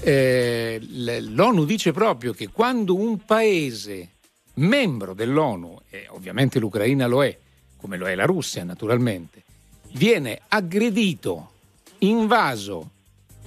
[0.00, 4.10] eh, l'ONU dice proprio che quando un paese
[4.54, 7.36] membro dell'ONU, e ovviamente l'Ucraina lo è,
[7.76, 9.42] come lo è la Russia naturalmente,
[9.92, 11.52] viene aggredito,
[11.98, 12.90] invaso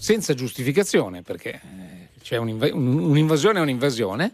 [0.01, 4.33] senza giustificazione, perché eh, c'è un'inv- un- un'invasione è un'invasione,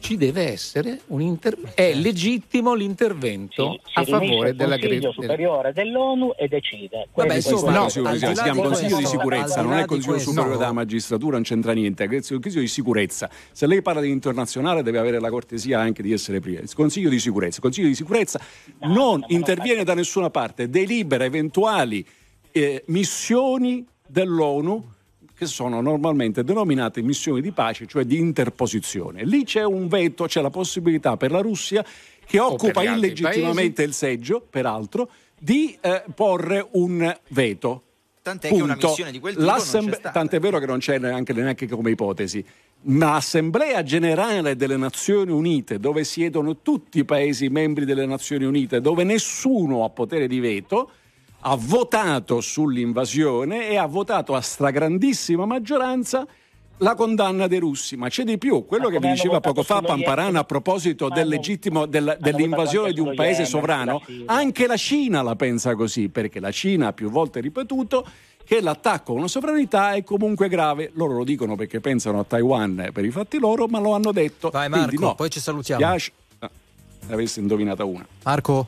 [0.00, 1.76] ci deve essere un intervento.
[1.76, 7.08] È legittimo l'intervento Si a favore il della Consiglio gre- superiore dell'ONU e decide.
[7.14, 10.30] Vabbè, Questo insomma, è no, il- si, chiama Consiglio di sicurezza, non è Consiglio questo-
[10.30, 12.02] superiore della magistratura, non c'entra niente.
[12.04, 16.12] Il Consiglio di sicurezza, se lei parla di internazionale deve avere la cortesia anche di
[16.12, 16.58] essere prima.
[16.60, 18.40] Il Consiglio di sicurezza, il Consiglio di sicurezza
[18.80, 22.04] non interviene da nessuna parte, delibera eventuali
[22.50, 24.84] eh, missioni dell'ONU
[25.38, 29.24] che sono normalmente denominate missioni di pace, cioè di interposizione.
[29.24, 31.84] Lì c'è un veto, c'è la possibilità per la Russia,
[32.26, 35.08] che occupa illegittimamente il seggio, peraltro,
[35.38, 37.82] di eh, porre un veto.
[38.20, 38.88] Tant'è che una Punto.
[38.88, 40.10] missione di quel tipo non c'è L'assemble- stata.
[40.10, 42.44] Tant'è vero che non c'è neanche, neanche come ipotesi.
[42.80, 48.80] Ma l'Assemblea Generale delle Nazioni Unite, dove siedono tutti i Paesi membri delle Nazioni Unite,
[48.80, 50.90] dove nessuno ha potere di veto,
[51.40, 56.26] ha votato sull'invasione e ha votato a stragrandissima maggioranza
[56.78, 57.96] la condanna dei russi.
[57.96, 61.26] Ma c'è di più, quello Ma che vi diceva poco fa Pamparana a proposito del
[61.28, 64.32] legittimo, del- dell'invasione di un paese sovrano, Yemen, sulla Siria.
[64.32, 68.06] anche la Cina la pensa così, perché la Cina ha più volte ripetuto
[68.44, 70.90] che l'attacco a una sovranità è comunque grave.
[70.94, 74.50] Loro lo dicono perché pensano a Taiwan per i fatti loro, ma lo hanno detto.
[74.50, 75.80] Vai Quindi Marco, no, poi ci salutiamo.
[75.80, 76.50] piace- ah,
[77.08, 78.06] ne avessi indovinata una.
[78.24, 78.66] Marco?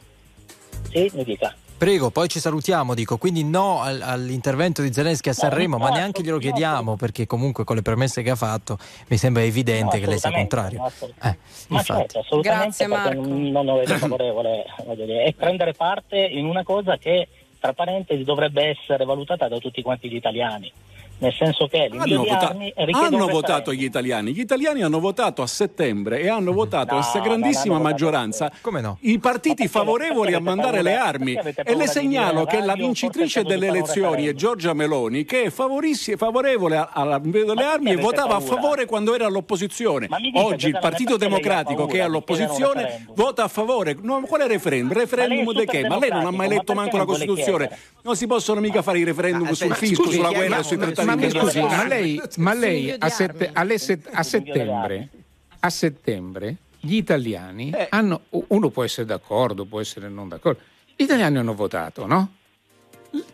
[0.91, 1.55] Sì, mi dica.
[1.81, 5.95] Prego, poi ci salutiamo, dico, quindi no al- all'intervento di Zelensky a Sanremo, ma no,
[5.95, 8.77] neanche glielo no, chiediamo perché comunque con le premesse che ha fatto
[9.09, 10.87] mi sembra evidente No, che lei sia contrario.
[11.23, 11.37] Eh,
[11.69, 11.85] Ma infatti.
[11.85, 13.51] certo, assolutamente Grazie, perché Marco.
[13.51, 17.29] non lo vedo favorevole, voglio dire, e prendere parte in una cosa che,
[17.59, 20.71] tra parentesi, dovrebbe essere valutata da tutti quanti gli italiani.
[21.21, 23.31] Nel senso che Hanno, vota- un hanno referendum.
[23.31, 24.33] votato gli italiani.
[24.33, 28.81] Gli italiani hanno votato a settembre e hanno votato No, a hanno votato maggioranza Come
[28.81, 28.97] no?
[29.03, 31.35] i partiti favorevoli a mandare le armi.
[31.35, 34.39] E le segnalo che la radio, vincitrice delle elezioni è referendum.
[34.39, 35.51] Giorgia Meloni, che è
[36.17, 40.09] favorevole all'invio delle armi e votava a favore quando era all'opposizione.
[40.35, 43.15] Oggi il Partito Democratico, che è all'opposizione, referendum?
[43.15, 43.95] vota a favore.
[44.01, 44.97] No, quale referendum?
[44.97, 45.87] Referendum Ma lei di è che?
[45.87, 47.71] Ma lei non ha mai letto ma manco la Costituzione.
[48.03, 51.17] Non si possono mica fare i referendum sul fisco, sulla guerra e sui trattati Ma
[51.17, 55.09] mi scusi, ma lei, ma lei a, sette- set- a settembre,
[55.61, 57.87] a settembre gli italiani Eh.
[57.91, 60.61] hanno, uno può essere d'accordo, può essere non d'accordo,
[60.97, 62.33] gli italiani hanno votato, no?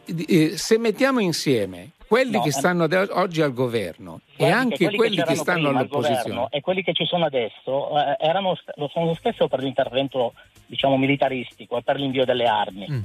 [0.06, 4.88] Eh, Se mettiamo insieme quelli No, che eh, stanno ad- oggi al governo e anche
[4.88, 8.88] che quelli che, c'erano stanno all'opposizione, e quelli che ci sono adesso eh, erano, lo
[8.88, 10.32] sono lo stesso per l'intervento
[10.66, 13.02] diciamo militaristico e per l'invio delle armi Mm.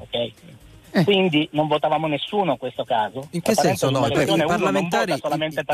[0.93, 1.03] Ok?
[1.03, 3.99] quindi non votavamo nessuno in questo caso In che senso no?
[3.99, 5.19] un'elezione I parlamentari, i, i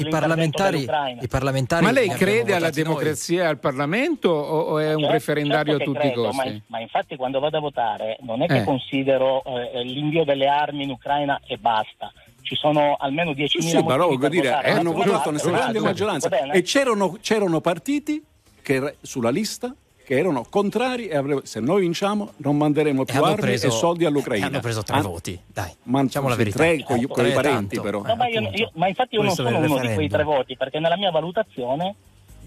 [0.09, 0.87] parlamentari,
[1.21, 5.11] i parlamentari ma lei crede alla democrazia e al Parlamento o, o è un Certo-
[5.11, 6.47] referendario certo a tutti i credo, costi?
[6.49, 8.63] Ma, ma infatti quando vado a votare non è che Eh.
[8.63, 12.11] considero eh, l'invio delle armi in Ucraina e basta.
[12.41, 14.71] Ci sono almeno 10.000 Sì, sì, ma voglio per dire, votare.
[14.71, 18.23] hanno votato una una maggioranza e c'erano, c'erano partiti
[18.61, 19.73] che sulla lista
[20.07, 24.05] che erano contrari e avrebbero- se noi vinciamo non manderemo più armi preso- e soldi
[24.05, 24.45] all'Ucraina.
[24.45, 26.59] e hanno preso tre Ah, voti, dai, ma diciamo la verità.
[26.59, 27.81] Tre con, Eh, con i parenti tanto.
[27.81, 28.01] però.
[28.03, 30.23] No, ma, io- io- ma infatti io non Questo sono del uno di quei tre
[30.23, 31.95] voti, perché nella mia valutazione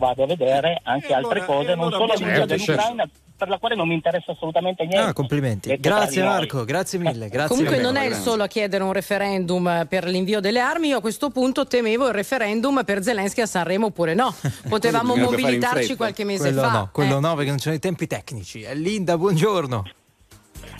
[0.01, 3.09] vado a vedere anche E allora- altre cose, e non allora solo l'invio Certo, dell'Ucraina,
[3.37, 5.09] per la quale non mi interessa assolutamente niente.
[5.09, 5.77] Ah, complimenti.
[5.79, 6.23] Grazie.
[6.25, 7.29] Marco, grazie mille.
[7.29, 7.87] Grazie Comunque mille.
[7.91, 11.31] non è il solo a chiedere un referendum per l'invio delle armi, io a questo
[11.31, 14.35] punto temevo il referendum per Zelensky a Sanremo oppure no.
[14.69, 16.71] Potevamo mobilitarci qualche mese Quello fa.
[16.71, 17.21] no, quello eh.
[17.21, 18.63] no perché non ci sono i tempi tecnici.
[18.63, 19.85] Eh, Linda, buongiorno.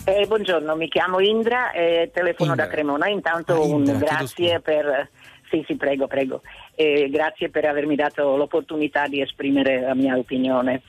[0.03, 2.65] Eh, buongiorno, mi chiamo Indra e telefono Indra.
[2.65, 3.07] da Cremona.
[3.07, 5.09] Intanto Ah, Indra, un grazie per...
[5.49, 6.41] Sì, sì, prego, prego.
[6.75, 10.81] Eh, grazie per avermi dato l'opportunità di esprimere la mia opinione.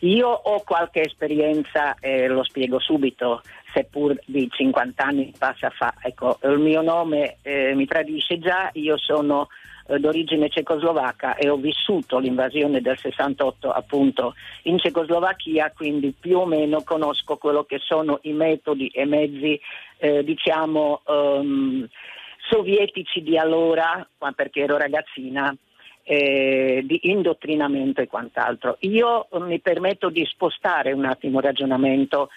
[0.00, 3.42] Io ho qualche esperienza e lo spiego subito,
[3.72, 5.94] seppur di 50 anni passa fa.
[6.00, 9.48] Ecco, il mio nome eh, mi tradisce già, io sono
[9.88, 14.34] eh, d'origine cecoslovacca e ho vissuto l'invasione del 68 appunto
[14.64, 19.58] in Cecoslovacchia, quindi più o meno conosco quello che sono i metodi e mezzi
[19.96, 21.88] eh, diciamo ehm,
[22.48, 25.54] sovietici di allora, perché ero ragazzina,
[26.02, 28.76] eh, di indottrinamento e quant'altro.
[28.80, 32.30] Io eh, mi permetto di spostare un attimo il ragionamento,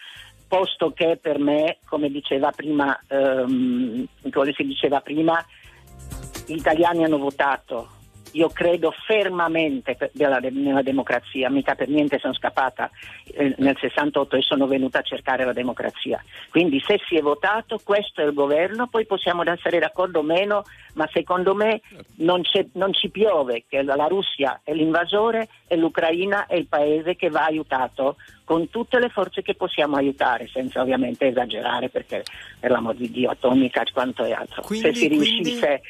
[0.47, 5.43] posto che per me, come diceva prima, ehm, come si diceva prima,
[6.45, 8.00] gli italiani hanno votato.
[8.33, 12.89] Io credo fermamente della- nella democrazia, mica per niente sono scappata
[13.33, 16.23] eh, nel 68 e sono venuta a cercare la democrazia.
[16.49, 20.63] Quindi se si è votato, questo è il governo, poi possiamo essere d'accordo o meno,
[20.93, 21.81] ma secondo me
[22.17, 22.41] non,
[22.73, 27.45] non ci piove che la Russia è l'invasore e l'Ucraina è il paese che va
[27.45, 32.23] aiutato con tutte le forze che possiamo aiutare, senza ovviamente esagerare perché
[32.59, 34.61] per l'amor di Dio atomica e quanto è altro.
[34.63, 35.81] Quindi- se si quindi- riuscisse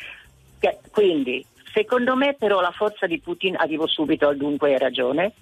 [0.59, 1.43] che- quindi,
[1.73, 5.33] secondo me, però, la forza di Putin, arrivo subito al dunque, hai ragione,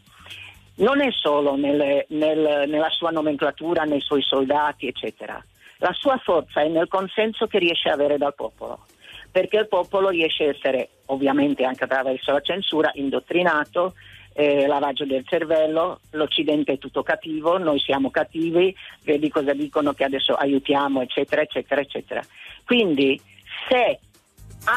[0.75, 5.43] non è solo nelle- nel- nella sua nomenclatura, nei suoi soldati, eccetera.
[5.77, 8.85] La sua forza è nel consenso che riesce a avere dal popolo,
[9.31, 13.93] perché il popolo riesce a essere, ovviamente anche attraverso la censura, indottrinato,
[14.33, 18.73] eh, lavaggio del cervello, l'Occidente è tutto cattivo, noi siamo cattivi,
[19.03, 22.21] vedi cosa dicono che adesso aiutiamo, eccetera, eccetera, eccetera.
[22.65, 23.19] Quindi
[23.67, 23.99] se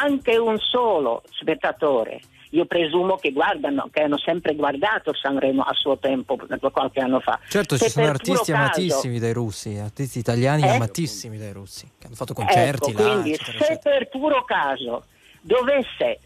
[0.01, 2.21] anche un solo spettatore.
[2.51, 6.37] Io presumo che guardano, che hanno sempre guardato Sanremo a suo tempo,
[6.71, 7.41] qualche anno fa.
[7.49, 10.69] Certo, ci sono artisti caso- amatissimi dai russi, artisti italiani Eh?
[10.69, 15.05] amatissimi dai russi, che hanno fatto concerti Ecco, là, quindi eccetera, se per puro caso
[15.41, 16.19] dovesse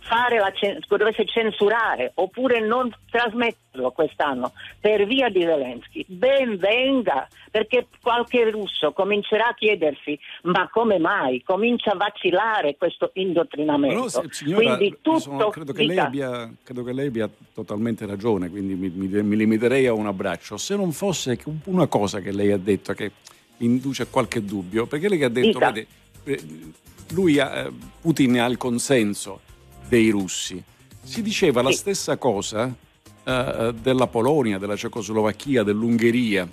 [0.00, 7.28] fare la cen- dovesse censurare oppure non trasmetterlo quest'anno per via di Zelensky, ben venga,
[7.50, 14.08] perché qualche russo comincerà a chiedersi ma come mai comincia a vacillare questo indottrinamento.
[14.10, 18.06] Però, signora, quindi tutto sono- credo, che lei dica- abbia, credo che lei abbia totalmente
[18.06, 20.56] ragione, quindi mi, mi- mi limiterei a un abbraccio.
[20.56, 23.12] Se non fosse una cosa che lei ha detto che
[23.58, 25.70] induce qualche dubbio, perché lei ha detto, Dica.
[25.72, 25.86] vede,
[26.24, 26.40] eh,
[27.10, 29.40] lui ha, eh, Putin ha il consenso
[29.88, 30.62] dei russi.
[31.02, 32.72] Si diceva la stessa cosa
[33.24, 36.46] eh, della Polonia, della Cecoslovacchia, dell'Ungheria.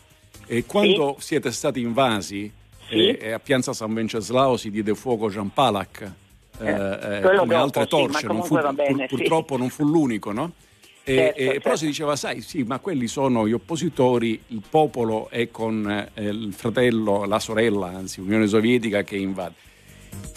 [0.48, 2.52] E quando siete stati invasi
[2.88, 3.08] Sì.
[3.10, 6.02] eh, a Piazza San Venceslao si diede fuoco Jean Palach
[6.60, 9.16] eh, eh, quello come dopo, altre sì, torce, non fu- bene, pur- sì.
[9.16, 10.52] purtroppo non fu l'unico, no?
[11.04, 11.60] E, Certo, e- certo.
[11.62, 16.24] Però si diceva, sai, sì, ma quelli sono gli oppositori, il popolo è con eh,
[16.24, 19.54] il fratello, la sorella, anzi, Unione Sovietica che invade.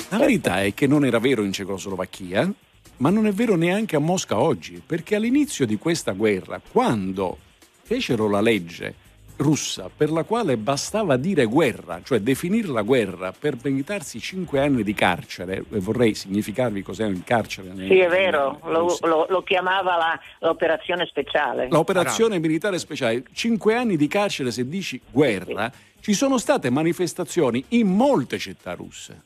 [0.09, 2.53] La verità è che non era vero in Cecoslovacchia,
[2.99, 7.39] ma non è vero neanche a Mosca oggi, perché all'inizio di questa guerra, quando
[7.83, 9.07] fecero la legge
[9.39, 14.83] russa per la quale bastava dire guerra, cioè definire la guerra per meritarsi cinque anni
[14.83, 17.73] di carcere, vorrei significarvi cos'è il carcere.
[17.77, 21.69] Sì, è vero, lo, lo- lo chiamava la- l'operazione speciale.
[21.71, 25.71] L'operazione militare speciale, cinque anni di carcere se dici guerra,
[26.01, 29.23] ci sono state manifestazioni in molte città russe.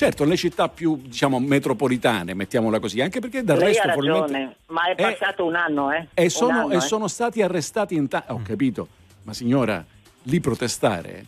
[0.00, 4.56] Certo, le città più, diciamo, metropolitane, mettiamola così, anche perché del Lei resto ha ragione,
[4.68, 6.08] ma è passato un anno, eh?
[6.14, 6.80] E sono, anno, e eh.
[6.80, 8.88] sono stati arrestati in ta- Ho capito,
[9.24, 9.84] ma signora,
[10.22, 11.26] lì protestare,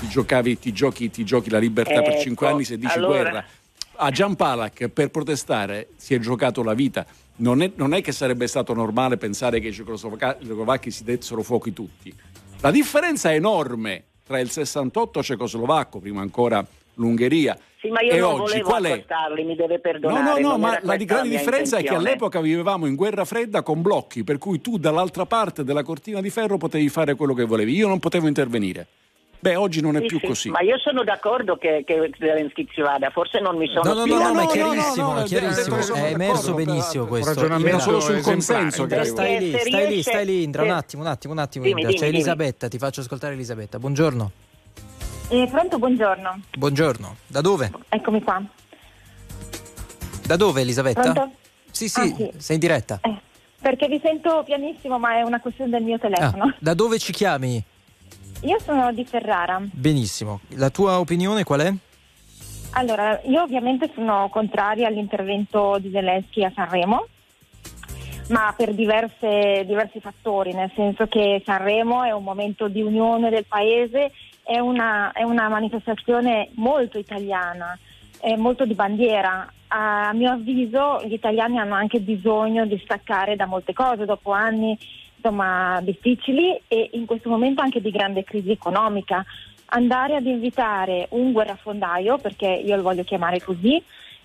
[0.00, 3.20] ti, giocavi, ti, giochi, ti giochi la libertà per Ecco, cinque anni se dici allora-
[3.20, 3.44] guerra.
[3.96, 7.04] A Gian Palak per protestare si è giocato la vita.
[7.36, 11.74] Non è, non è che sarebbe stato normale pensare che i cecoslovacchi si dessero fuochi
[11.74, 12.10] tutti.
[12.60, 18.18] La differenza è enorme tra il 68 cecoslovacco, prima ancora l'Ungheria, Sì, ma io e
[18.18, 18.40] non oggi.
[18.52, 18.90] volevo Qual è?
[18.92, 20.22] accostarli, mi deve No, perdonare.
[20.22, 21.96] no, no, non ma la grande differenza è che intenzione.
[22.08, 26.28] all'epoca vivevamo in guerra fredda con blocchi, per cui tu dall'altra parte della cortina di
[26.28, 28.86] ferro potevi fare quello che volevi, io non potevo intervenire.
[29.42, 30.50] Beh, oggi non è Sì, più sì, così.
[30.50, 34.04] Ma io sono d'accordo che, che Zelensky ci vada, forse non mi sono No, no,
[34.04, 37.32] no, no, ma è chiarissimo, è chiarissimo, è emerso benissimo questo.
[37.32, 39.04] ragionamento solo sul consenso, credo.
[39.06, 41.88] stai lì, stai lì, stai lì, Indra, un attimo, un attimo, un attimo, Dimmi, Indra.
[41.96, 42.16] dimmi, C'è dimmi.
[42.18, 43.78] Elisabetta, ti faccio ascoltare Elisabetta.
[43.78, 44.30] Buongiorno.
[45.32, 46.40] Eh, pronto, buongiorno.
[46.56, 47.16] Buongiorno.
[47.26, 47.70] Da dove?
[47.88, 48.42] Eccomi qua.
[50.26, 51.12] Da dove Elisabetta?
[51.12, 51.30] Pronto?
[51.70, 52.30] Sì, sì, Ah, sì.
[52.36, 53.00] sei in diretta.
[53.60, 56.44] Perché vi sento pianissimo, ma è una questione del mio telefono.
[56.44, 57.62] Ah, da dove ci chiami?
[58.42, 59.60] Io sono di Ferrara.
[59.70, 60.40] Benissimo.
[60.56, 61.72] La tua opinione qual è?
[62.72, 67.06] Allora, io ovviamente sono contraria all'intervento di Zelensky a Sanremo,
[68.28, 73.44] ma per diverse- diversi fattori, nel senso che Sanremo è un momento di unione del
[73.46, 74.12] paese,
[74.50, 77.78] è una, è una manifestazione molto italiana,
[78.36, 79.48] molto di bandiera.
[79.68, 84.76] A mio avviso gli italiani hanno anche bisogno di staccare da molte cose dopo anni
[85.14, 89.24] insomma, difficili e in questo momento anche di grande crisi economica.
[89.66, 93.80] Andare ad invitare un guerrafondaio, perché io lo voglio chiamare così,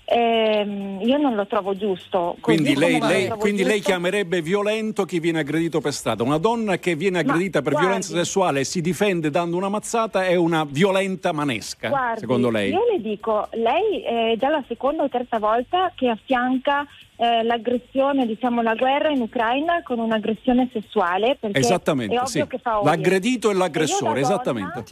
[0.05, 2.35] ehm, io non lo trovo giusto.
[2.39, 6.23] Quindi, lei, lei- trovo quindi lei giusto- chiamerebbe violento chi viene aggredito per strada.
[6.23, 10.25] Una donna che viene aggredita per guardi- violenza sessuale e si difende dando una mazzata
[10.25, 12.71] è una violenta manesca, Guardi, secondo lei?
[12.71, 16.85] Io le dico, lei è già la seconda o terza volta che affianca
[17.17, 21.37] eh, l'aggressione, diciamo la guerra in Ucraina con un'aggressione sessuale.
[21.39, 22.47] Perché Esattamente, è ovvio sì.
[22.47, 22.89] che fa odio.
[22.89, 24.83] L'aggredito e E l'aggressore, donna, esattamente.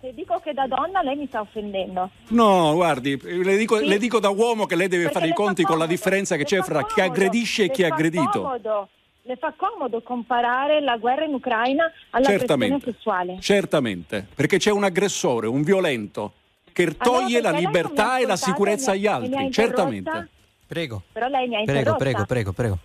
[0.00, 2.10] Se dico che da donna lei mi sta offendendo.
[2.28, 3.86] No, guardi, le dico, Sì.
[3.86, 6.36] le dico da uomo che lei deve Perché fare i conti con la comodo, differenza
[6.36, 8.30] che c'è fra chi comodo, aggredisce e chi è fa aggredito.
[8.42, 8.88] comodo,
[9.22, 12.92] le fa comodo comparare la guerra in Ucraina all'aggressione Certamente.
[12.92, 13.36] sessuale.
[13.40, 16.32] Certamente, perché c'è un aggressore, un violento,
[16.72, 19.50] che toglie la ha libertà e la sicurezza agli ha- ha altri.
[19.50, 20.28] Certamente.
[20.68, 21.02] Prego.
[21.12, 21.96] Però lei mi ha Prego, interrotta.
[22.04, 22.78] prego, prego, prego.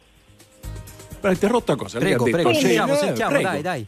[1.22, 2.00] Ma interrotta cosa?
[2.00, 3.50] Lei Prego, ha detto, prego, sentiamo, eh, sentiamo, prego.
[3.50, 3.86] dai, dai.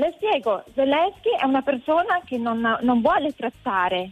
[0.00, 4.10] Le spiego, Zelensky è una persona che non, non vuole trattare.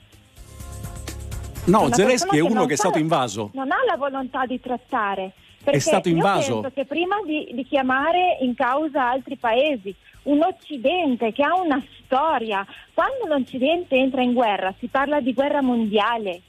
[1.64, 3.48] No, Una Zelensky è uno che è stato invaso.
[3.54, 5.32] Non ha la volontà di trattare.
[5.64, 6.60] Perché stato io invaso.
[6.60, 9.94] penso che prima di, di chiamare in causa altri paesi,
[10.24, 15.62] un Occidente che ha una storia, quando l'Occidente entra in guerra si parla di guerra
[15.62, 16.42] mondiale.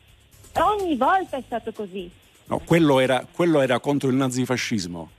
[0.56, 2.12] Ogni volta è stato così.
[2.48, 5.12] No, quello era, quello era contro il nazifascismo.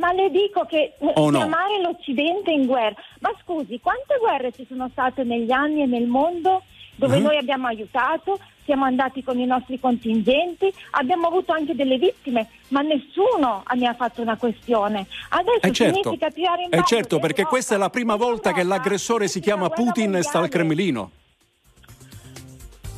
[0.00, 1.38] Ma le dico che eh, Oh, no.
[1.38, 2.94] chiamare l'Occidente in guerra.
[3.20, 6.62] Ma scusi, quante guerre ci sono state negli anni e nel mondo
[6.96, 7.22] dove Mhm.
[7.22, 8.38] noi abbiamo aiutato?
[8.70, 13.94] siamo andati con i nostri contingenti, abbiamo avuto anche delle vittime, ma nessuno ne ha
[13.94, 15.06] fatto una questione.
[15.30, 18.52] Adesso Eh certo, significa tirare in eh ballo certo, perché questa è la prima volta
[18.52, 21.10] che l'aggressore si chiama Putin e sta al Cremlino.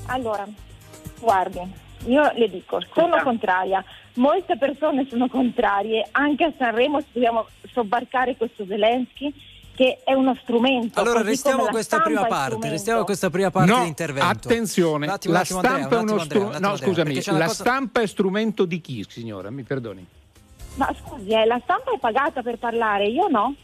[0.09, 0.47] Allora,
[1.21, 1.61] guardi,
[2.07, 3.83] io le dico, sono contraria,
[4.15, 9.33] molte persone sono contrarie, anche a Sanremo dobbiamo sobbarcare questo Zelensky
[9.75, 11.01] che è uno strumento.
[11.01, 14.27] Allora restiamo a questa stampa prima parte, restiamo a questa prima parte No, di intervento.
[14.29, 16.59] attenzione, attimo, la attimo, Andrea, stampa è un uno strumento.
[16.59, 19.51] No, Andrea, scusami, la cosa- stampa è strumento di chi, signora?
[19.51, 20.07] Mi perdoni.
[20.75, 23.55] Ma scusi, eh, la stampa è pagata per parlare, io no.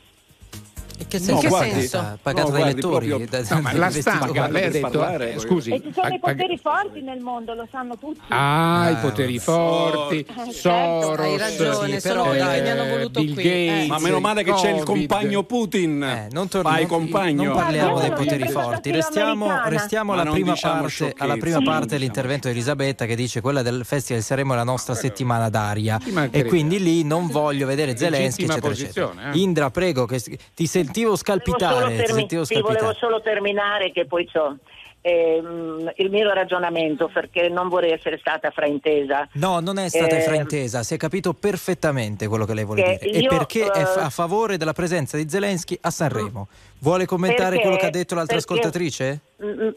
[1.06, 1.40] Che senso?
[1.40, 1.48] senso?
[1.48, 3.06] guardi, Pagata, pagata no, dai lettori?
[3.08, 6.08] proprio- da- No, ma dai la stampa, lei ha detto, eh, scusi, E ci sono
[6.08, 8.20] pag- i poteri forti nel mondo, lo sanno tutti.
[8.28, 10.52] Ah, i Ah, poteri forti, certo.
[10.52, 13.42] Soros, Hai ragione, sì, sono però, quelli che mi eh, hanno voluto Bill qui.
[13.42, 13.86] Gates, Eh.
[13.88, 16.26] Ma meno male che c'è il compagno Putin.
[16.30, 17.42] non torni- Vai non- compagno.
[17.44, 22.48] Non parliamo dei poteri forti, restiamo, restiamo alla, prima diciamo parte, alla prima parte dell'intervento
[22.48, 25.98] di Elisabetta che dice quella del Festival Saremo la nostra settimana d'aria
[26.30, 29.32] e quindi lì non voglio vedere Zelensky eccetera, eccetera.
[29.32, 29.38] eh.
[29.38, 30.20] Indra prego che
[30.54, 34.56] ti sentivo Volevo solo, scalpitare termi- sentivo sì, volevo scalpitare solo terminare che poi so
[35.00, 39.28] ehm, il mio ragionamento perché non vorrei essere stata fraintesa.
[39.34, 42.98] No, non è stata Eh, fraintesa, si è capito perfettamente quello che lei vuole dire.
[42.98, 46.48] E io, perché è f- eh, a favore della presenza di Zelensky a Sanremo.
[46.80, 49.20] Vuole commentare Perché- quello che ha detto l'altra perché- ascoltatrice?
[49.42, 49.68] Mm,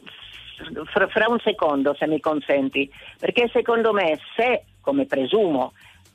[0.92, 5.74] Fra, fra un secondo, se mi consenti, perché secondo me se, come presumo,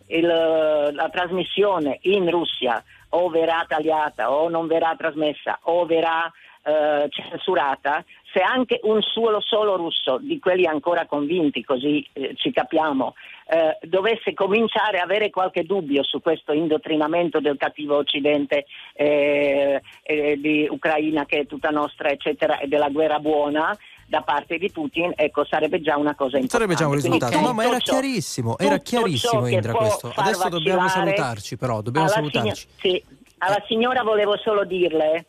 [0.09, 2.81] il- la trasmissione in Russia
[3.17, 6.31] o verrà tagliata o non verrà trasmessa o verrà
[6.67, 12.51] eh, censurata, se anche un solo, solo russo, di quelli ancora convinti, così eh, ci
[12.51, 13.15] capiamo,
[13.49, 20.41] eh, dovesse cominciare a avere qualche dubbio su questo indottrinamento del cattivo Occidente eh, eh,
[20.41, 23.77] di Ucraina che è tutta nostra, eccetera, e della guerra buona
[24.07, 26.49] da parte di Putin, ecco, sarebbe già una cosa importante.
[26.49, 27.41] Sarebbe già un Quindi risultato.
[27.41, 30.13] No, ma era chiarissimo, era chiarissimo Indra questo.
[30.15, 32.67] Adesso dobbiamo salutarci però, dobbiamo alla salutarci.
[32.77, 33.05] signo- sì,
[33.39, 35.27] alla signora volevo solo dirle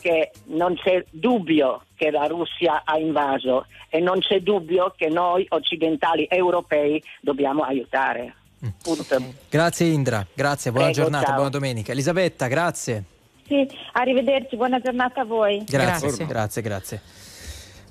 [0.00, 5.44] che non c'è dubbio che la Russia ha invaso e non c'è dubbio che noi
[5.48, 8.34] occidentali europei dobbiamo aiutare.
[8.82, 9.34] Punto.
[9.48, 11.34] Grazie Indra, grazie, buona Prego, giornata, ciao.
[11.34, 11.92] buona domenica.
[11.92, 13.04] Elisabetta, grazie.
[13.46, 15.64] Sì, arrivederci, buona giornata a voi.
[15.64, 17.02] Grazie, grazie, grazie.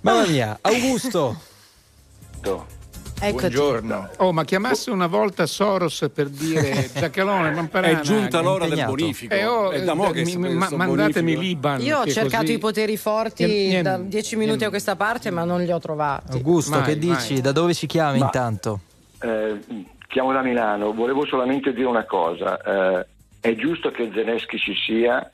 [0.02, 1.36] Mamma mia, Augusto.
[3.20, 3.32] Eccoti.
[3.32, 4.10] Buongiorno.
[4.18, 8.00] Oh, ma chiamasse una volta Soros per dire Giacalone, Mamparana.
[8.00, 8.92] È giunta l'ora del impegnato.
[8.96, 9.34] bonifico.
[9.34, 11.40] Eh, oh, È da mo' che mi- ma- mandatemi bonifico.
[11.42, 11.82] l'Iban.
[11.82, 15.44] Io ho cercato così- i poteri forti Niente, da dieci minuti a questa parte, ma
[15.46, 16.38] non li ho trovati.
[16.38, 17.42] Augusto, Mai, che dici?
[17.42, 18.82] Da dove ci chiami Ma- intanto?
[19.20, 19.60] Eh,
[20.08, 22.62] chiamo da Milano, volevo solamente dire una cosa,
[23.00, 23.06] eh,
[23.40, 25.28] è giusto che Zelensky ci sia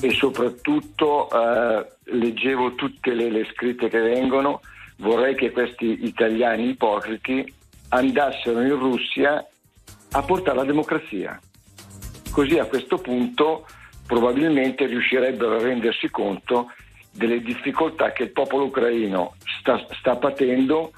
[0.00, 4.60] e soprattutto eh, leggevo tutte le, le scritte che vengono,
[4.96, 7.52] vorrei che questi italiani ipocriti
[7.88, 9.46] andassero in Russia
[10.12, 11.40] a portare la democrazia,
[12.30, 13.66] così a questo punto
[14.06, 16.70] probabilmente riuscirebbero a rendersi conto
[17.10, 20.92] delle difficoltà che il popolo ucraino sta, sta patendo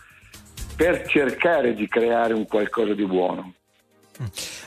[0.76, 3.54] per cercare di creare un qualcosa di buono.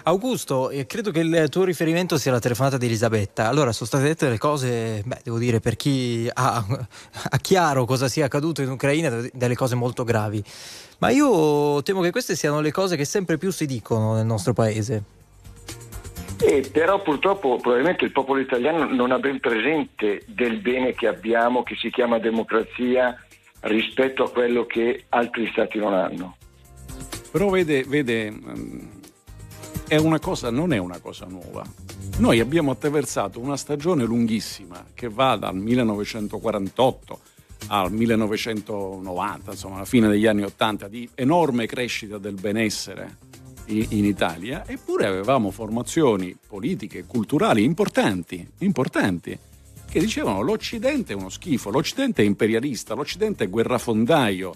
[0.03, 3.48] Augusto, eh, credo che il tuo riferimento sia la telefonata di Elisabetta.
[3.48, 6.57] Allora, sono state dette delle cose, beh, devo dire, per chi ha,
[7.30, 10.44] ha chiaro cosa sia accaduto in Ucraina, delle cose molto gravi.
[10.99, 14.53] Ma io temo che queste siano le cose che sempre più si dicono nel nostro
[14.53, 15.03] paese.
[16.40, 21.64] E però purtroppo probabilmente il popolo italiano non ha ben presente del bene che abbiamo,
[21.64, 23.15] che si chiama democrazia,
[23.61, 26.36] rispetto a quello che altri stati non hanno.
[27.32, 28.97] Però vede, vede ehm,
[29.88, 31.65] è una cosa, non è una cosa nuova.
[32.18, 37.19] Noi abbiamo attraversato una stagione lunghissima che va dal 1948
[37.68, 43.18] al 1990, insomma, alla fine degli anni 80, di enorme crescita del benessere
[43.68, 49.38] in, Italia, eppure avevamo formazioni politiche e culturali importanti, importanti,
[49.89, 54.55] che dicevano l'Occidente è uno schifo, l'Occidente è imperialista, l'Occidente è guerrafondaio.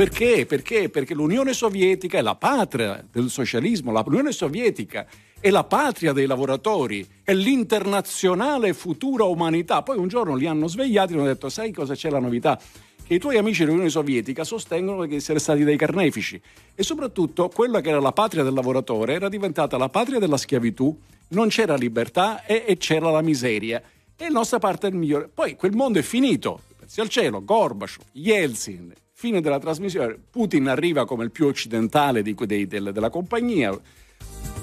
[0.00, 0.46] Perché?
[0.46, 0.88] Perché?
[0.88, 5.04] Perché l'Unione Sovietica è la patria del socialismo, l'Unione Sovietica
[5.38, 9.82] è la patria dei lavoratori, è l'internazionale futura umanità.
[9.82, 12.58] Poi un giorno li hanno svegliati e hanno detto: Sai cosa c'è la novità?
[13.04, 16.40] Che i tuoi amici dell'Unione Sovietica sostengono di essere stati dei carnefici
[16.74, 20.98] e soprattutto quella che era la patria del lavoratore era diventata la patria della schiavitù,
[21.28, 23.82] non c'era libertà e, e c'era la miseria.
[24.16, 25.28] E la nostra parte è il migliore.
[25.28, 31.04] Poi quel mondo è finito, grazie al cielo, Gorbaciov, Yeltsin, fine della trasmissione, Putin arriva
[31.04, 33.78] come il più occidentale di- dei- del- della compagnia,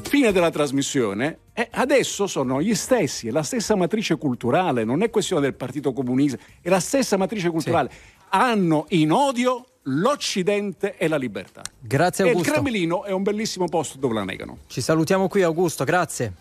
[0.01, 5.11] fine della trasmissione, e adesso sono gli stessi, è la stessa matrice culturale, non è
[5.11, 7.91] questione del Partito Comunista, è la stessa matrice culturale.
[8.29, 11.61] Hanno in odio l'Occidente e la libertà.
[11.79, 12.53] Grazie E il Augusto.
[12.53, 14.57] Cremlino è un bellissimo posto dove la negano.
[14.65, 16.34] Ci salutiamo qui Augusto, grazie.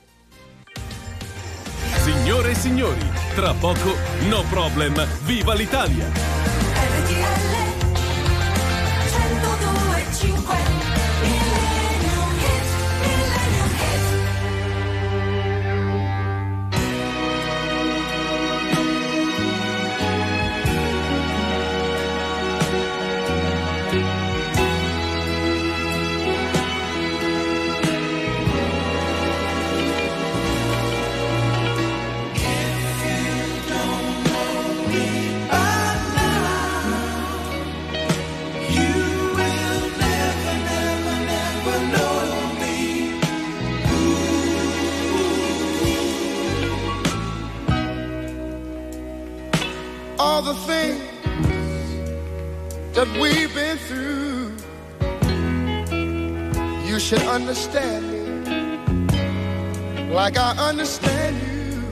[2.03, 3.01] Signore e signori,
[3.35, 3.95] tra poco
[4.31, 6.56] No Problem, viva l'Italia!
[53.07, 54.53] That we've been through.
[56.87, 58.25] You should understand me
[60.13, 61.83] like I understand you.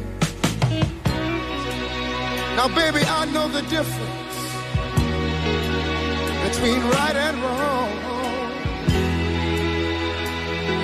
[2.57, 4.39] Now, baby, I know the difference
[6.49, 7.91] between right and wrong.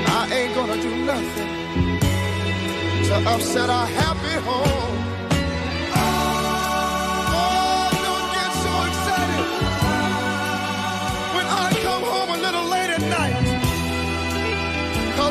[0.06, 1.50] I ain't gonna do nothing
[3.08, 4.89] to upset our happy home.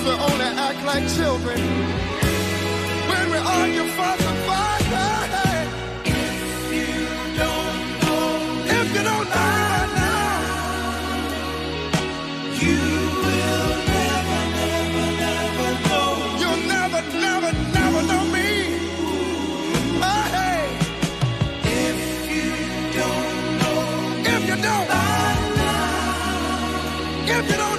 [0.10, 1.60] We only act like children
[3.10, 4.84] when we argue, fuss, and fight.
[5.36, 5.68] Hey,
[8.80, 10.18] If you don't lie,
[12.60, 12.82] you
[13.24, 16.12] will never, never, never know,
[16.42, 18.48] You'll never, never, never know me.
[27.32, 27.79] if you don't now,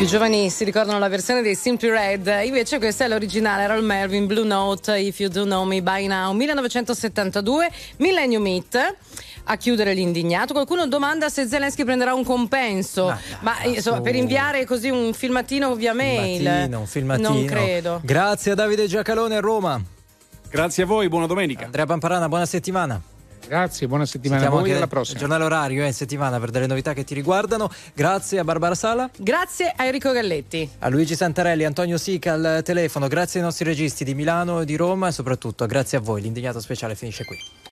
[0.00, 4.26] Più giovani si ricordano la versione dei Simply Red, invece questa è l'originale, Errol Melvin,
[4.26, 8.96] Blue Note, If You Do Know Me By Now, 1972, Millennium Hit.
[9.44, 14.88] A chiudere l'indignato, qualcuno domanda se Zelensky prenderà un compenso, ma insomma, per inviare così
[14.88, 17.28] un filmatino via mail, Filmatino, un filmatino.
[17.28, 18.00] non credo.
[18.02, 19.78] Grazie a Davide Giacalone a Roma.
[20.48, 21.66] Grazie a voi, buona domenica.
[21.66, 22.98] Andrea Pamparana, buona settimana.
[23.46, 25.14] Grazie, buona settimana a Sentiamo voi anche e alla prossima.
[25.14, 27.70] Il giornale orario è in settimana per delle novità che ti riguardano.
[27.94, 29.10] Grazie a Barbara Sala.
[29.16, 30.68] Grazie a Enrico Galletti.
[30.80, 34.76] A Luigi Santarelli, Antonio Sica al telefono, grazie ai nostri registi di Milano e di
[34.76, 36.22] Roma e soprattutto grazie a voi.
[36.22, 37.36] L'indignato speciale finisce qui.